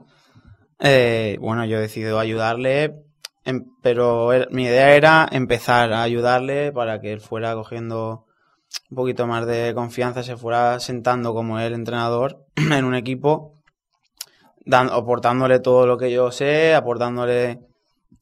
eh, 0.78 1.38
bueno, 1.40 1.64
yo 1.64 1.78
he 1.78 1.80
decidido 1.80 2.18
ayudarle 2.18 3.04
Em, 3.44 3.64
pero 3.82 4.30
mi 4.50 4.64
idea 4.64 4.94
era 4.94 5.28
empezar 5.30 5.92
a 5.92 6.02
ayudarle 6.02 6.72
para 6.72 7.00
que 7.00 7.12
él 7.12 7.20
fuera 7.20 7.54
cogiendo 7.54 8.26
un 8.90 8.96
poquito 8.96 9.26
más 9.26 9.46
de 9.46 9.74
confianza, 9.74 10.22
se 10.22 10.36
fuera 10.36 10.78
sentando 10.80 11.34
como 11.34 11.58
el 11.58 11.74
entrenador 11.74 12.46
en 12.56 12.84
un 12.84 12.94
equipo, 12.94 13.62
aportándole 14.70 15.58
todo 15.60 15.86
lo 15.86 15.98
que 15.98 16.12
yo 16.12 16.30
sé, 16.30 16.74
aportándole, 16.74 17.60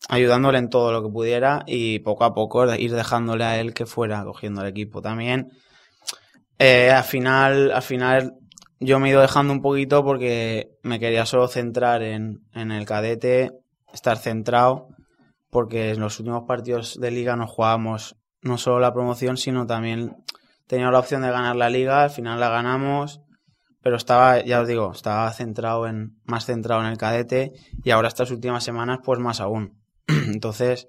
ayudándole 0.09 0.59
en 0.59 0.71
todo 0.71 0.93
lo 0.93 1.03
que 1.03 1.11
pudiera 1.11 1.65
y 1.67 1.99
poco 2.01 2.25
a 2.25 2.35
poco 2.35 2.73
ir 2.75 2.93
dejándole 2.93 3.45
a 3.45 3.61
él 3.61 3.75
que 3.75 3.87
fuera 3.87 4.25
cogiendo 4.25 4.63
el 4.63 4.69
equipo. 4.69 5.03
También, 5.03 5.51
eh, 6.59 6.91
al 6.91 7.05
final, 7.05 7.73
al 7.73 7.83
final 7.83 8.35
yo 8.81 8.99
me 8.99 9.09
he 9.09 9.11
ido 9.13 9.21
dejando 9.21 9.53
un 9.53 9.61
poquito 9.61 10.03
porque 10.03 10.71
me 10.83 10.99
quería 10.99 11.27
solo 11.27 11.47
centrar 11.49 12.03
en, 12.03 12.41
en 12.55 12.73
el 12.73 12.87
cadete, 12.87 13.53
estar 13.93 14.17
centrado 14.17 14.89
porque 15.51 15.91
en 15.91 16.01
los 16.01 16.19
últimos 16.19 16.45
partidos 16.47 16.99
de 17.01 17.11
liga 17.11 17.37
nos 17.37 17.51
jugábamos 17.51 18.17
no 18.43 18.57
solo 18.57 18.81
la 18.81 18.93
promoción, 18.93 19.37
sino 19.37 19.67
también 19.67 20.17
teníamos 20.67 20.93
la 20.93 21.01
opción 21.01 21.23
de 21.23 21.31
ganar 21.31 21.57
la 21.57 21.69
liga, 21.69 22.05
al 22.05 22.11
final 22.11 22.41
la 22.41 22.49
ganamos, 22.49 23.21
pero 23.83 23.97
estaba, 23.97 24.43
ya 24.45 24.61
os 24.61 24.69
digo, 24.69 24.93
estaba 24.93 25.31
centrado 25.33 25.87
en, 25.87 26.19
más 26.25 26.47
centrado 26.47 26.83
en 26.83 26.89
el 26.89 26.99
cadete 26.99 27.53
y 27.83 27.91
ahora 27.91 28.09
estas 28.09 28.31
últimas 28.31 28.65
semanas 28.65 29.01
pues 29.05 29.19
más 29.19 29.41
aún. 29.41 29.83
Entonces 30.07 30.87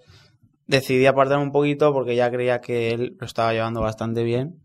decidí 0.68 1.06
apartar 1.06 1.40
un 1.40 1.52
poquito 1.52 1.94
porque 1.94 2.16
ya 2.16 2.32
creía 2.32 2.62
que 2.62 2.92
él 2.92 3.18
lo 3.20 3.26
estaba 3.26 3.54
llevando 3.54 3.82
bastante 3.82 4.24
bien 4.24 4.62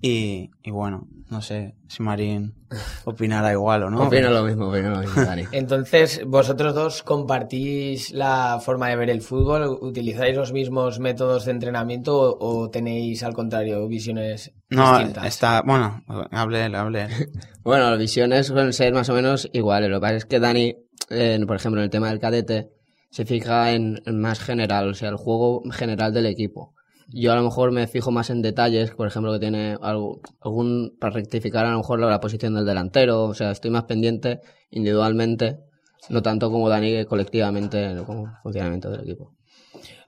y, 0.00 0.50
y 0.62 0.70
bueno, 0.70 1.08
no 1.30 1.40
sé 1.40 1.74
si 1.88 2.02
Marín 2.02 2.54
opinará 3.04 3.52
igual 3.52 3.84
o 3.84 3.90
no. 3.90 4.04
Opino 4.04 4.30
lo 4.30 4.44
mismo, 4.44 4.68
opino 4.68 4.90
lo 4.90 4.98
mismo, 4.98 5.22
Dani. 5.22 5.44
Entonces, 5.52 6.22
vosotros 6.26 6.74
dos 6.74 7.02
compartís 7.02 8.12
la 8.12 8.60
forma 8.62 8.88
de 8.88 8.96
ver 8.96 9.10
el 9.10 9.22
fútbol, 9.22 9.78
utilizáis 9.80 10.36
los 10.36 10.52
mismos 10.52 11.00
métodos 11.00 11.46
de 11.46 11.52
entrenamiento 11.52 12.16
o, 12.16 12.62
o 12.62 12.70
tenéis 12.70 13.22
al 13.22 13.34
contrario 13.34 13.86
visiones 13.88 14.52
no, 14.70 14.98
distintas. 14.98 15.26
está, 15.26 15.62
bueno, 15.62 16.04
hable 16.30 16.66
él, 16.66 16.74
hable 16.74 17.02
él. 17.04 17.10
bueno, 17.64 17.90
las 17.90 17.98
visiones 17.98 18.46
suelen 18.46 18.72
ser 18.72 18.92
más 18.92 19.08
o 19.08 19.14
menos 19.14 19.48
iguales. 19.52 19.90
Lo 19.90 19.96
que 19.96 20.02
pasa 20.02 20.16
es 20.16 20.24
que 20.26 20.40
Dani, 20.40 20.76
eh, 21.10 21.40
por 21.46 21.56
ejemplo, 21.56 21.80
en 21.80 21.84
el 21.84 21.90
tema 21.90 22.10
del 22.10 22.20
cadete, 22.20 22.70
se 23.10 23.24
fija 23.24 23.72
en, 23.72 24.02
en 24.04 24.20
más 24.20 24.40
general, 24.40 24.90
o 24.90 24.94
sea, 24.94 25.08
el 25.08 25.16
juego 25.16 25.62
general 25.70 26.12
del 26.12 26.26
equipo. 26.26 26.75
Yo 27.08 27.32
a 27.32 27.36
lo 27.36 27.42
mejor 27.42 27.70
me 27.70 27.86
fijo 27.86 28.10
más 28.10 28.30
en 28.30 28.42
detalles, 28.42 28.90
por 28.90 29.06
ejemplo, 29.06 29.32
que 29.32 29.38
tiene 29.38 29.76
algo, 29.80 30.20
algún, 30.40 30.96
para 30.98 31.14
rectificar 31.14 31.64
a 31.64 31.70
lo 31.70 31.78
mejor 31.78 32.00
la, 32.00 32.20
posición 32.20 32.54
del 32.54 32.66
delantero, 32.66 33.24
o 33.24 33.34
sea, 33.34 33.52
estoy 33.52 33.70
más 33.70 33.84
pendiente 33.84 34.40
individualmente, 34.70 35.58
no 36.08 36.22
tanto 36.22 36.50
como 36.50 36.68
Dani 36.68 37.04
colectivamente 37.04 38.02
como 38.04 38.32
funcionamiento 38.42 38.90
del 38.90 39.02
equipo. 39.02 39.32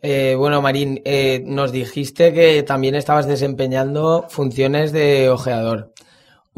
Eh, 0.03 0.35
bueno, 0.37 0.63
Marín, 0.63 1.01
eh, 1.05 1.43
nos 1.45 1.73
dijiste 1.73 2.33
que 2.33 2.63
también 2.63 2.95
estabas 2.95 3.27
desempeñando 3.27 4.27
funciones 4.29 4.93
de 4.93 5.29
ojeador. 5.29 5.93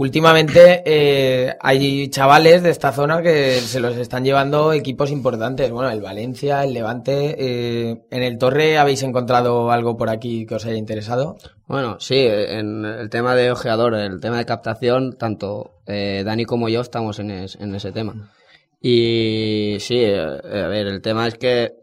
Últimamente 0.00 0.82
eh, 0.86 1.54
hay 1.60 2.08
chavales 2.08 2.62
de 2.62 2.70
esta 2.70 2.90
zona 2.90 3.20
que 3.20 3.60
se 3.60 3.80
los 3.80 3.98
están 3.98 4.24
llevando 4.24 4.72
equipos 4.72 5.10
importantes. 5.10 5.70
Bueno, 5.70 5.90
el 5.90 6.00
Valencia, 6.00 6.64
el 6.64 6.72
Levante. 6.72 7.36
Eh, 7.38 8.00
¿En 8.10 8.22
el 8.22 8.38
Torre 8.38 8.78
habéis 8.78 9.02
encontrado 9.02 9.70
algo 9.70 9.98
por 9.98 10.08
aquí 10.08 10.46
que 10.46 10.54
os 10.54 10.64
haya 10.64 10.78
interesado? 10.78 11.36
Bueno, 11.66 11.98
sí, 12.00 12.16
en 12.16 12.86
el 12.86 13.10
tema 13.10 13.34
de 13.34 13.50
ojeador, 13.50 13.94
el 13.94 14.22
tema 14.22 14.38
de 14.38 14.46
captación, 14.46 15.18
tanto 15.18 15.82
eh, 15.84 16.22
Dani 16.24 16.46
como 16.46 16.70
yo 16.70 16.80
estamos 16.80 17.18
en, 17.18 17.30
en 17.30 17.74
ese 17.74 17.92
tema. 17.92 18.32
Y 18.80 19.76
sí, 19.80 19.98
eh, 19.98 20.18
a 20.18 20.68
ver, 20.68 20.86
el 20.86 21.02
tema 21.02 21.28
es 21.28 21.34
que 21.34 21.74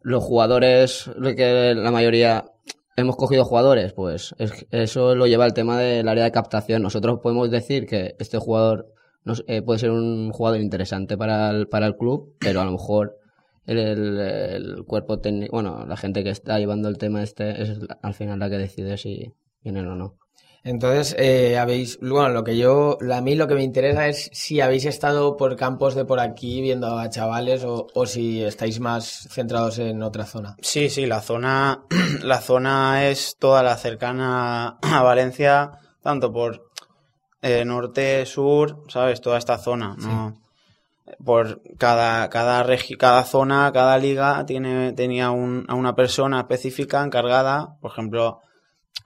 los 0.00 0.24
jugadores, 0.24 1.10
que 1.36 1.74
la 1.76 1.90
mayoría 1.90 2.46
hemos 2.96 3.16
cogido 3.16 3.44
jugadores, 3.44 3.92
pues 3.92 4.34
es- 4.38 4.66
eso 4.70 5.14
lo 5.14 5.26
lleva 5.26 5.46
el 5.46 5.52
tema 5.54 5.78
del 5.78 6.08
área 6.08 6.24
de 6.24 6.32
captación. 6.32 6.82
Nosotros 6.82 7.20
podemos 7.22 7.50
decir 7.50 7.86
que 7.86 8.16
este 8.18 8.38
jugador 8.38 8.92
eh, 9.48 9.62
puede 9.62 9.78
ser 9.80 9.90
un 9.90 10.30
jugador 10.30 10.60
interesante 10.60 11.16
para 11.18 11.50
el, 11.50 11.96
club, 11.96 12.34
pero 12.38 12.60
a 12.60 12.64
lo 12.64 12.72
mejor 12.72 13.18
el, 13.66 14.84
cuerpo 14.86 15.18
técnico, 15.18 15.52
bueno, 15.56 15.84
la 15.86 15.96
gente 15.96 16.22
que 16.22 16.30
está 16.30 16.58
llevando 16.58 16.88
el 16.88 16.98
tema 16.98 17.22
este 17.22 17.60
es 17.62 17.80
al 18.02 18.14
final 18.14 18.38
la 18.38 18.48
que 18.48 18.58
decide 18.58 18.96
si 18.96 19.34
vienen 19.62 19.88
o 19.88 19.96
no. 19.96 20.16
Entonces, 20.66 21.14
eh, 21.16 21.56
habéis, 21.58 22.00
bueno, 22.00 22.28
lo 22.30 22.42
que 22.42 22.56
yo, 22.56 22.98
a 23.14 23.20
mí 23.20 23.36
lo 23.36 23.46
que 23.46 23.54
me 23.54 23.62
interesa 23.62 24.08
es 24.08 24.28
si 24.32 24.60
habéis 24.60 24.84
estado 24.84 25.36
por 25.36 25.54
campos 25.54 25.94
de 25.94 26.04
por 26.04 26.18
aquí 26.18 26.60
viendo 26.60 26.98
a 26.98 27.08
chavales 27.08 27.62
o, 27.62 27.86
o 27.94 28.04
si 28.06 28.42
estáis 28.42 28.80
más 28.80 29.28
centrados 29.30 29.78
en 29.78 30.02
otra 30.02 30.26
zona. 30.26 30.56
Sí, 30.60 30.90
sí, 30.90 31.06
la 31.06 31.20
zona, 31.22 31.84
la 32.24 32.40
zona 32.40 33.06
es 33.06 33.36
toda 33.38 33.62
la 33.62 33.76
cercana 33.76 34.76
a 34.82 35.02
Valencia, 35.04 35.70
tanto 36.02 36.32
por 36.32 36.68
eh, 37.42 37.64
norte, 37.64 38.26
sur, 38.26 38.82
¿sabes? 38.88 39.20
Toda 39.20 39.38
esta 39.38 39.58
zona, 39.58 39.94
¿no? 39.96 40.36
Por 41.24 41.62
cada, 41.78 42.28
cada, 42.28 42.64
regi- 42.66 42.96
cada 42.96 43.22
zona, 43.22 43.70
cada 43.72 43.96
liga 43.98 44.44
tiene, 44.46 44.92
tenía 44.94 45.30
un- 45.30 45.64
a 45.68 45.74
una 45.74 45.94
persona 45.94 46.40
específica 46.40 47.04
encargada, 47.04 47.76
por 47.80 47.92
ejemplo, 47.92 48.40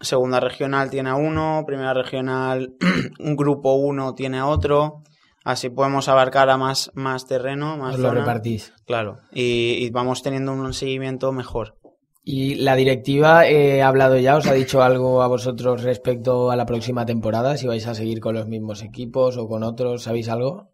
segunda 0.00 0.40
regional 0.40 0.90
tiene 0.90 1.10
a 1.10 1.14
uno, 1.14 1.64
primera 1.66 1.94
regional, 1.94 2.74
un 3.18 3.36
grupo 3.36 3.74
uno 3.74 4.14
tiene 4.14 4.38
a 4.38 4.46
otro, 4.46 5.02
así 5.44 5.70
podemos 5.70 6.08
abarcar 6.08 6.50
a 6.50 6.56
más, 6.56 6.90
más 6.94 7.26
terreno, 7.26 7.76
más 7.76 7.94
Os 7.94 8.00
lo 8.00 8.10
repartís. 8.12 8.72
Claro, 8.86 9.18
y, 9.32 9.84
y 9.84 9.90
vamos 9.90 10.22
teniendo 10.22 10.52
un 10.52 10.72
seguimiento 10.72 11.32
mejor. 11.32 11.76
¿Y 12.22 12.56
la 12.56 12.76
directiva 12.76 13.46
eh, 13.46 13.82
ha 13.82 13.88
hablado 13.88 14.18
ya? 14.18 14.36
¿Os 14.36 14.46
ha 14.46 14.52
dicho 14.52 14.82
algo 14.82 15.22
a 15.22 15.26
vosotros 15.26 15.82
respecto 15.82 16.50
a 16.50 16.56
la 16.56 16.66
próxima 16.66 17.06
temporada? 17.06 17.56
Si 17.56 17.66
vais 17.66 17.86
a 17.86 17.94
seguir 17.94 18.20
con 18.20 18.34
los 18.34 18.46
mismos 18.46 18.82
equipos 18.82 19.38
o 19.38 19.48
con 19.48 19.62
otros, 19.62 20.02
¿sabéis 20.02 20.28
algo? 20.28 20.70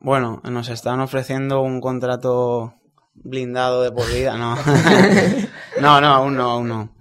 Bueno, 0.00 0.42
nos 0.44 0.68
están 0.68 1.00
ofreciendo 1.00 1.62
un 1.62 1.80
contrato 1.80 2.74
blindado 3.14 3.82
de 3.82 3.92
por 3.92 4.06
vida, 4.12 4.36
no. 4.36 4.56
no, 5.80 6.00
no, 6.00 6.06
aún 6.08 6.36
no, 6.36 6.50
aún 6.50 6.68
no. 6.68 6.93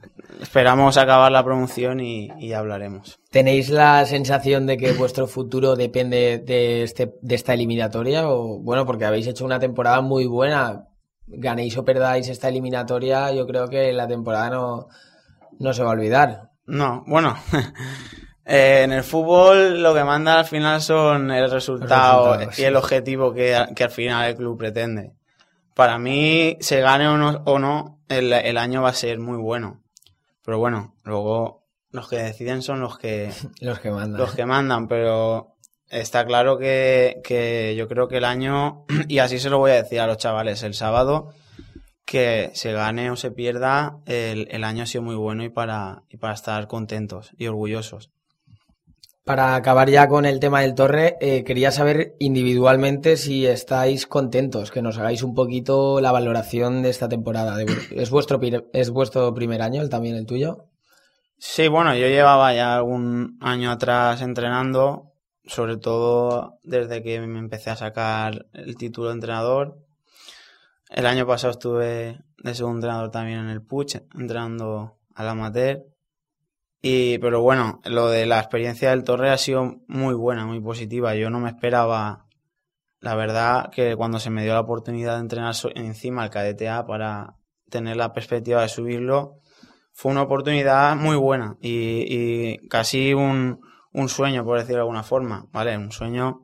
Esperamos 0.43 0.97
acabar 0.97 1.31
la 1.31 1.41
promoción 1.41 2.01
y, 2.01 2.51
hablaremos. 2.51 3.17
¿Tenéis 3.31 3.69
la 3.69 4.05
sensación 4.05 4.67
de 4.67 4.77
que 4.77 4.91
vuestro 4.91 5.25
futuro 5.25 5.77
depende 5.77 6.37
de, 6.37 6.83
este, 6.83 7.13
de 7.21 7.35
esta 7.35 7.53
eliminatoria? 7.53 8.27
O, 8.27 8.59
bueno, 8.59 8.85
porque 8.85 9.05
habéis 9.05 9.25
hecho 9.25 9.45
una 9.45 9.57
temporada 9.57 10.01
muy 10.01 10.25
buena. 10.25 10.89
Ganéis 11.27 11.77
o 11.77 11.85
perdáis 11.85 12.27
esta 12.27 12.49
eliminatoria, 12.49 13.31
yo 13.31 13.47
creo 13.47 13.69
que 13.69 13.93
la 13.93 14.05
temporada 14.05 14.49
no, 14.49 14.87
no 15.59 15.73
se 15.73 15.81
va 15.81 15.91
a 15.91 15.93
olvidar. 15.93 16.49
No, 16.65 17.05
bueno. 17.07 17.37
eh, 18.45 18.81
en 18.83 18.91
el 18.91 19.03
fútbol 19.03 19.81
lo 19.81 19.93
que 19.93 20.03
manda 20.03 20.39
al 20.39 20.45
final 20.45 20.81
son 20.81 21.31
el 21.31 21.49
resultado 21.49 22.37
y 22.57 22.63
el 22.63 22.75
objetivo 22.75 23.33
que, 23.33 23.65
que 23.73 23.83
al 23.85 23.91
final 23.91 24.29
el 24.29 24.35
club 24.35 24.57
pretende. 24.57 25.13
Para 25.73 25.97
mí, 25.97 26.57
se 26.59 26.81
gane 26.81 27.07
o 27.07 27.17
no, 27.17 27.41
o 27.45 27.57
no 27.57 27.99
el, 28.09 28.33
el 28.33 28.57
año 28.57 28.81
va 28.81 28.89
a 28.89 28.93
ser 28.93 29.19
muy 29.19 29.37
bueno. 29.37 29.82
Pero 30.43 30.59
bueno, 30.59 30.95
luego 31.03 31.63
los 31.91 32.09
que 32.09 32.17
deciden 32.17 32.61
son 32.61 32.81
los 32.81 32.97
que, 32.97 33.31
Los 33.61 33.79
que 33.79 33.91
mandan. 33.91 34.19
los 34.19 34.35
que 34.35 34.45
mandan, 34.45 34.87
pero 34.87 35.55
está 35.89 36.25
claro 36.25 36.57
que, 36.57 37.21
que 37.23 37.75
yo 37.77 37.87
creo 37.87 38.07
que 38.07 38.17
el 38.17 38.25
año, 38.25 38.85
y 39.07 39.19
así 39.19 39.39
se 39.39 39.49
lo 39.49 39.59
voy 39.59 39.71
a 39.71 39.81
decir 39.83 39.99
a 39.99 40.07
los 40.07 40.17
chavales, 40.17 40.63
el 40.63 40.73
sábado, 40.73 41.29
que 42.05 42.51
se 42.53 42.73
gane 42.73 43.09
o 43.11 43.15
se 43.15 43.31
pierda, 43.31 43.99
el, 44.05 44.47
el 44.51 44.63
año 44.63 44.83
ha 44.83 44.87
sido 44.87 45.03
muy 45.03 45.15
bueno 45.15 45.43
y 45.43 45.49
para, 45.49 46.03
y 46.09 46.17
para 46.17 46.33
estar 46.33 46.67
contentos 46.67 47.31
y 47.37 47.47
orgullosos. 47.47 48.11
Para 49.25 49.55
acabar 49.55 49.89
ya 49.89 50.09
con 50.09 50.25
el 50.25 50.41
tema 50.41 50.61
del 50.61 50.75
Torre, 50.75 51.15
eh, 51.21 51.45
quería 51.45 51.71
saber 51.71 52.13
individualmente 52.19 53.15
si 53.15 53.45
estáis 53.45 54.05
contentos, 54.05 54.69
que 54.69 54.81
nos 54.81 54.97
hagáis 54.97 55.23
un 55.23 55.33
poquito 55.33 56.01
la 56.01 56.11
valoración 56.11 56.81
de 56.81 56.89
esta 56.89 57.07
temporada. 57.07 57.55
¿Es 57.91 58.09
vuestro, 58.09 58.41
¿Es 58.73 58.89
vuestro 58.89 59.33
primer 59.33 59.61
año, 59.61 59.81
el, 59.81 59.89
también 59.89 60.17
el 60.17 60.25
tuyo? 60.25 60.67
Sí, 61.37 61.69
bueno, 61.69 61.95
yo 61.95 62.07
llevaba 62.07 62.53
ya 62.53 62.75
algún 62.75 63.37
año 63.39 63.71
atrás 63.71 64.21
entrenando, 64.21 65.13
sobre 65.45 65.77
todo 65.77 66.59
desde 66.63 67.01
que 67.01 67.21
me 67.21 67.39
empecé 67.39 67.69
a 67.69 67.77
sacar 67.77 68.47
el 68.51 68.75
título 68.75 69.07
de 69.07 69.13
entrenador. 69.13 69.77
El 70.89 71.05
año 71.05 71.25
pasado 71.25 71.51
estuve 71.51 72.19
de 72.39 72.55
segundo 72.55 72.79
entrenador 72.79 73.09
también 73.09 73.39
en 73.39 73.49
el 73.49 73.61
Puch, 73.61 73.95
entrenando 74.15 74.97
al 75.15 75.29
amateur. 75.29 75.92
Y, 76.85 77.17
pero 77.19 77.41
bueno, 77.41 77.79
lo 77.85 78.09
de 78.09 78.25
la 78.25 78.39
experiencia 78.39 78.89
del 78.89 79.05
Torre 79.05 79.29
ha 79.29 79.37
sido 79.37 79.79
muy 79.87 80.13
buena, 80.15 80.45
muy 80.45 80.59
positiva. 80.59 81.15
Yo 81.15 81.29
no 81.29 81.39
me 81.39 81.49
esperaba, 81.49 82.25
la 82.99 83.15
verdad, 83.15 83.71
que 83.71 83.95
cuando 83.95 84.19
se 84.19 84.29
me 84.29 84.43
dio 84.43 84.53
la 84.53 84.59
oportunidad 84.59 85.15
de 85.15 85.21
entrenar 85.21 85.55
encima 85.75 86.23
al 86.23 86.29
cadete 86.29 86.67
A 86.67 86.85
para 86.85 87.37
tener 87.69 87.95
la 87.95 88.11
perspectiva 88.11 88.61
de 88.61 88.67
subirlo, 88.67 89.39
fue 89.93 90.11
una 90.11 90.23
oportunidad 90.23 90.97
muy 90.97 91.15
buena 91.15 91.55
y, 91.61 92.57
casi 92.67 93.13
un, 93.13 93.61
un 93.93 94.09
sueño, 94.09 94.43
por 94.43 94.57
decirlo 94.57 94.79
de 94.79 94.81
alguna 94.81 95.03
forma, 95.03 95.47
¿vale? 95.53 95.77
Un 95.77 95.93
sueño 95.93 96.41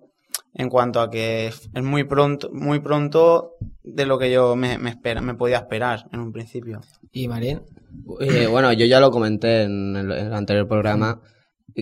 en 0.53 0.69
cuanto 0.69 1.01
a 1.01 1.09
que 1.09 1.47
es 1.47 1.69
es 1.73 1.83
muy 1.83 2.05
pronto, 2.05 2.49
muy 2.53 2.79
pronto 2.79 3.55
de 3.83 4.05
lo 4.05 4.17
que 4.17 4.31
yo 4.31 4.55
me, 4.55 4.77
me, 4.77 4.91
espera, 4.91 5.19
me 5.19 5.35
podía 5.35 5.57
esperar 5.57 6.05
en 6.13 6.21
un 6.21 6.31
principio. 6.31 6.79
¿Y 7.11 7.27
Marín? 7.27 7.61
Eh, 8.21 8.47
bueno, 8.47 8.71
yo 8.73 8.85
ya 8.85 8.99
lo 8.99 9.11
comenté 9.11 9.63
en 9.63 9.95
el, 9.95 10.11
en 10.11 10.27
el 10.27 10.33
anterior 10.33 10.67
programa 10.67 11.21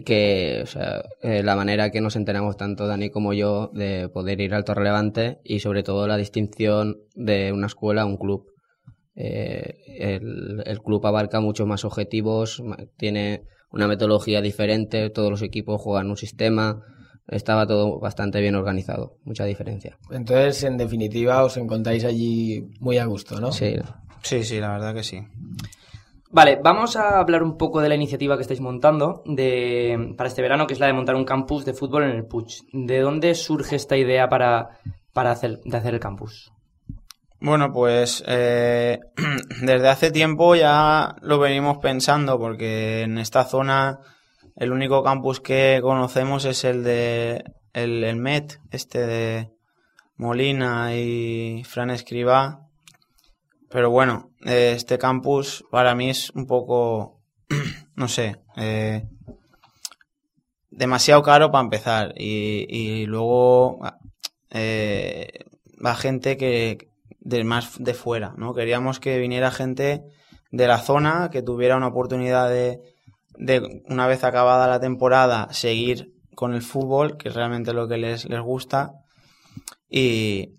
que 0.06 0.60
o 0.64 0.66
sea, 0.68 1.02
eh, 1.24 1.42
la 1.42 1.56
manera 1.56 1.90
que 1.90 2.02
nos 2.02 2.16
enteramos 2.16 2.58
tanto 2.58 2.86
Dani 2.86 3.10
como 3.10 3.34
yo 3.34 3.72
de 3.74 4.10
poder 4.10 4.40
ir 4.42 4.54
al 4.54 4.64
Torre 4.64 4.84
Levante 4.84 5.40
y 5.44 5.60
sobre 5.60 5.82
todo 5.82 6.08
la 6.08 6.18
distinción 6.18 6.98
de 7.16 7.52
una 7.52 7.68
escuela 7.68 8.02
a 8.04 8.06
un 8.06 8.18
club. 8.18 8.46
Eh, 9.16 9.74
el, 9.98 10.62
el 10.66 10.82
club 10.82 11.06
abarca 11.08 11.40
muchos 11.40 11.66
más 11.66 11.84
objetivos, 11.86 12.62
ma- 12.62 12.78
tiene 12.98 13.44
una 13.72 13.88
metodología 13.88 14.42
diferente, 14.42 15.10
todos 15.10 15.32
los 15.32 15.42
equipos 15.42 15.82
juegan 15.82 16.10
un 16.12 16.18
sistema, 16.18 16.84
estaba 17.28 17.66
todo 17.66 18.00
bastante 18.00 18.40
bien 18.40 18.54
organizado, 18.56 19.18
mucha 19.24 19.46
diferencia. 19.46 19.98
Entonces, 20.12 20.64
en 20.64 20.78
definitiva, 20.78 21.44
os 21.44 21.58
encontráis 21.58 22.04
allí 22.06 22.68
muy 22.80 23.00
a 23.00 23.06
gusto, 23.06 23.40
¿no? 23.42 23.52
Sí, 23.52 23.76
Sí, 24.22 24.44
sí, 24.44 24.60
la 24.60 24.72
verdad 24.74 24.94
que 24.94 25.04
sí. 25.04 25.22
Vale, 26.38 26.60
vamos 26.64 26.96
a 26.96 27.18
hablar 27.18 27.42
un 27.42 27.58
poco 27.58 27.82
de 27.82 27.90
la 27.90 27.96
iniciativa 27.96 28.36
que 28.36 28.44
estáis 28.44 28.62
montando 28.62 29.24
para 29.26 30.30
este 30.30 30.44
verano, 30.44 30.68
que 30.68 30.76
es 30.76 30.80
la 30.80 30.86
de 30.86 30.94
montar 30.94 31.16
un 31.16 31.26
campus 31.26 31.66
de 31.66 31.74
fútbol 31.74 32.04
en 32.04 32.12
el 32.12 32.28
Puig. 32.28 32.62
¿De 32.72 33.00
dónde 33.00 33.34
surge 33.34 33.76
esta 33.76 33.98
idea 33.98 34.30
para, 34.30 34.78
para 35.14 35.32
hacer, 35.32 35.62
de 35.66 35.76
hacer 35.76 35.96
el 35.96 36.00
campus? 36.00 36.52
Bueno, 37.42 37.72
pues 37.74 38.24
eh, 38.28 39.00
desde 39.64 39.90
hace 39.90 40.12
tiempo 40.12 40.54
ya 40.54 41.16
lo 41.24 41.40
venimos 41.40 41.80
pensando 41.80 42.38
porque 42.38 43.02
en 43.02 43.18
esta 43.18 43.44
zona 43.44 44.02
el 44.56 44.72
único 44.72 45.02
campus 45.02 45.40
que 45.40 45.80
conocemos 45.82 46.46
es 46.46 46.66
el 46.66 46.84
de 46.84 47.46
el, 47.74 48.04
el 48.04 48.16
MET, 48.16 48.60
este 48.70 49.08
de 49.08 49.50
Molina 50.18 50.96
y 50.96 51.64
Fran 51.64 51.90
Escribá. 51.90 52.67
Pero 53.70 53.90
bueno, 53.90 54.32
eh, 54.46 54.74
este 54.76 54.98
campus 54.98 55.66
para 55.70 55.94
mí 55.96 56.10
es 56.10 56.30
un 56.32 56.48
poco, 56.48 57.22
no 57.96 58.08
sé, 58.08 58.38
eh, 58.56 59.08
demasiado 60.70 61.22
caro 61.24 61.52
para 61.52 61.64
empezar 61.64 62.14
y, 62.16 63.06
luego 63.08 63.80
eh, 64.52 65.28
va 65.84 65.96
gente 65.96 66.38
que 66.38 66.90
de 67.20 67.44
más 67.44 67.84
de 67.84 67.94
fuera, 67.94 68.34
¿no? 68.38 68.54
Queríamos 68.54 69.00
que 69.00 69.20
viniera 69.20 69.52
gente 69.52 70.04
de 70.52 70.68
la 70.68 70.78
zona 70.78 71.30
que 71.30 71.42
tuviera 71.42 71.76
una 71.76 71.88
oportunidad 71.88 72.50
de, 72.50 72.80
de 73.38 73.84
una 73.90 74.08
vez 74.08 74.24
acabada 74.24 74.68
la 74.68 74.80
temporada 74.80 75.50
seguir 75.52 76.14
con 76.36 76.54
el 76.54 76.62
fútbol, 76.62 77.18
que 77.18 77.30
es 77.30 77.36
realmente 77.36 77.74
lo 77.74 77.88
que 77.90 77.98
les, 77.98 78.30
les 78.30 78.40
gusta 78.40 78.94
y, 79.90 80.58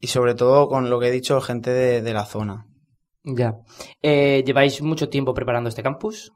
y 0.00 0.08
sobre 0.08 0.34
todo 0.34 0.68
con 0.68 0.90
lo 0.90 0.98
que 1.00 1.08
he 1.08 1.12
dicho, 1.12 1.40
gente 1.40 1.70
de, 1.70 2.02
de 2.02 2.12
la 2.12 2.24
zona. 2.24 2.66
Ya. 3.24 3.56
Eh, 4.02 4.42
¿Lleváis 4.46 4.80
mucho 4.82 5.08
tiempo 5.08 5.34
preparando 5.34 5.68
este 5.68 5.82
campus? 5.82 6.32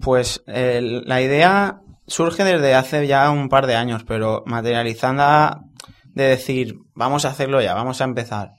Pues 0.00 0.42
eh, 0.46 0.80
la 0.82 1.22
idea 1.22 1.80
surge 2.06 2.44
desde 2.44 2.74
hace 2.74 3.06
ya 3.06 3.30
un 3.30 3.48
par 3.48 3.66
de 3.66 3.76
años, 3.76 4.04
pero 4.04 4.42
materializando 4.46 5.60
de 6.04 6.24
decir, 6.24 6.76
vamos 6.94 7.24
a 7.24 7.28
hacerlo 7.30 7.60
ya, 7.60 7.74
vamos 7.74 8.00
a 8.00 8.04
empezar. 8.04 8.50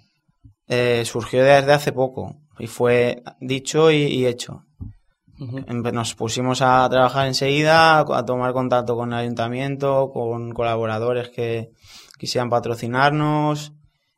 Eh, 0.68 1.04
surgió 1.06 1.44
desde 1.44 1.74
hace 1.74 1.92
poco 1.92 2.36
y 2.60 2.68
fue 2.68 3.24
dicho 3.40 3.92
y, 3.92 3.98
y 4.04 4.26
hecho. 4.26 4.64
Empe- 5.40 5.92
Nos 5.94 6.16
pusimos 6.16 6.62
a 6.64 6.88
trabajar 6.90 7.28
enseguida, 7.28 8.00
a 8.00 8.26
tomar 8.26 8.54
contacto 8.54 8.96
con 8.96 9.14
el 9.14 9.20
ayuntamiento, 9.20 10.10
con 10.12 10.52
colaboradores 10.52 11.30
que 11.30 11.70
quisieran 12.18 12.50
patrocinarnos 12.50 13.74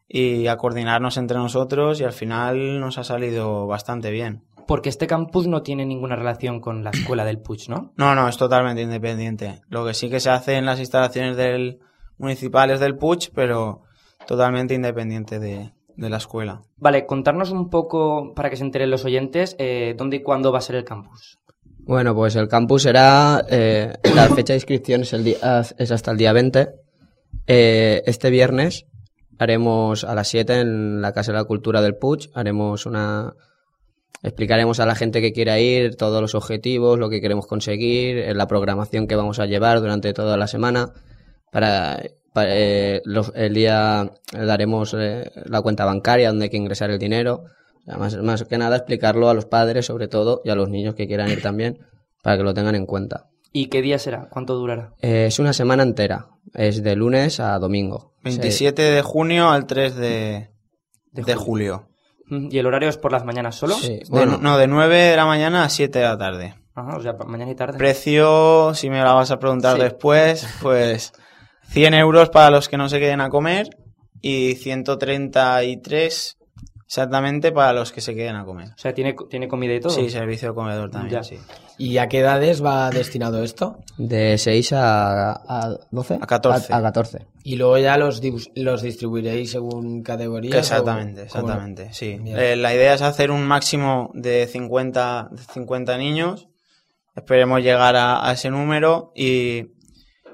y 0.10 0.48
a 0.48 0.58
coordinarnos 0.58 1.18
entre 1.18 1.38
nosotros 1.38 2.02
y 2.02 2.04
al 2.04 2.14
final 2.14 2.80
nos 2.80 2.98
ha 2.98 3.04
salido 3.04 3.68
bastante 3.68 4.10
bien. 4.12 4.44
Porque 4.68 4.90
este 4.90 5.08
campus 5.08 5.48
no 5.48 5.62
tiene 5.64 5.86
ninguna 5.86 6.16
relación 6.16 6.60
con 6.60 6.84
la 6.84 6.90
escuela 6.90 7.24
del 7.26 7.40
Puig, 7.40 7.70
¿no? 7.70 7.94
No, 7.96 8.14
no, 8.16 8.28
es 8.28 8.38
totalmente 8.38 8.82
independiente. 8.82 9.62
Lo 9.70 9.86
que 9.86 9.94
sí 9.94 10.10
que 10.10 10.20
se 10.20 10.30
hace 10.30 10.56
en 10.56 10.66
las 10.66 10.80
instalaciones 10.80 11.38
del 11.38 11.80
municipales 12.18 12.80
del 12.80 12.96
Puig, 12.98 13.32
pero 13.34 13.82
totalmente 14.28 14.74
independiente 14.76 15.40
de, 15.40 15.72
de 15.96 16.10
la 16.10 16.18
escuela. 16.18 16.62
Vale, 16.78 17.06
contarnos 17.06 17.50
un 17.52 17.70
poco, 17.70 18.34
para 18.36 18.50
que 18.50 18.58
se 18.58 18.64
enteren 18.64 18.92
los 18.92 19.06
oyentes, 19.06 19.56
eh, 19.58 19.96
dónde 19.98 20.18
y 20.18 20.22
cuándo 20.24 20.52
va 20.52 20.58
a 20.60 20.62
ser 20.62 20.76
el 20.76 20.84
campus. 20.84 21.40
Bueno, 21.80 22.14
pues 22.14 22.36
el 22.36 22.48
campus 22.48 22.84
será. 22.84 23.44
eh, 23.50 23.94
la 24.14 24.28
fecha 24.30 24.54
de 24.54 24.58
inscripción 24.58 25.02
es, 25.02 25.14
el 25.14 25.24
día- 25.24 25.62
es 25.78 25.92
hasta 25.92 26.12
el 26.12 26.18
día 26.18 26.34
20. 26.34 26.68
Eh, 27.48 28.04
este 28.06 28.30
viernes 28.30 28.86
haremos 29.40 30.04
a 30.04 30.14
las 30.14 30.28
7 30.28 30.60
en 30.60 31.02
la 31.02 31.14
Casa 31.14 31.32
de 31.32 31.38
la 31.40 31.46
Cultura 31.46 31.82
del 31.82 31.96
Puig. 31.96 32.30
Haremos 32.36 32.86
una. 32.86 33.34
Explicaremos 34.22 34.80
a 34.82 34.86
la 34.86 34.96
gente 34.96 35.22
que 35.22 35.32
quiera 35.32 35.60
ir 35.60 35.96
todos 35.96 36.22
los 36.22 36.36
objetivos, 36.36 37.00
lo 37.00 37.10
que 37.10 37.22
queremos 37.22 37.48
conseguir, 37.48 38.18
eh, 38.18 38.34
la 38.36 38.48
programación 38.48 39.08
que 39.08 39.16
vamos 39.16 39.40
a 39.40 39.46
llevar 39.46 39.80
durante 39.80 40.12
toda 40.14 40.36
la 40.36 40.48
semana. 40.48 40.92
Para, 41.52 42.02
eh, 42.36 43.02
los- 43.06 43.32
el 43.36 43.54
día 43.54 44.12
daremos 44.34 44.94
eh, 44.98 45.32
la 45.46 45.62
cuenta 45.62 45.86
bancaria 45.86 46.28
donde 46.30 46.46
hay 46.46 46.50
que 46.50 46.58
ingresar 46.58 46.90
el 46.92 47.00
dinero. 47.00 47.46
Más, 47.86 48.18
más 48.18 48.44
que 48.44 48.58
nada 48.58 48.76
explicarlo 48.76 49.30
a 49.30 49.34
los 49.34 49.46
padres, 49.46 49.86
sobre 49.88 50.08
todo, 50.10 50.42
y 50.44 50.50
a 50.50 50.56
los 50.56 50.70
niños 50.70 50.94
que 50.96 51.08
quieran 51.08 51.32
ir 51.32 51.42
también, 51.42 51.80
para 52.22 52.38
que 52.38 52.44
lo 52.44 52.54
tengan 52.54 52.76
en 52.76 52.86
cuenta. 52.86 53.30
¿Y 53.52 53.68
qué 53.68 53.82
día 53.82 53.98
será? 54.00 54.28
¿Cuánto 54.30 54.56
durará? 54.56 54.94
Eh, 55.02 55.26
es 55.28 55.40
una 55.40 55.54
semana 55.54 55.84
entera, 55.84 56.28
es 56.54 56.84
de 56.84 56.96
lunes 56.96 57.40
a 57.40 57.58
domingo. 57.60 58.14
27 58.24 58.82
de 58.82 59.02
junio 59.02 59.50
al 59.50 59.66
3 59.66 59.96
de, 59.96 60.50
de 61.12 61.36
julio. 61.36 61.88
¿Y 62.30 62.58
el 62.60 62.66
horario 62.68 62.90
es 62.90 62.98
por 62.98 63.12
las 63.12 63.26
mañanas 63.26 63.56
solo? 63.56 63.74
Sí, 63.76 64.02
De- 64.10 64.26
no, 64.26 64.58
de 64.58 64.68
9 64.68 64.96
de 64.98 65.16
la 65.16 65.26
mañana 65.26 65.64
a 65.64 65.70
7 65.70 65.98
de 66.00 66.06
la 66.06 66.18
tarde. 66.18 66.56
Ajá, 66.76 66.98
o 66.98 67.02
sea, 67.02 67.14
mañana 67.26 67.52
y 67.52 67.56
tarde. 67.56 67.78
Precio, 67.78 68.74
si 68.76 68.90
me 68.90 69.00
la 69.00 69.14
vas 69.14 69.32
a 69.32 69.40
preguntar 69.40 69.78
Sí. 69.78 69.82
después, 69.84 70.48
pues 70.62 71.12
100 71.70 71.94
euros 71.96 72.30
para 72.30 72.52
los 72.52 72.70
que 72.70 72.78
no 72.78 72.88
se 72.88 73.00
queden 73.00 73.20
a 73.22 73.30
comer 73.30 73.70
y 74.22 74.56
133 74.56 76.38
exactamente 76.90 77.52
para 77.52 77.72
los 77.72 77.92
que 77.92 78.02
se 78.02 78.16
queden 78.16 78.36
a 78.36 78.44
comer. 78.46 78.70
O 78.70 78.78
sea, 78.78 78.96
¿tiene, 78.96 79.16
tiene 79.30 79.48
comida 79.48 79.76
y 79.76 79.80
todo? 79.80 79.92
Sí, 79.92 80.10
servicio 80.10 80.50
de 80.50 80.56
comedor 80.56 80.90
también, 80.90 81.22
Ya. 81.22 81.24
sí. 81.24 81.38
¿Y 81.78 82.00
a 82.00 82.10
qué 82.10 82.20
edades 82.20 82.66
va 82.66 82.90
destinado 82.90 83.44
esto? 83.44 83.78
De 84.00 84.40
6 84.40 84.74
a, 84.74 85.34
a 85.34 85.78
12. 85.92 86.16
A 86.20 86.26
14. 86.26 86.74
A, 86.74 86.78
a 86.78 86.82
14. 86.82 87.28
Y 87.44 87.58
luego 87.58 87.78
ya 87.78 87.96
los, 87.96 88.20
los 88.56 88.82
distribuiréis 88.82 89.52
según 89.52 90.02
categorías. 90.02 90.58
Exactamente, 90.58 91.22
o- 91.22 91.28
¿cómo? 91.28 91.44
exactamente, 91.44 91.94
sí. 91.94 92.20
Eh, 92.26 92.56
la 92.56 92.74
idea 92.74 92.96
es 92.96 93.04
hacer 93.04 93.30
un 93.30 93.44
máximo 93.46 94.10
de 94.16 94.48
50, 94.48 95.30
de 95.32 95.44
50 95.44 95.96
niños. 96.00 96.48
Esperemos 97.16 97.62
llegar 97.62 97.96
a, 97.98 98.28
a 98.28 98.34
ese 98.34 98.50
número 98.50 99.12
y, 99.16 99.68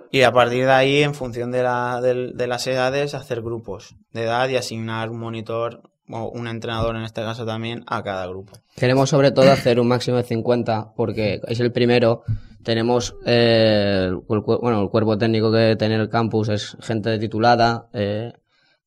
y 0.09 0.21
a 0.21 0.31
partir 0.31 0.63
de 0.65 0.71
ahí, 0.71 1.03
en 1.03 1.13
función 1.15 1.51
de, 1.51 1.63
la, 1.63 1.99
del- 2.01 2.37
de 2.37 2.47
las 2.47 2.65
edades, 2.65 3.13
hacer 3.13 3.41
grupos 3.41 3.95
de 4.13 4.23
edad 4.23 4.47
y 4.47 4.55
asignar 4.55 5.09
un 5.09 5.19
monitor 5.19 5.91
un 6.07 6.47
entrenador, 6.47 6.95
en 6.95 7.03
este 7.03 7.21
caso 7.21 7.45
también, 7.45 7.83
a 7.87 8.03
cada 8.03 8.27
grupo. 8.27 8.53
Queremos 8.75 9.09
sobre 9.09 9.31
todo 9.31 9.51
hacer 9.51 9.79
un 9.79 9.87
máximo 9.87 10.17
de 10.17 10.23
50 10.23 10.93
porque 10.95 11.41
es 11.47 11.59
el 11.59 11.71
primero. 11.71 12.23
Tenemos 12.63 13.15
eh, 13.25 14.09
el, 14.09 14.39
bueno, 14.39 14.81
el 14.81 14.89
cuerpo 14.89 15.17
técnico 15.17 15.51
que 15.51 15.75
tiene 15.77 15.95
el 15.95 16.09
campus 16.09 16.49
es 16.49 16.77
gente 16.81 17.17
titulada, 17.19 17.89
eh, 17.93 18.33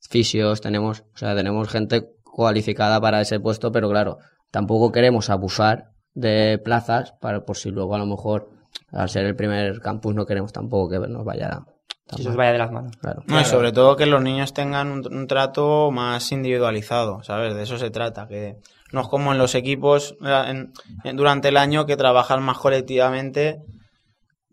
fisios, 0.00 0.60
tenemos, 0.60 1.04
o 1.14 1.18
sea, 1.18 1.34
tenemos 1.34 1.68
gente 1.68 2.08
cualificada 2.24 3.00
para 3.00 3.20
ese 3.20 3.40
puesto, 3.40 3.72
pero 3.72 3.88
claro, 3.88 4.18
tampoco 4.50 4.92
queremos 4.92 5.30
abusar 5.30 5.92
de 6.14 6.58
plazas 6.58 7.12
para 7.20 7.44
por 7.44 7.56
si 7.56 7.70
luego 7.70 7.94
a 7.94 7.98
lo 7.98 8.06
mejor 8.06 8.50
al 8.90 9.08
ser 9.08 9.26
el 9.26 9.36
primer 9.36 9.80
campus 9.80 10.14
no 10.14 10.26
queremos 10.26 10.52
tampoco 10.52 10.90
que 10.90 10.98
nos 11.08 11.24
vaya 11.24 11.64
tan 12.08 12.16
Si 12.16 12.22
se 12.24 12.28
os 12.30 12.34
mal. 12.34 12.38
vaya 12.38 12.52
de 12.52 12.58
las 12.58 12.72
manos. 12.72 12.96
Claro. 12.96 13.22
No, 13.26 13.40
y 13.40 13.44
sobre 13.44 13.70
todo 13.70 13.94
que 13.96 14.06
los 14.06 14.20
niños 14.22 14.52
tengan 14.52 14.90
un, 14.90 15.14
un 15.14 15.26
trato 15.28 15.90
más 15.92 16.32
individualizado, 16.32 17.22
¿sabes? 17.22 17.54
De 17.54 17.62
eso 17.62 17.78
se 17.78 17.90
trata, 17.90 18.26
que 18.26 18.56
no 18.92 19.02
es 19.02 19.08
como 19.08 19.30
en 19.32 19.38
los 19.38 19.54
equipos 19.54 20.16
eh, 20.24 20.44
en- 20.48 20.72
en- 21.04 21.16
durante 21.16 21.48
el 21.48 21.56
año 21.56 21.86
que 21.86 21.96
trabajan 21.96 22.42
más 22.42 22.58
colectivamente 22.58 23.60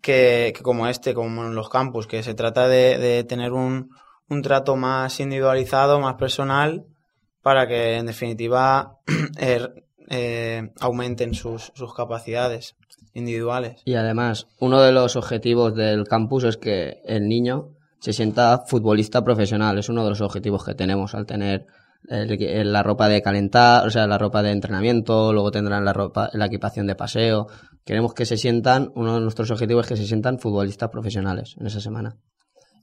que, 0.01 0.53
que 0.55 0.61
como 0.61 0.87
este, 0.87 1.13
como 1.13 1.45
en 1.45 1.55
los 1.55 1.69
campus, 1.69 2.05
que 2.07 2.21
se 2.23 2.33
trata 2.35 2.67
de, 2.67 2.97
de 2.97 3.23
tener 3.23 3.53
un, 3.53 3.89
un 4.29 4.41
trato 4.41 4.75
más 4.75 5.19
individualizado, 5.19 5.99
más 5.99 6.15
personal, 6.15 6.83
para 7.41 7.67
que 7.67 7.95
en 7.97 8.05
definitiva 8.05 8.97
eh, 9.39 9.67
eh, 10.09 10.69
aumenten 10.79 11.33
sus, 11.33 11.71
sus 11.73 11.93
capacidades 11.95 12.75
individuales. 13.15 13.81
Y 13.85 13.95
además, 13.95 14.45
uno 14.59 14.81
de 14.81 14.91
los 14.91 15.15
objetivos 15.15 15.73
del 15.73 16.07
campus 16.07 16.43
es 16.43 16.57
que 16.57 17.01
el 17.05 17.27
niño 17.27 17.69
se 17.99 18.13
sienta 18.13 18.63
futbolista 18.67 19.23
profesional. 19.23 19.79
Es 19.79 19.89
uno 19.89 20.03
de 20.03 20.09
los 20.11 20.21
objetivos 20.21 20.63
que 20.63 20.75
tenemos 20.75 21.15
al 21.15 21.25
tener 21.25 21.65
el- 22.07 22.39
el- 22.43 22.71
la 22.71 22.83
ropa 22.83 23.07
de 23.07 23.23
calentar, 23.23 23.87
o 23.87 23.89
sea, 23.89 24.05
la 24.05 24.19
ropa 24.19 24.43
de 24.43 24.51
entrenamiento, 24.51 25.33
luego 25.33 25.49
tendrán 25.49 25.83
la 25.85 25.93
ropa, 25.93 26.29
la 26.33 26.45
equipación 26.45 26.85
de 26.85 26.93
paseo. 26.95 27.47
Queremos 27.83 28.13
que 28.13 28.25
se 28.27 28.37
sientan, 28.37 28.91
uno 28.93 29.15
de 29.15 29.21
nuestros 29.21 29.49
objetivos 29.49 29.85
es 29.85 29.89
que 29.89 29.97
se 29.97 30.05
sientan 30.05 30.37
futbolistas 30.37 30.89
profesionales 30.89 31.55
en 31.59 31.65
esa 31.65 31.79
semana. 31.79 32.15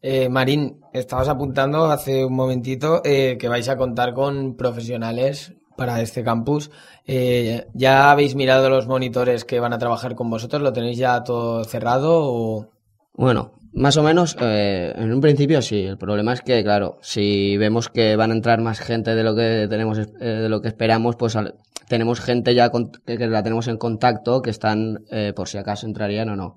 Eh, 0.01 0.29
Marín, 0.29 0.81
estabas 0.93 1.29
apuntando 1.29 1.85
hace 1.85 2.25
un 2.25 2.35
momentito 2.35 3.03
eh, 3.05 3.37
que 3.39 3.47
vais 3.47 3.69
a 3.69 3.77
contar 3.77 4.15
con 4.15 4.57
profesionales 4.57 5.53
para 5.77 6.01
este 6.01 6.23
campus. 6.25 6.71
Eh, 7.07 7.67
¿Ya 7.75 8.11
habéis 8.11 8.35
mirado 8.35 8.69
los 8.71 8.87
monitores 8.87 9.45
que 9.45 9.61
van 9.61 9.73
a 9.73 9.79
trabajar 9.79 10.15
con 10.15 10.31
vosotros? 10.31 10.63
¿Lo 10.63 10.73
tenéis 10.73 10.99
ya 10.99 11.23
todo 11.25 11.65
cerrado 11.65 12.21
o...? 12.23 12.71
Bueno, 13.15 13.53
más 13.73 13.97
o 13.99 14.03
menos, 14.03 14.37
eh, 14.41 14.93
en 14.97 15.13
un 15.13 15.21
principio 15.21 15.61
sí. 15.63 15.85
El 15.85 15.99
problema 15.99 16.33
es 16.33 16.41
que, 16.41 16.63
claro, 16.63 16.99
si 17.03 17.57
vemos 17.59 17.89
que 17.89 18.17
van 18.17 18.31
a 18.31 18.35
entrar 18.35 18.61
más 18.61 18.81
gente 18.81 19.15
de 19.15 19.23
lo 19.23 19.35
que 19.35 19.67
tenemos, 19.69 19.99
eh, 19.99 20.05
de 20.21 20.49
lo 20.49 20.61
que 20.63 20.69
esperamos, 20.69 21.17
pues 21.17 21.37
al- 21.37 21.55
tenemos 21.89 22.21
gente 22.21 22.55
ya 22.55 22.71
con- 22.71 22.91
que, 23.05 23.19
que 23.19 23.27
la 23.27 23.43
tenemos 23.43 23.69
en 23.69 23.77
contacto 23.77 24.41
que 24.41 24.51
están 24.51 25.05
eh, 25.11 25.33
por 25.37 25.49
si 25.49 25.59
acaso 25.59 25.87
entrarían 25.87 26.31
o 26.31 26.37
no. 26.37 26.57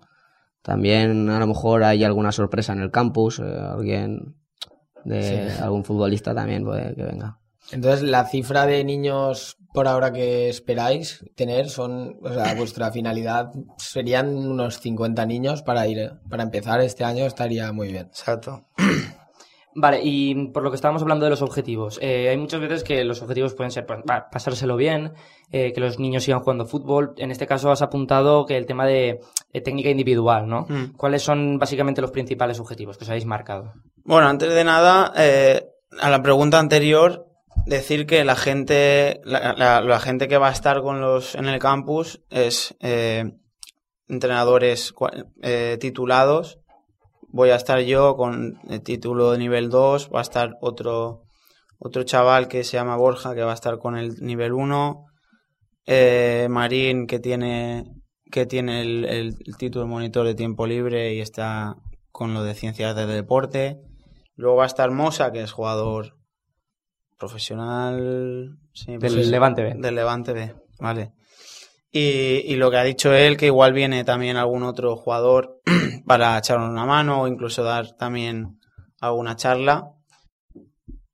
También 0.61 1.29
a 1.29 1.39
lo 1.39 1.47
mejor 1.47 1.83
hay 1.83 2.03
alguna 2.03 2.31
sorpresa 2.31 2.73
en 2.73 2.79
el 2.81 2.89
campus, 2.91 3.39
eh, 3.39 3.43
alguien 3.43 4.35
de 5.03 5.49
Sí. 5.51 5.61
algún 5.61 5.83
futbolista 5.83 6.33
también 6.33 6.63
puede 6.63 6.95
que 6.95 7.03
venga. 7.03 7.37
Entonces, 7.71 8.03
la 8.03 8.25
cifra 8.25 8.65
de 8.65 8.83
niños 8.83 9.57
por 9.75 9.87
ahora 9.87 10.11
que 10.11 10.49
esperáis 10.49 11.23
tener 11.35 11.69
son, 11.69 12.17
o 12.23 12.33
sea, 12.33 12.53
vuestra 12.57 12.91
finalidad 12.91 13.51
serían 13.77 14.35
unos 14.35 14.79
50 14.79 15.25
niños 15.25 15.61
para 15.61 15.85
ir, 15.87 16.13
para 16.29 16.43
empezar 16.43 16.81
este 16.81 17.03
año 17.03 17.25
estaría 17.25 17.71
muy 17.71 17.91
bien. 17.91 18.07
Exacto. 18.07 18.65
Vale, 19.77 19.99
y 20.01 20.47
por 20.51 20.63
lo 20.63 20.71
que 20.71 20.75
estábamos 20.75 21.01
hablando 21.01 21.25
de 21.25 21.31
los 21.31 21.41
objetivos, 21.41 21.99
eh, 22.01 22.29
hay 22.29 22.37
muchas 22.37 22.61
veces 22.61 22.81
que 22.81 23.03
los 23.03 23.21
objetivos 23.21 23.55
pueden 23.55 23.71
ser 23.71 23.85
pues, 23.85 23.99
pasárselo 24.31 24.77
bien, 24.77 25.11
eh, 25.51 25.73
que 25.73 25.81
los 25.81 25.99
niños 25.99 26.23
sigan 26.23 26.39
jugando 26.39 26.65
fútbol. 26.65 27.13
En 27.17 27.29
este 27.29 27.45
caso 27.45 27.69
has 27.69 27.81
apuntado 27.81 28.45
que 28.45 28.55
el 28.55 28.65
tema 28.65 28.85
de 28.85 29.19
técnica 29.51 29.89
individual, 29.89 30.47
¿no? 30.47 30.65
Mm. 30.69 30.93
¿Cuáles 30.95 31.23
son 31.23 31.59
básicamente 31.59 31.99
los 31.99 32.11
principales 32.11 32.57
objetivos 32.61 32.97
que 32.97 33.03
os 33.03 33.09
habéis 33.09 33.25
marcado? 33.25 33.73
Bueno, 34.05 34.29
antes 34.29 34.53
de 34.53 34.63
nada, 34.63 35.11
eh, 35.17 35.67
a 35.99 36.09
la 36.09 36.23
pregunta 36.23 36.57
anterior, 36.57 37.27
decir 37.65 38.05
que 38.05 38.23
la 38.25 38.35
gente, 38.35 39.21
la, 39.25 39.99
gente 39.99 40.27
que 40.27 40.37
va 40.37 40.49
a 40.49 40.53
estar 40.53 40.81
con 40.81 41.01
los 41.01 41.35
en 41.35 41.45
el 41.47 41.59
campus 41.59 42.21
es 42.29 42.75
eh, 42.79 43.23
entrenadores 44.07 44.93
eh, 45.41 45.77
titulados. 45.79 46.59
Voy 47.29 47.49
a 47.49 47.55
estar 47.55 47.79
yo 47.81 48.15
con 48.15 48.59
el 48.69 48.81
título 48.81 49.31
de 49.31 49.37
nivel 49.39 49.69
2, 49.69 50.09
va 50.13 50.19
a 50.19 50.21
estar 50.21 50.51
otro 50.61 51.23
otro 51.77 52.03
chaval 52.03 52.47
que 52.47 52.63
se 52.63 52.77
llama 52.77 52.95
Borja 52.95 53.35
que 53.35 53.41
va 53.43 53.51
a 53.51 53.55
estar 53.55 53.77
con 53.79 53.97
el 53.97 54.15
nivel 54.21 54.53
1, 54.53 55.05
eh, 55.87 56.47
Marín 56.49 57.05
que 57.05 57.19
tiene 57.19 57.83
que 58.31 58.45
tiene 58.45 58.81
el, 58.81 59.05
el- 59.05 59.35
el 59.45 59.57
título 59.57 59.83
de 59.85 59.91
monitor 59.91 60.25
de 60.25 60.35
tiempo 60.35 60.65
libre 60.65 61.13
y 61.13 61.19
está 61.19 61.75
con 62.11 62.33
lo 62.33 62.43
de 62.43 62.53
ciencias 62.55 62.95
del 62.95 63.09
deporte. 63.09 63.77
Luego 64.35 64.57
va 64.57 64.63
a 64.63 64.67
estar 64.67 64.89
Mosa, 64.91 65.31
que 65.31 65.41
es 65.41 65.51
jugador 65.51 66.15
profesional 67.25 68.57
sí, 68.73 68.91
Del 68.91 68.99
profesional- 68.99 69.31
Levante 69.31 69.63
B. 69.63 69.73
Del 69.77 69.95
Levante 69.95 70.33
B, 70.33 70.55
vale. 70.79 71.11
Y, 71.91 72.43
y 72.45 72.55
lo 72.57 72.69
que 72.71 72.77
ha 72.77 72.83
dicho 72.83 73.13
él, 73.13 73.37
que 73.37 73.45
igual 73.45 73.71
viene 73.73 74.03
también 74.03 74.35
algún 74.37 74.63
otro 74.63 74.95
jugador 74.97 75.61
para 76.05 76.37
echarnos 76.37 76.69
una 76.69 76.85
mano 76.85 77.21
o 77.21 77.27
incluso 77.27 77.63
dar 77.63 77.95
también 77.95 78.59
alguna 78.99 79.35
charla. 79.35 79.91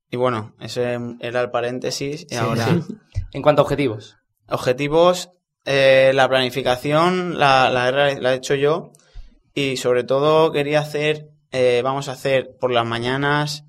Y 0.09 0.18
bueno, 0.18 0.55
ese 0.59 0.97
era 1.20 1.41
el 1.41 1.51
paréntesis. 1.51 2.24
Y 2.24 2.30
Sí, 2.30 2.36
ahora, 2.36 2.66
sí. 2.66 2.95
En 3.34 3.41
cuanto 3.41 3.62
a 3.62 3.64
objetivos. 3.66 4.18
objetivos, 4.49 5.30
eh, 5.66 6.12
la 6.16 6.28
planificación 6.28 7.38
la 7.39 8.12
he 8.32 8.36
hecho 8.36 8.55
yo 8.55 8.91
y 9.53 9.78
sobre 9.78 10.03
todo 10.03 10.51
quería 10.51 10.80
hacer, 10.80 11.30
eh, 11.51 11.82
vamos 11.84 12.09
a 12.09 12.14
hacer 12.14 12.57
por 12.59 12.72
las 12.72 12.86
mañanas 12.86 13.66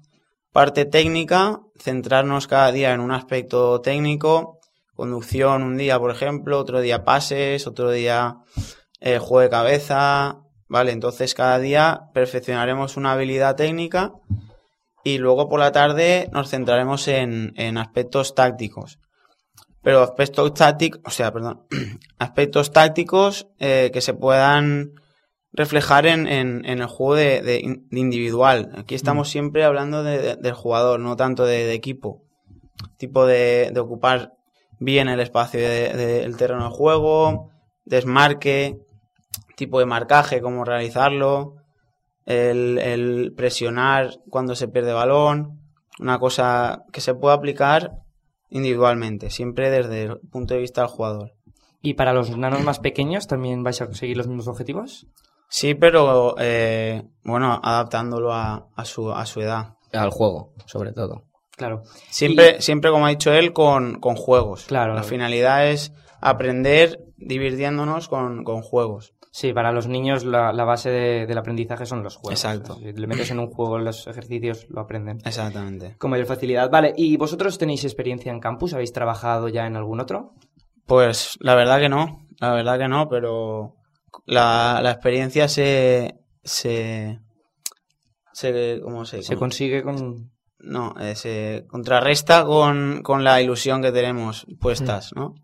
parte 0.50 0.84
técnica, 0.84 1.60
centrarnos 1.82 2.46
cada 2.46 2.70
día 2.72 2.92
en 2.92 3.00
un 3.00 3.12
aspecto 3.12 3.80
técnico, 3.80 4.60
conducción 4.94 5.62
un 5.62 5.76
día, 5.76 5.98
por 5.98 6.10
ejemplo, 6.10 6.58
otro 6.58 6.80
día 6.80 7.04
pases, 7.04 7.66
otro 7.66 7.90
día 7.90 8.36
eh, 9.00 9.18
juego 9.18 9.40
de 9.40 9.50
cabeza, 9.50 10.38
¿vale? 10.68 10.92
Entonces 10.92 11.34
cada 11.34 11.58
día 11.58 12.02
perfeccionaremos 12.14 12.96
una 12.96 13.12
habilidad 13.12 13.56
técnica 13.56 14.12
y 15.04 15.18
luego 15.18 15.48
por 15.48 15.58
la 15.58 15.72
tarde 15.72 16.30
nos 16.32 16.50
centraremos 16.50 17.08
en, 17.08 17.52
en 17.56 17.78
aspectos 17.78 18.34
tácticos. 18.34 18.98
Pero 19.82 20.02
aspectos 20.02 20.54
tácticos, 20.54 21.00
o 21.04 21.10
sea, 21.10 21.32
perdón, 21.32 21.66
aspectos 22.18 22.70
tácticos 22.70 23.48
eh, 23.58 23.90
que 23.92 24.00
se 24.00 24.14
puedan 24.14 24.92
reflejar 25.52 26.06
en, 26.06 26.26
en, 26.26 26.64
en 26.64 26.80
el 26.80 26.86
juego 26.86 27.14
de, 27.14 27.42
de 27.42 27.60
in- 27.60 27.86
de 27.90 28.00
individual. 28.00 28.72
Aquí 28.76 28.94
estamos 28.94 29.28
siempre 29.28 29.64
hablando 29.64 30.02
de- 30.02 30.18
de- 30.18 30.36
del 30.36 30.54
jugador, 30.54 31.00
no 31.00 31.16
tanto 31.16 31.44
de, 31.44 31.66
equipo. 31.74 32.22
Tipo 32.96 33.26
de, 33.26 33.70
ocupar 33.80 34.32
bien 34.78 35.08
el 35.08 35.20
espacio 35.20 35.60
de- 35.60 35.92
de- 35.94 36.20
del 36.22 36.36
terreno 36.36 36.64
de 36.64 36.70
juego, 36.74 37.50
desmarque, 37.84 38.78
tipo 39.56 39.78
de 39.78 39.86
marcaje, 39.86 40.40
cómo 40.40 40.64
realizarlo, 40.64 41.56
el, 42.24 42.78
el 42.78 43.32
presionar 43.36 44.10
cuando 44.30 44.54
se 44.54 44.68
pierde 44.68 44.92
balón, 44.92 45.60
una 46.00 46.18
cosa 46.18 46.84
que 46.92 47.00
se 47.00 47.14
puede 47.14 47.34
aplicar 47.34 47.92
individualmente, 48.48 49.30
siempre 49.30 49.70
desde 49.70 50.04
el 50.04 50.18
punto 50.30 50.54
de 50.54 50.60
vista 50.60 50.80
del 50.82 50.90
jugador. 50.90 51.32
¿Y 51.82 51.94
para 51.94 52.12
los 52.12 52.36
nanos 52.36 52.62
más 52.62 52.78
pequeños 52.80 53.26
también 53.26 53.62
vais 53.64 53.80
a 53.82 53.86
conseguir 53.86 54.16
los 54.16 54.28
mismos 54.28 54.46
objetivos? 54.48 55.06
Sí, 55.54 55.74
pero 55.74 56.34
eh, 56.38 57.02
bueno, 57.24 57.60
adaptándolo 57.62 58.32
a, 58.32 58.68
a 58.74 58.84
su, 58.86 59.12
a 59.12 59.26
su 59.26 59.42
edad. 59.42 59.74
Al 59.92 60.08
juego, 60.10 60.54
sobre 60.64 60.92
todo. 60.92 61.24
Claro. 61.58 61.82
Siempre, 62.08 62.62
siempre 62.62 62.90
como 62.90 63.04
ha 63.04 63.10
dicho 63.10 63.30
él, 63.34 63.52
con, 63.52 64.00
con 64.00 64.16
juegos. 64.16 64.64
Claro. 64.64 64.94
La 64.94 65.02
finalidad 65.02 65.68
es 65.68 65.92
aprender 66.22 66.98
divirtiéndonos 67.18 68.08
con, 68.08 68.44
con 68.44 68.62
juegos. 68.62 69.12
Sí, 69.30 69.52
para 69.52 69.72
los 69.72 69.86
niños 69.88 70.24
la, 70.24 70.52
la 70.54 70.64
base 70.64 70.90
de- 70.90 71.26
del 71.26 71.36
aprendizaje 71.38 71.84
son 71.84 72.02
los 72.02 72.16
juegos. 72.16 72.32
Exacto. 72.42 72.76
Si 72.76 72.92
le 72.92 73.06
metes 73.06 73.30
en 73.30 73.38
un 73.38 73.48
juego 73.50 73.78
los 73.78 74.06
ejercicios, 74.06 74.66
lo 74.70 74.80
aprenden. 74.80 75.18
Exactamente. 75.24 75.96
Con 75.98 76.10
mayor 76.10 76.26
facilidad. 76.26 76.70
Vale, 76.70 76.94
¿y 76.96 77.16
vosotros 77.18 77.58
tenéis 77.58 77.84
experiencia 77.84 78.32
en 78.32 78.40
campus? 78.40 78.72
¿Habéis 78.72 78.92
trabajado 78.92 79.48
ya 79.48 79.66
en 79.66 79.76
algún 79.76 80.00
otro? 80.00 80.32
Pues 80.86 81.36
la 81.40 81.54
verdad 81.54 81.78
que 81.80 81.88
no, 81.90 82.26
la 82.40 82.52
verdad 82.54 82.78
que 82.78 82.88
no, 82.88 83.08
pero 83.08 83.76
la, 84.26 84.80
la 84.82 84.90
experiencia 84.90 85.48
se, 85.48 86.14
se, 86.42 87.20
se, 88.32 88.80
¿cómo 88.82 89.04
se, 89.04 89.22
Se 89.22 89.36
consigue 89.36 89.82
con... 89.82 90.32
no, 90.58 90.94
eh, 91.00 91.14
se 91.14 91.64
contrarresta 91.68 92.44
con, 92.44 93.02
con 93.02 93.24
la 93.24 93.40
ilusión 93.40 93.82
que 93.82 93.92
tenemos 93.92 94.46
puestas, 94.60 95.12
¿no? 95.14 95.34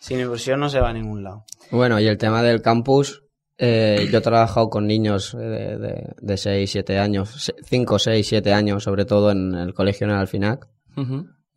Sin 0.00 0.18
ilusión 0.18 0.60
no 0.60 0.68
se 0.68 0.80
va 0.80 0.90
a 0.90 0.92
ningún 0.92 1.22
lado. 1.22 1.44
Bueno, 1.70 2.00
y 2.00 2.06
el 2.06 2.18
tema 2.18 2.42
del 2.42 2.60
campus, 2.60 3.22
eh, 3.56 4.08
yo 4.10 4.18
he 4.18 4.20
trabajado 4.20 4.68
con 4.68 4.86
niños 4.86 5.34
eh, 5.34 5.38
de, 5.38 5.78
de, 5.78 6.14
de 6.20 6.36
6, 6.36 6.70
7 6.70 6.98
años, 6.98 7.52
5, 7.64 7.98
6, 7.98 8.26
7 8.26 8.52
años, 8.52 8.82
sobre 8.82 9.04
todo 9.04 9.30
en 9.30 9.54
el 9.54 9.74
colegio 9.74 10.06
en 10.06 10.12
el 10.12 10.18
Alfinac. 10.18 10.68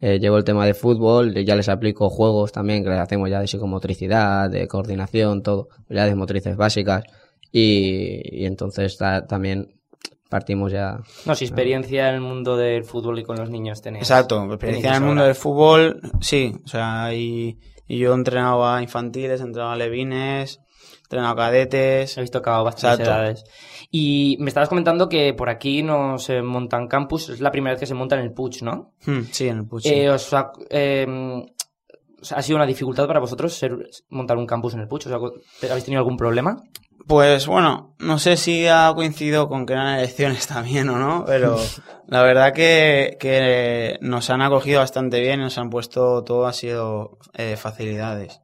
Eh, 0.02 0.20
llevo 0.20 0.38
el 0.38 0.44
tema 0.44 0.66
de 0.66 0.74
fútbol, 0.74 1.34
ya 1.46 1.56
les 1.56 1.70
aplico 1.70 2.10
juegos 2.10 2.52
también 2.52 2.84
que 2.84 2.90
les 2.90 3.00
hacemos 3.00 3.30
ya 3.30 3.40
de 3.40 3.48
psicomotricidad, 3.48 4.50
de 4.50 4.68
coordinación, 4.68 5.42
todo, 5.42 5.70
ya 5.90 6.06
de 6.06 6.16
motrices 6.16 6.58
básicas. 6.58 7.04
Y, 7.52 8.42
y 8.42 8.46
entonces 8.46 8.98
ta- 8.98 9.26
también 9.26 9.80
partimos 10.30 10.72
ya. 10.72 11.00
No, 11.26 11.34
si 11.36 11.46
experiencia 11.46 12.10
en 12.10 12.16
el 12.16 12.22
mundo 12.22 12.58
del 12.58 12.84
fútbol 12.84 13.20
y 13.20 13.24
con 13.24 13.38
los 13.38 13.50
niños 13.50 13.82
tenéis. 13.82 14.04
Exacto, 14.10 14.44
experiencia 14.46 14.90
en 14.90 14.96
el 14.96 15.02
mundo 15.08 15.24
del 15.24 15.36
fútbol, 15.36 16.02
sí, 16.20 16.54
o 16.66 16.68
sea, 16.68 17.14
y, 17.14 17.58
y 17.88 17.98
yo 18.00 18.14
entrenaba 18.14 18.82
infantiles, 18.82 19.40
entrenaba 19.40 19.78
levines, 19.78 20.60
entrenaba 21.06 21.36
cadetes. 21.46 22.18
Habéis 22.18 22.32
tocado 22.32 22.64
bastantes 22.64 23.00
Exacto. 23.00 23.12
edades. 23.20 23.44
Y 23.92 24.38
me 24.40 24.50
estabas 24.50 24.70
comentando 24.70 25.08
que 25.10 25.34
por 25.34 25.50
aquí 25.50 25.82
no 25.84 26.18
se 26.18 26.42
montan 26.42 26.88
campus, 26.88 27.30
es 27.30 27.40
la 27.42 27.52
primera 27.52 27.74
vez 27.74 27.80
que 27.80 27.86
se 27.88 27.94
monta 27.94 28.16
en 28.16 28.22
el 28.24 28.34
Puig, 28.34 28.62
¿no? 28.64 28.94
Hmm, 29.06 29.22
sí, 29.32 29.48
en 29.48 29.58
el 29.60 29.68
Puig. 29.68 29.86
Eh, 29.86 30.10
os 30.10 30.34
ha, 30.34 30.52
o 30.52 32.26
sea, 32.26 32.38
¿Ha 32.38 32.42
sido 32.42 32.56
una 32.58 32.66
dificultad 32.66 33.08
para 33.08 33.20
vosotros 33.20 33.54
ser- 33.54 33.88
montar 34.10 34.38
un 34.38 34.48
campus 34.48 34.74
en 34.74 34.80
el 34.82 34.88
Puig? 34.88 35.04
O 35.06 35.10
sea, 35.10 35.20
¿te- 35.62 35.70
¿Habéis 35.70 35.86
tenido 35.86 36.00
algún 36.00 36.18
problema? 36.18 36.58
Pues 37.08 37.46
bueno, 37.46 37.96
no 38.00 38.18
sé 38.18 38.36
si 38.36 38.66
ha 38.66 38.92
coincidido 38.96 39.48
con 39.48 39.68
que 39.68 39.74
eran 39.74 40.00
elecciones 40.00 40.48
también 40.48 40.90
o 40.90 40.98
no, 40.98 41.24
pero 41.28 41.56
la 42.08 42.24
verdad 42.24 42.52
que, 42.52 43.16
que 43.20 43.98
nos 44.02 44.32
han 44.32 44.42
acogido 44.42 44.80
bastante 44.80 45.20
bien, 45.20 45.40
nos 45.40 45.58
han 45.60 45.70
puesto 45.70 46.24
todo, 46.24 46.48
ha 46.48 46.54
sido 46.54 47.20
eh, 47.36 47.58
facilidades. 47.58 48.42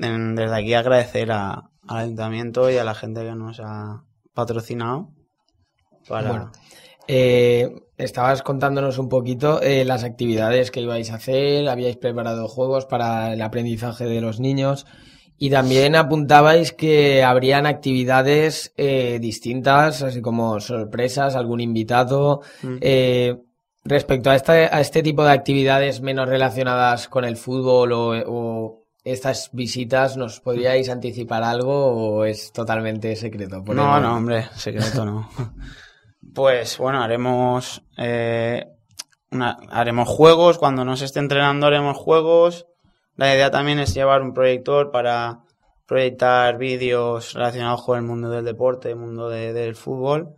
Desde 0.00 0.54
aquí 0.54 0.74
agradecer 0.74 1.30
a- 1.32 1.70
al 1.86 1.96
ayuntamiento 1.98 2.70
y 2.70 2.76
a 2.78 2.84
la 2.84 2.94
gente 2.94 3.22
que 3.22 3.34
nos 3.34 3.60
ha 3.60 4.04
patrocinado 4.34 5.10
para... 6.08 6.30
Bueno, 6.30 6.52
eh, 7.08 7.68
estabas 7.96 8.42
contándonos 8.42 8.98
un 8.98 9.08
poquito 9.08 9.60
eh, 9.60 9.84
las 9.84 10.04
actividades 10.04 10.70
que 10.70 10.80
ibais 10.80 11.10
a 11.10 11.16
hacer, 11.16 11.68
habíais 11.68 11.96
preparado 11.96 12.46
juegos 12.48 12.86
para 12.86 13.32
el 13.32 13.42
aprendizaje 13.42 14.04
de 14.04 14.20
los 14.20 14.38
niños 14.38 14.86
y 15.36 15.50
también 15.50 15.96
apuntabais 15.96 16.72
que 16.72 17.24
habrían 17.24 17.66
actividades 17.66 18.72
eh, 18.76 19.18
distintas, 19.20 20.02
así 20.02 20.20
como 20.22 20.60
sorpresas, 20.60 21.34
algún 21.34 21.60
invitado. 21.60 22.42
Mm. 22.62 22.76
Eh, 22.80 23.36
respecto 23.82 24.30
a 24.30 24.36
este, 24.36 24.66
a 24.70 24.80
este 24.80 25.02
tipo 25.02 25.24
de 25.24 25.32
actividades 25.32 26.02
menos 26.02 26.28
relacionadas 26.28 27.08
con 27.08 27.24
el 27.24 27.36
fútbol 27.36 27.92
o, 27.92 28.12
o 28.26 28.79
estas 29.04 29.50
visitas, 29.52 30.16
¿nos 30.16 30.40
podríais 30.40 30.88
anticipar 30.88 31.42
algo 31.42 31.86
o 32.18 32.24
es 32.24 32.52
totalmente 32.52 33.14
secreto? 33.16 33.62
por 33.64 33.74
No, 33.74 33.98
no, 34.00 34.16
hombre, 34.16 34.48
secreto 34.56 35.04
no. 35.04 35.28
Pues 36.34 36.78
bueno, 36.78 37.02
haremos 37.02 37.82
eh, 37.96 38.66
una- 39.32 39.56
haremos 39.70 40.08
juegos, 40.08 40.58
cuando 40.58 40.84
no 40.84 40.96
se 40.96 41.06
esté 41.06 41.18
entrenando 41.18 41.66
haremos 41.66 41.96
juegos. 41.96 42.66
La 43.16 43.34
idea 43.34 43.50
también 43.50 43.80
es 43.80 43.94
llevar 43.94 44.22
un 44.22 44.32
proyector 44.32 44.90
para 44.92 45.40
proyectar 45.86 46.56
vídeos 46.56 47.32
relacionados 47.34 47.82
con 47.82 47.98
el 47.98 48.04
mundo 48.04 48.30
del 48.30 48.44
deporte, 48.44 48.90
el 48.90 48.96
mundo 48.96 49.28
de- 49.28 49.52
del 49.52 49.74
fútbol. 49.74 50.36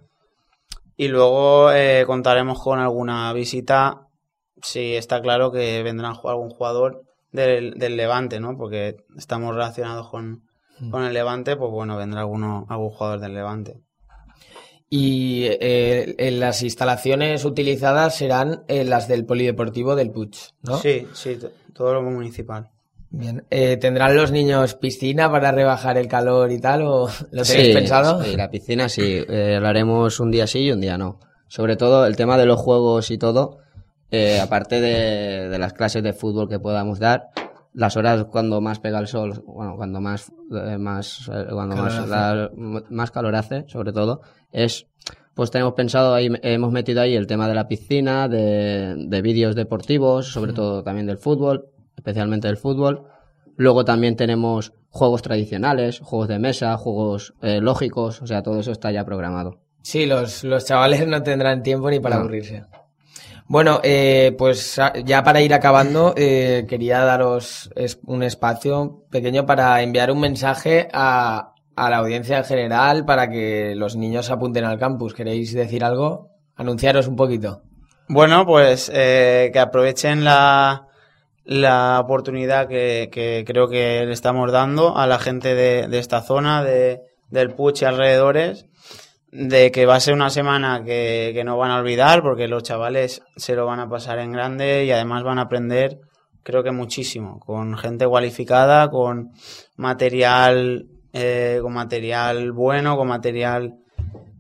Y 0.96 1.08
luego 1.08 1.70
eh, 1.72 2.04
contaremos 2.06 2.62
con 2.62 2.78
alguna 2.78 3.32
visita, 3.34 4.06
si 4.62 4.94
está 4.94 5.20
claro 5.20 5.50
que 5.52 5.82
vendrá 5.82 6.12
algún 6.24 6.50
jugador 6.50 7.02
del, 7.32 7.74
del 7.74 7.96
Levante, 7.96 8.38
¿no? 8.40 8.56
Porque 8.56 8.96
estamos 9.16 9.54
relacionados 9.54 10.08
con, 10.10 10.44
con 10.90 11.04
el 11.04 11.12
Levante, 11.12 11.56
pues 11.56 11.70
bueno, 11.70 11.96
vendrá 11.96 12.20
alguno, 12.20 12.66
algún 12.68 12.90
jugador 12.90 13.20
del 13.20 13.34
Levante. 13.34 13.80
Y 14.88 15.44
eh, 15.48 16.14
en 16.18 16.38
las 16.38 16.62
instalaciones 16.62 17.44
utilizadas 17.46 18.14
serán 18.16 18.64
eh, 18.68 18.84
las 18.84 19.08
del 19.08 19.24
polideportivo 19.24 19.96
del 19.96 20.10
Puig, 20.10 20.32
¿no? 20.62 20.76
Sí, 20.76 21.06
sí, 21.14 21.38
todo 21.72 21.94
lo 21.94 22.02
municipal. 22.02 22.68
Bien. 23.08 23.44
Eh, 23.50 23.78
¿Tendrán 23.78 24.14
los 24.16 24.32
niños 24.32 24.74
piscina 24.74 25.30
para 25.30 25.50
rebajar 25.52 25.96
el 25.96 26.08
calor 26.08 26.50
y 26.52 26.60
tal? 26.60 26.82
¿O 26.82 27.08
lo 27.30 27.42
tenéis 27.42 27.68
Sí, 27.68 27.72
pensado? 27.72 28.22
sí, 28.22 28.36
la 28.36 28.50
piscina 28.50 28.88
sí, 28.90 29.22
eh, 29.28 29.58
lo 29.60 29.66
haremos 29.68 30.20
un 30.20 30.30
día 30.30 30.46
sí 30.46 30.60
y 30.60 30.72
un 30.72 30.80
día 30.80 30.98
no. 30.98 31.20
Sobre 31.48 31.76
todo 31.76 32.06
el 32.06 32.16
tema 32.16 32.36
de 32.36 32.46
los 32.46 32.58
juegos 32.60 33.10
y 33.10 33.16
todo, 33.18 33.58
eh, 34.12 34.38
aparte 34.40 34.80
de, 34.80 35.48
de 35.48 35.58
las 35.58 35.72
clases 35.72 36.02
de 36.04 36.12
fútbol 36.12 36.48
que 36.48 36.60
podamos 36.60 37.00
dar, 37.00 37.30
las 37.74 37.96
horas 37.96 38.26
cuando 38.26 38.60
más 38.60 38.78
pega 38.78 38.98
el 39.00 39.06
sol, 39.08 39.42
bueno, 39.46 39.74
cuando 39.76 40.00
más, 40.00 40.30
eh, 40.52 40.76
más, 40.78 41.28
eh, 41.32 41.46
cuando 41.50 41.74
Calor 41.74 41.90
más, 41.90 41.98
hace. 41.98 42.08
la- 42.10 42.50
más 42.90 43.10
calor 43.10 43.34
hace, 43.34 43.64
sobre 43.68 43.92
todo, 43.92 44.20
es, 44.52 44.86
pues 45.34 45.50
tenemos 45.50 45.72
pensado 45.72 46.14
ahí, 46.14 46.28
hemos 46.42 46.70
metido 46.70 47.00
ahí 47.00 47.16
el 47.16 47.26
tema 47.26 47.48
de 47.48 47.54
la 47.54 47.66
piscina, 47.68 48.28
de, 48.28 48.94
de 48.98 49.22
vídeos 49.22 49.56
deportivos, 49.56 50.26
sobre 50.30 50.52
todo 50.52 50.82
también 50.84 51.06
del 51.06 51.16
fútbol, 51.16 51.66
especialmente 51.96 52.46
del 52.48 52.58
fútbol. 52.58 53.04
Luego 53.56 53.84
también 53.86 54.16
tenemos 54.16 54.74
juegos 54.90 55.22
tradicionales, 55.22 56.00
juegos 56.00 56.28
de 56.28 56.38
mesa, 56.38 56.76
juegos 56.76 57.32
eh, 57.40 57.60
lógicos, 57.62 58.20
o 58.20 58.26
sea, 58.26 58.42
todo 58.42 58.60
eso 58.60 58.72
está 58.72 58.90
ya 58.92 59.04
programado. 59.06 59.60
Sí, 59.82 60.04
los, 60.04 60.44
los 60.44 60.64
chavales 60.66 61.06
no 61.08 61.22
tendrán 61.22 61.62
tiempo 61.62 61.88
ni 61.90 61.98
para 62.00 62.16
No. 62.16 62.20
aburrirse. 62.22 62.64
Bueno, 63.52 63.80
eh, 63.82 64.34
pues 64.38 64.78
a- 64.78 64.94
ya 65.04 65.22
para 65.22 65.42
ir 65.42 65.52
acabando, 65.52 66.14
eh, 66.16 66.64
quería 66.66 67.04
daros 67.04 67.70
un 68.06 68.22
espacio 68.22 69.04
pequeño 69.10 69.44
para 69.44 69.82
enviar 69.82 70.10
un 70.10 70.20
mensaje 70.20 70.88
a, 70.90 71.52
la 71.76 71.96
audiencia 71.98 72.38
en 72.38 72.44
general 72.44 73.04
para 73.04 73.28
que 73.28 73.74
los 73.76 73.94
niños 73.94 74.24
se 74.24 74.32
apunten 74.32 74.64
al 74.64 74.78
campus. 74.78 75.12
¿Queréis 75.12 75.52
decir 75.52 75.84
algo? 75.84 76.30
Anunciaros 76.56 77.08
un 77.08 77.16
poquito. 77.16 77.60
Bueno, 78.08 78.46
pues 78.46 78.90
eh, 78.94 79.50
que 79.52 79.58
aprovechen 79.58 80.24
la, 80.24 80.88
oportunidad 82.00 82.68
que, 82.68 83.44
creo 83.46 83.68
que 83.68 84.06
le 84.06 84.12
estamos 84.14 84.50
dando 84.50 84.96
a 84.96 85.06
la 85.06 85.18
gente 85.18 85.54
de, 85.54 85.98
esta 85.98 86.22
zona, 86.22 86.64
de, 86.64 87.02
del 87.28 87.50
Puig 87.50 87.74
y 87.82 87.84
alrededores, 87.84 88.64
de 89.32 89.72
que 89.72 89.86
va 89.86 89.96
a 89.96 90.00
ser 90.00 90.14
una 90.14 90.30
semana 90.30 90.84
que, 90.84 91.32
que 91.34 91.42
no 91.42 91.56
van 91.56 91.70
a 91.70 91.78
olvidar 91.78 92.22
porque 92.22 92.46
los 92.46 92.62
chavales 92.62 93.22
se 93.36 93.56
lo 93.56 93.66
van 93.66 93.80
a 93.80 93.88
pasar 93.88 94.18
en 94.18 94.30
grande 94.30 94.84
y 94.84 94.92
además 94.92 95.24
van 95.24 95.38
a 95.38 95.42
aprender 95.42 95.98
creo 96.42 96.62
que 96.62 96.72
muchísimo, 96.72 97.38
con 97.40 97.76
gente 97.76 98.06
cualificada, 98.06 98.90
con 98.90 99.32
material, 99.76 100.86
eh, 101.12 101.58
con 101.62 101.72
material 101.72 102.52
bueno, 102.52 102.96
con 102.96 103.08
material 103.08 103.76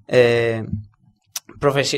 eh, 0.08 0.64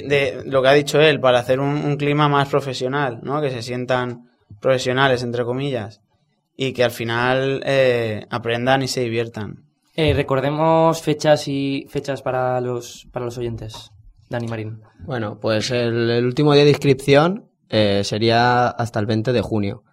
de 0.07 0.42
lo 0.45 0.62
que 0.62 0.68
ha 0.68 0.72
dicho 0.72 1.01
él, 1.01 1.20
para 1.20 1.38
hacer 1.38 1.59
un, 1.59 1.68
un 1.68 1.97
clima 1.97 2.28
más 2.28 2.49
profesional, 2.49 3.20
¿no? 3.22 3.40
Que 3.40 3.51
se 3.51 3.62
sientan 3.62 4.28
profesionales, 4.61 5.22
entre 5.22 5.45
comillas, 5.45 6.03
y 6.57 6.72
que 6.74 6.84
al 6.84 6.90
final 6.90 7.62
eh, 7.64 8.26
aprendan 8.30 8.82
y 8.82 8.88
se 8.88 9.01
diviertan. 9.01 9.64
Eh, 9.97 10.12
recordemos 10.14 11.01
fechas 11.03 11.47
y 11.49 11.86
fechas 11.88 12.22
para 12.22 12.61
los, 12.61 13.07
para 13.12 13.24
los 13.26 13.38
oyentes. 13.38 13.90
Dani 14.28 14.49
Marín. 14.49 14.80
Bueno, 15.01 15.38
pues 15.40 15.70
el, 15.70 16.11
el 16.11 16.24
último 16.24 16.53
día 16.55 16.64
de 16.64 16.70
inscripción 16.70 17.45
eh, 17.68 18.03
sería 18.05 18.66
hasta 18.68 18.99
el 18.99 19.07
20 19.07 19.32
de 19.32 19.40
junio. 19.40 19.84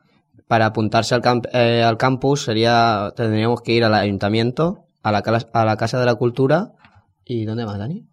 Para 0.47 0.65
apuntarse 0.67 1.13
al, 1.15 1.21
camp- 1.21 1.47
eh, 1.53 1.83
al 1.83 1.97
campus 1.97 2.43
sería 2.43 3.13
tendríamos 3.15 3.61
que 3.61 3.73
ir 3.73 3.83
al 3.83 3.93
ayuntamiento, 3.93 4.85
a 5.03 5.11
la, 5.11 5.19
a 5.53 5.65
la 5.65 5.77
Casa 5.77 5.99
de 5.99 6.05
la 6.05 6.15
Cultura 6.15 6.71
y 7.25 7.45
¿dónde 7.45 7.65
más, 7.65 7.77
Dani? 7.77 8.05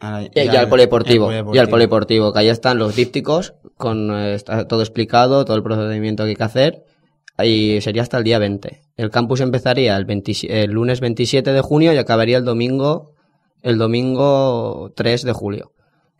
Ah, 0.00 0.22
Y, 0.22 0.40
y 0.40 0.48
al 0.56 0.68
polideportivo, 0.68 1.30
y 1.54 1.58
al 1.58 1.68
polideportivo, 1.68 2.32
que 2.32 2.38
ahí 2.40 2.48
están 2.48 2.78
los 2.78 2.94
dípticos, 2.96 3.54
con 3.76 4.10
eh, 4.12 4.34
está 4.34 4.66
todo 4.66 4.80
explicado, 4.80 5.44
todo 5.44 5.56
el 5.56 5.62
procedimiento 5.62 6.22
que 6.24 6.30
hay 6.30 6.36
que 6.36 6.42
hacer, 6.44 6.84
y 7.42 7.80
sería 7.80 8.02
hasta 8.02 8.18
el 8.18 8.24
día 8.24 8.38
20. 8.38 8.82
El 8.96 9.10
campus 9.10 9.40
empezaría 9.40 9.96
el, 9.96 10.04
27 10.04 10.62
el 10.64 10.70
lunes 10.72 11.00
27 11.00 11.52
de 11.52 11.60
junio 11.60 11.92
y 11.92 11.96
acabaría 11.98 12.38
el 12.38 12.44
domingo, 12.44 13.12
el 13.62 13.78
domingo 13.78 14.92
3 14.94 15.22
de 15.22 15.32
julio, 15.32 15.72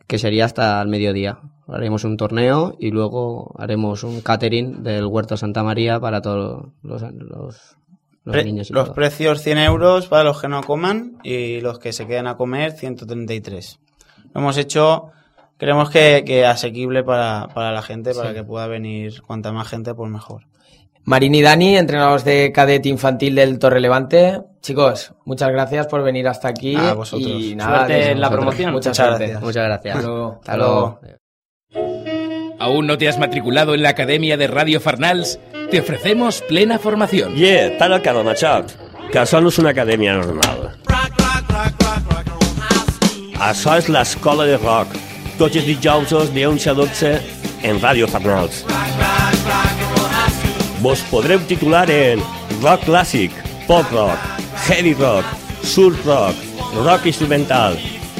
que 0.07 0.17
sería 0.17 0.45
hasta 0.45 0.81
el 0.81 0.87
mediodía. 0.87 1.39
Haremos 1.67 2.03
un 2.03 2.17
torneo 2.17 2.75
y 2.79 2.91
luego 2.91 3.55
haremos 3.57 4.03
un 4.03 4.21
catering 4.21 4.83
del 4.83 5.05
Huerto 5.05 5.37
Santa 5.37 5.63
María 5.63 5.99
para 5.99 6.21
todos 6.21 6.67
los, 6.81 7.01
los, 7.01 7.13
los 8.25 8.33
Pre- 8.33 8.43
niños 8.43 8.69
y 8.69 8.73
los 8.73 8.85
todo. 8.85 8.95
precios 8.95 9.41
100 9.41 9.57
euros 9.59 10.07
para 10.07 10.23
los 10.25 10.41
que 10.41 10.49
no 10.49 10.61
coman 10.63 11.17
y 11.23 11.61
los 11.61 11.79
que 11.79 11.93
se 11.93 12.05
queden 12.05 12.27
a 12.27 12.35
comer 12.35 12.73
133. 12.73 13.79
Lo 14.33 14.41
hemos 14.41 14.57
hecho, 14.57 15.11
creemos 15.57 15.89
que, 15.89 16.23
que 16.25 16.45
asequible 16.45 17.03
para, 17.03 17.47
para 17.53 17.71
la 17.71 17.81
gente, 17.81 18.13
para 18.13 18.29
Sí. 18.29 18.35
que 18.35 18.43
pueda 18.43 18.67
venir 18.67 19.21
cuanta 19.21 19.51
más 19.53 19.67
gente, 19.69 19.93
pues 19.93 20.11
mejor. 20.11 20.43
Marín 21.05 21.35
y 21.35 21.41
Dani, 21.41 21.77
entrenadores 21.77 22.23
de 22.23 22.51
cadete 22.53 22.87
infantil 22.89 23.35
del 23.35 23.59
Torre 23.59 23.81
Levante. 23.81 24.41
Chicos, 24.61 25.13
muchas 25.25 25.49
gracias 25.49 25.87
por 25.87 26.01
venir 26.03 26.27
hasta 26.27 26.47
aquí. 26.47 26.75
A 26.75 26.93
vosotros. 26.93 27.29
Y 27.29 27.55
nada, 27.55 27.79
Suerte 27.79 28.11
en 28.11 28.21
la 28.21 28.29
promoción. 28.29 28.71
Mucha 28.71 28.89
Muchas 28.91 28.97
suerte. 29.05 29.23
gracias. 29.25 29.41
Muchas 29.43 29.65
gracias. 29.65 29.95
Hasta 29.97 30.07
luego. 30.07 30.39
Hasta 30.39 30.57
luego. 30.57 30.99
¿Aún 32.59 32.87
no 32.87 32.97
te 32.97 33.09
has 33.09 33.19
matriculado 33.19 33.73
en 33.73 33.83
la 33.83 33.89
Academia 33.89 34.37
de 34.37 34.47
Radio 34.47 34.79
Farnals? 34.79 35.39
Te 35.69 35.81
ofrecemos 35.81 36.41
plena 36.47 36.79
formación. 36.79 37.35
Yeah, 37.35 37.77
Calamachot, 37.77 38.71
que 39.11 39.19
això 39.19 39.41
no 39.41 39.49
és 39.51 39.57
una 39.59 39.73
acadèmia 39.73 40.13
normal. 40.15 40.69
Això 43.43 43.75
és 43.75 43.89
l'escola 43.89 44.45
de 44.47 44.55
rock, 44.61 44.93
tots 45.37 45.57
els 45.59 45.65
dijousos 45.67 46.31
de 46.33 46.45
11 46.47 46.69
a 46.69 46.73
12 46.77 47.11
en 47.63 47.81
Ràdio 47.81 48.07
Farnals. 48.07 48.63
Vos 50.83 50.99
podreu 51.07 51.39
titular 51.47 51.85
en 51.87 52.19
rock 52.59 52.81
clàssic, 52.83 53.31
pop 53.69 53.87
rock, 53.95 54.19
heavy 54.65 54.91
rock, 54.99 55.23
surf 55.63 55.95
rock, 56.03 56.35
rock 56.83 57.07
instrumental. 57.07 57.77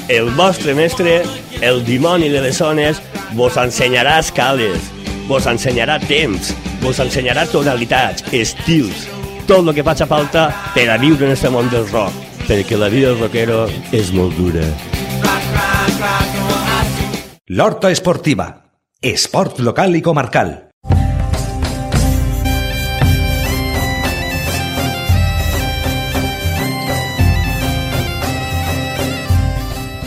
El 0.07 0.31
vostre 0.37 0.71
mestre, 0.71 1.17
el 1.59 1.83
dimoni 1.83 2.31
de 2.31 2.39
les 2.39 2.63
zones, 2.63 3.03
vos 3.35 3.59
ensenyarà 3.59 4.15
escales, 4.23 4.87
vos 5.27 5.43
ensenyarà 5.43 5.99
temps, 6.07 6.55
vos 6.79 7.03
ensenyarà 7.03 7.43
tonalitats, 7.51 8.23
estils, 8.31 9.09
tot 9.43 9.67
el 9.67 9.75
que 9.75 9.83
faci 9.83 10.07
falta 10.07 10.47
per 10.71 10.87
a 10.87 10.99
viure 11.03 11.27
en 11.27 11.35
este 11.35 11.51
món 11.51 11.67
del 11.67 11.89
rock, 11.91 12.15
perquè 12.47 12.79
la 12.79 12.87
vida 12.87 13.11
del 13.11 13.25
rockero 13.27 13.65
és 13.91 14.15
molt 14.15 14.39
dura. 14.39 14.63
L'Horta 17.51 17.91
Esportiva. 17.91 18.53
Esport 19.03 19.59
local 19.59 19.99
i 19.99 20.01
comarcal. 20.01 20.72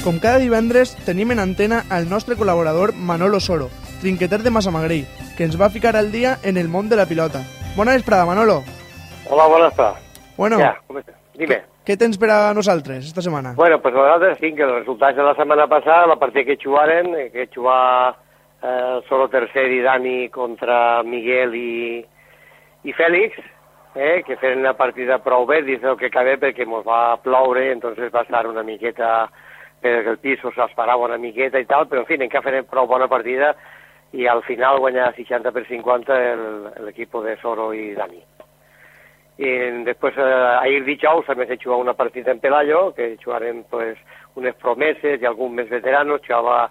Com 0.06 0.20
cada 0.22 0.38
divendres, 0.38 0.92
tenim 1.02 1.32
en 1.34 1.40
antena 1.42 1.80
el 1.90 2.04
nostre 2.06 2.36
col·laborador 2.38 2.92
Manolo 2.94 3.40
Soro, 3.42 3.66
trinqueter 3.98 4.38
de 4.44 4.52
Massamagrell, 4.54 5.08
que 5.34 5.42
ens 5.42 5.56
va 5.58 5.66
ficar 5.66 5.96
al 5.98 6.12
dia 6.12 6.36
en 6.46 6.60
el 6.60 6.68
món 6.70 6.86
de 6.88 6.94
la 6.94 7.08
pilota. 7.10 7.40
Bona 7.74 7.96
vesprada, 7.98 8.24
Manolo. 8.24 8.60
Hola, 9.28 9.46
buenas 9.50 9.74
tardes. 9.74 10.04
Bueno, 10.36 10.60
Ya, 10.60 10.76
¿cómo 10.86 11.00
estás? 11.00 11.16
Dime. 11.34 11.64
què 11.86 11.96
tens 11.98 12.18
per 12.18 12.30
a 12.30 12.54
nosaltres 12.54 13.04
esta 13.06 13.20
setmana? 13.22 13.54
Bueno, 13.56 13.80
pues 13.82 13.94
nosaltres 13.94 14.38
sí 14.38 14.52
que 14.54 14.62
els 14.62 14.76
resultats 14.78 15.16
de 15.16 15.24
la 15.26 15.34
setmana 15.34 15.66
passada, 15.66 16.06
la 16.06 16.16
partida 16.16 16.44
que 16.44 16.58
jugaren, 16.62 17.12
eh, 17.14 17.30
que 17.32 17.48
jugava 17.52 18.16
eh, 18.62 19.00
solo 19.08 19.28
tercer 19.28 19.70
i 19.72 19.80
Dani 19.82 20.28
contra 20.30 21.02
Miguel 21.02 21.54
i, 21.54 22.06
i 22.84 22.92
Fèlix, 22.94 23.42
eh, 23.96 24.22
que 24.26 24.36
feren 24.36 24.62
una 24.62 24.74
partida 24.78 25.18
prou 25.18 25.46
bé 25.46 25.62
dins 25.62 25.82
del 25.82 25.98
que 25.98 26.10
cabe 26.10 26.38
perquè 26.38 26.62
ens 26.62 26.86
va 26.86 27.18
ploure, 27.22 27.72
entonces 27.72 28.14
va 28.14 28.22
estar 28.22 28.46
una 28.46 28.62
miqueta 28.62 29.28
perquè 29.86 30.12
el 30.14 30.18
pis 30.22 30.40
s'esperava 30.42 31.04
una 31.06 31.18
miqueta 31.18 31.58
i 31.58 31.66
tal, 31.66 31.86
però 31.88 32.02
en 32.02 32.06
fi, 32.06 32.18
encara 32.20 32.44
feren 32.44 32.66
prou 32.70 32.86
bona 32.86 33.08
partida 33.08 33.54
i 34.12 34.26
al 34.26 34.42
final 34.46 34.78
guanyar 34.78 35.14
60 35.16 35.52
per 35.52 35.66
50 35.66 36.16
el- 36.32 36.72
l'equip 36.86 37.14
de 37.24 37.36
Soro 37.42 37.72
i 37.72 37.94
Dani. 37.94 38.22
I 39.38 39.50
després, 39.84 40.16
eh, 40.16 40.56
ahir 40.62 40.84
dijous, 40.84 41.26
també 41.26 41.46
se 41.46 41.58
jugava 41.58 41.82
una 41.82 41.94
partida 41.94 42.30
en 42.32 42.40
Pelayo, 42.40 42.94
que 42.94 43.16
jugaren 43.22 43.64
pues, 43.70 43.98
unes 44.34 44.54
promeses 44.54 45.20
i 45.20 45.26
alguns 45.26 45.52
més 45.52 45.68
veteranos, 45.68 46.22
jugava 46.26 46.70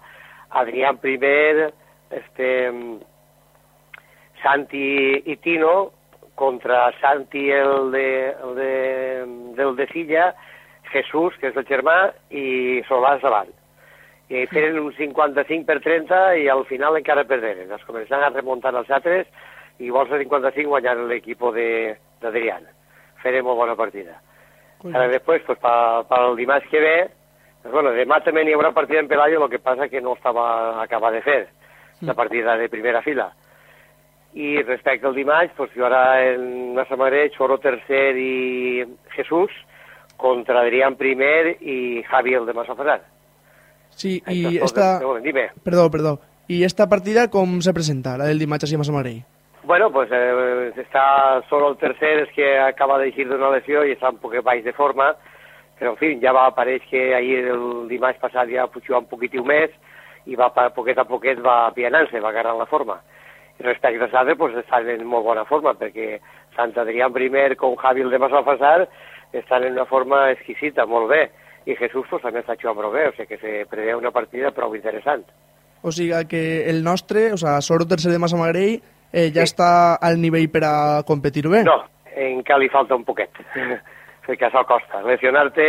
Adrián 0.50 0.98
Primer, 0.98 1.72
este, 2.10 2.72
Santi 4.42 5.22
i 5.26 5.36
Tino, 5.36 5.92
contra 6.34 6.92
Santi 7.00 7.50
el 7.50 7.90
de, 7.92 8.30
el 8.30 8.54
de, 8.54 9.24
del 9.56 9.76
de 9.76 9.86
Silla, 9.88 10.34
Jesús, 10.92 11.36
que 11.40 11.50
és 11.50 11.56
el 11.56 11.66
germà, 11.68 11.96
i 12.30 12.82
Solàs 12.88 13.22
davant. 13.24 13.50
I 14.28 14.46
feren 14.50 14.78
un 14.80 14.92
55 14.96 15.66
per 15.68 15.78
30 15.84 16.22
i 16.42 16.48
al 16.50 16.64
final 16.66 16.98
encara 16.98 17.26
perderen. 17.28 17.70
Es 17.72 17.84
començaven 17.86 18.26
a 18.26 18.34
remuntar 18.34 18.74
els 18.74 18.90
altres 18.90 19.28
i 19.78 19.92
vols 19.94 20.10
a 20.10 20.18
55 20.18 20.72
guanyar 20.72 20.96
l'equip 21.06 21.44
d'Adrián. 22.22 22.66
Feren 23.22 23.46
molt 23.46 23.60
bona 23.60 23.76
partida. 23.78 24.16
Ara 24.84 25.06
després, 25.08 25.42
pues, 25.46 25.58
pa, 25.58 26.04
pa 26.08 26.18
el 26.26 26.36
dimarts 26.36 26.66
que 26.70 26.80
ve, 26.80 26.96
pues, 27.62 27.72
bueno, 27.72 27.92
demà 27.96 28.20
també 28.22 28.44
n'hi 28.44 28.54
haurà 28.54 28.72
partida 28.74 29.00
en 29.00 29.08
Pelayo, 29.08 29.42
el 29.42 29.50
que 29.50 29.62
passa 29.62 29.88
que 29.88 30.02
no 30.02 30.14
estava 30.14 30.82
acabat 30.82 31.16
de 31.16 31.22
fer, 31.24 31.40
la 32.02 32.14
partida 32.14 32.56
de 32.60 32.68
primera 32.68 33.02
fila. 33.02 33.30
I 34.36 34.60
respecte 34.62 35.08
al 35.08 35.16
dimarts, 35.16 35.54
pues, 35.56 35.72
hi 35.74 35.80
haurà 35.80 36.02
en 36.28 36.74
Massamagrell, 36.76 37.32
Choro 37.34 37.56
tercer 37.58 38.12
i 38.20 38.84
Jesús, 39.16 39.54
contra 40.16 40.60
Adrián 40.60 40.96
primer 40.96 41.56
i 41.62 42.02
Javi 42.04 42.34
el 42.34 42.46
de 42.46 42.52
Massafassar. 42.54 43.02
Sí, 43.90 44.22
i 44.28 44.58
esta... 44.58 44.98
Bueno, 45.00 45.20
Dime. 45.20 45.50
Perdó, 45.64 45.90
perdó. 45.90 46.20
I 46.48 46.62
esta 46.64 46.86
partida 46.88 47.28
com 47.28 47.60
se 47.60 47.72
presenta, 47.74 48.16
la 48.18 48.26
del 48.26 48.38
dimarts 48.38 48.72
a 48.72 48.78
Massamagrell? 48.78 49.24
Bueno, 49.64 49.90
pues 49.90 50.08
eh, 50.12 50.72
está 50.76 51.42
solo 51.48 51.70
el 51.70 51.76
tercer, 51.76 52.20
es 52.20 52.28
que 52.34 52.56
acaba 52.58 52.98
de 52.98 53.08
eixir 53.08 53.26
d'una 53.26 53.50
lesió 53.50 53.82
i 53.84 53.96
està 53.96 54.12
un 54.12 54.20
poc 54.22 54.36
baix 54.46 54.62
de 54.62 54.72
forma, 54.72 55.08
però 55.78 55.90
en 55.90 55.98
fi, 55.98 56.12
ja 56.22 56.30
va 56.32 56.44
aparèixer 56.52 56.86
que 56.88 57.14
ahir 57.16 57.48
el 57.50 57.88
dimarts 57.90 58.20
passat 58.22 58.46
ja 58.52 58.68
pujar 58.70 59.00
un 59.02 59.08
poquitiu 59.10 59.42
més 59.44 59.74
i 60.26 60.36
va 60.38 60.52
pa- 60.54 60.68
poquet 60.70 60.98
a 61.02 61.04
poquet 61.04 61.42
va 61.42 61.72
pianant-se, 61.74 62.20
va 62.22 62.30
agarrant 62.30 62.60
la 62.62 62.66
forma. 62.70 63.00
I 63.58 63.64
respecte 63.66 64.04
als 64.04 64.14
altres, 64.14 64.38
pues 64.38 64.54
estan 64.62 64.86
en 64.88 65.02
molt 65.04 65.24
bona 65.26 65.44
forma, 65.50 65.74
perquè 65.74 66.20
Sant 66.54 66.76
Adrián 66.78 67.12
primer 67.12 67.56
com 67.56 67.74
Javi 67.76 68.02
el 68.06 68.10
de 68.14 68.18
Massalfassar 68.22 68.86
estan 69.38 69.64
en 69.64 69.76
una 69.76 69.86
forma 69.86 70.30
exquisita, 70.32 70.86
molt 70.86 71.10
bé, 71.10 71.22
i 71.66 71.74
Jesús 71.76 72.06
pues, 72.10 72.22
també 72.22 72.42
està 72.42 72.56
jugant 72.60 72.78
prou 72.78 72.94
bé, 72.94 73.08
o 73.08 73.14
sigui 73.16 73.34
que 73.34 73.40
se 73.42 73.64
preveu 73.70 73.98
una 73.98 74.14
partida 74.14 74.52
prou 74.54 74.74
interessant. 74.78 75.24
O 75.82 75.92
sigui 75.92 76.22
que 76.30 76.42
el 76.70 76.82
nostre, 76.84 77.32
o 77.34 77.40
sigui, 77.40 77.62
Soro 77.62 77.86
tercer 77.88 78.12
de 78.12 78.20
Massamagrell, 78.22 78.78
eh, 79.12 79.28
ja 79.34 79.44
està 79.46 79.70
al 79.96 80.20
nivell 80.22 80.48
per 80.52 80.64
a 80.66 80.76
competir 81.06 81.46
bé. 81.50 81.64
No, 81.66 81.80
encara 82.14 82.62
li 82.62 82.70
falta 82.72 82.96
un 82.98 83.04
poquet, 83.04 83.42
perquè 84.26 84.48
això 84.48 84.64
costa. 84.66 85.02
Lesionar-te, 85.06 85.68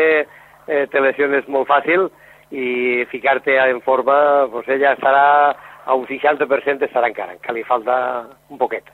eh, 0.68 0.86
te 0.91 1.03
lesiones 1.03 1.49
molt 1.49 1.70
fàcil 1.70 2.09
i 2.51 3.03
ficar-te 3.11 3.57
en 3.59 3.82
forma, 3.82 4.47
pues 4.51 4.70
ella 4.70 4.93
estarà 4.95 5.26
a 5.88 5.95
un 5.95 6.05
60% 6.07 6.84
estarà 6.84 7.09
encara, 7.09 7.38
que 7.41 7.53
li 7.55 7.63
falta 7.63 7.97
un 8.51 8.59
poquet. 8.59 8.88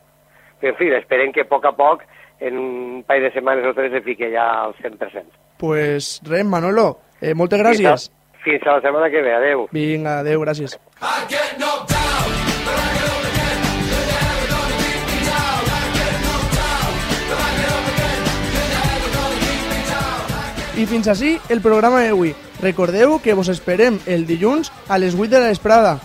Però, 0.61 0.71
en 0.71 0.77
fi, 0.79 0.91
esperem 0.95 1.33
que 1.33 1.43
a 1.43 1.49
poc 1.49 1.65
a 1.65 1.73
poc, 1.75 2.03
en 2.39 2.57
un 2.57 3.03
parell 3.07 3.29
de 3.29 3.31
setmanes 3.33 3.65
o 3.65 3.73
tres, 3.73 3.93
es 3.93 4.03
fique 4.03 4.31
ja 4.31 4.63
al 4.63 4.75
100%. 4.75 5.23
Pues 5.57 6.19
res, 6.23 6.45
Manolo, 6.45 6.99
eh, 7.21 7.33
moltes 7.33 7.59
gràcies. 7.61 8.09
Fins 8.43 8.65
a 8.67 8.77
la 8.77 8.81
setmana 8.81 9.09
que 9.09 9.21
ve, 9.21 9.33
adeu. 9.33 9.67
Vinga, 9.71 10.19
adeu, 10.19 10.41
gràcies. 10.43 10.77
I 20.73 20.87
fins 20.89 21.07
així 21.07 21.35
el 21.53 21.61
programa 21.61 22.01
d'avui. 22.01 22.33
Recordeu 22.63 23.19
que 23.21 23.35
vos 23.37 23.47
esperem 23.53 23.99
el 24.09 24.25
dilluns 24.25 24.71
a 24.89 24.97
les 24.97 25.13
8 25.13 25.29
de 25.29 25.39
la 25.39 25.51
vesprada. 25.53 25.99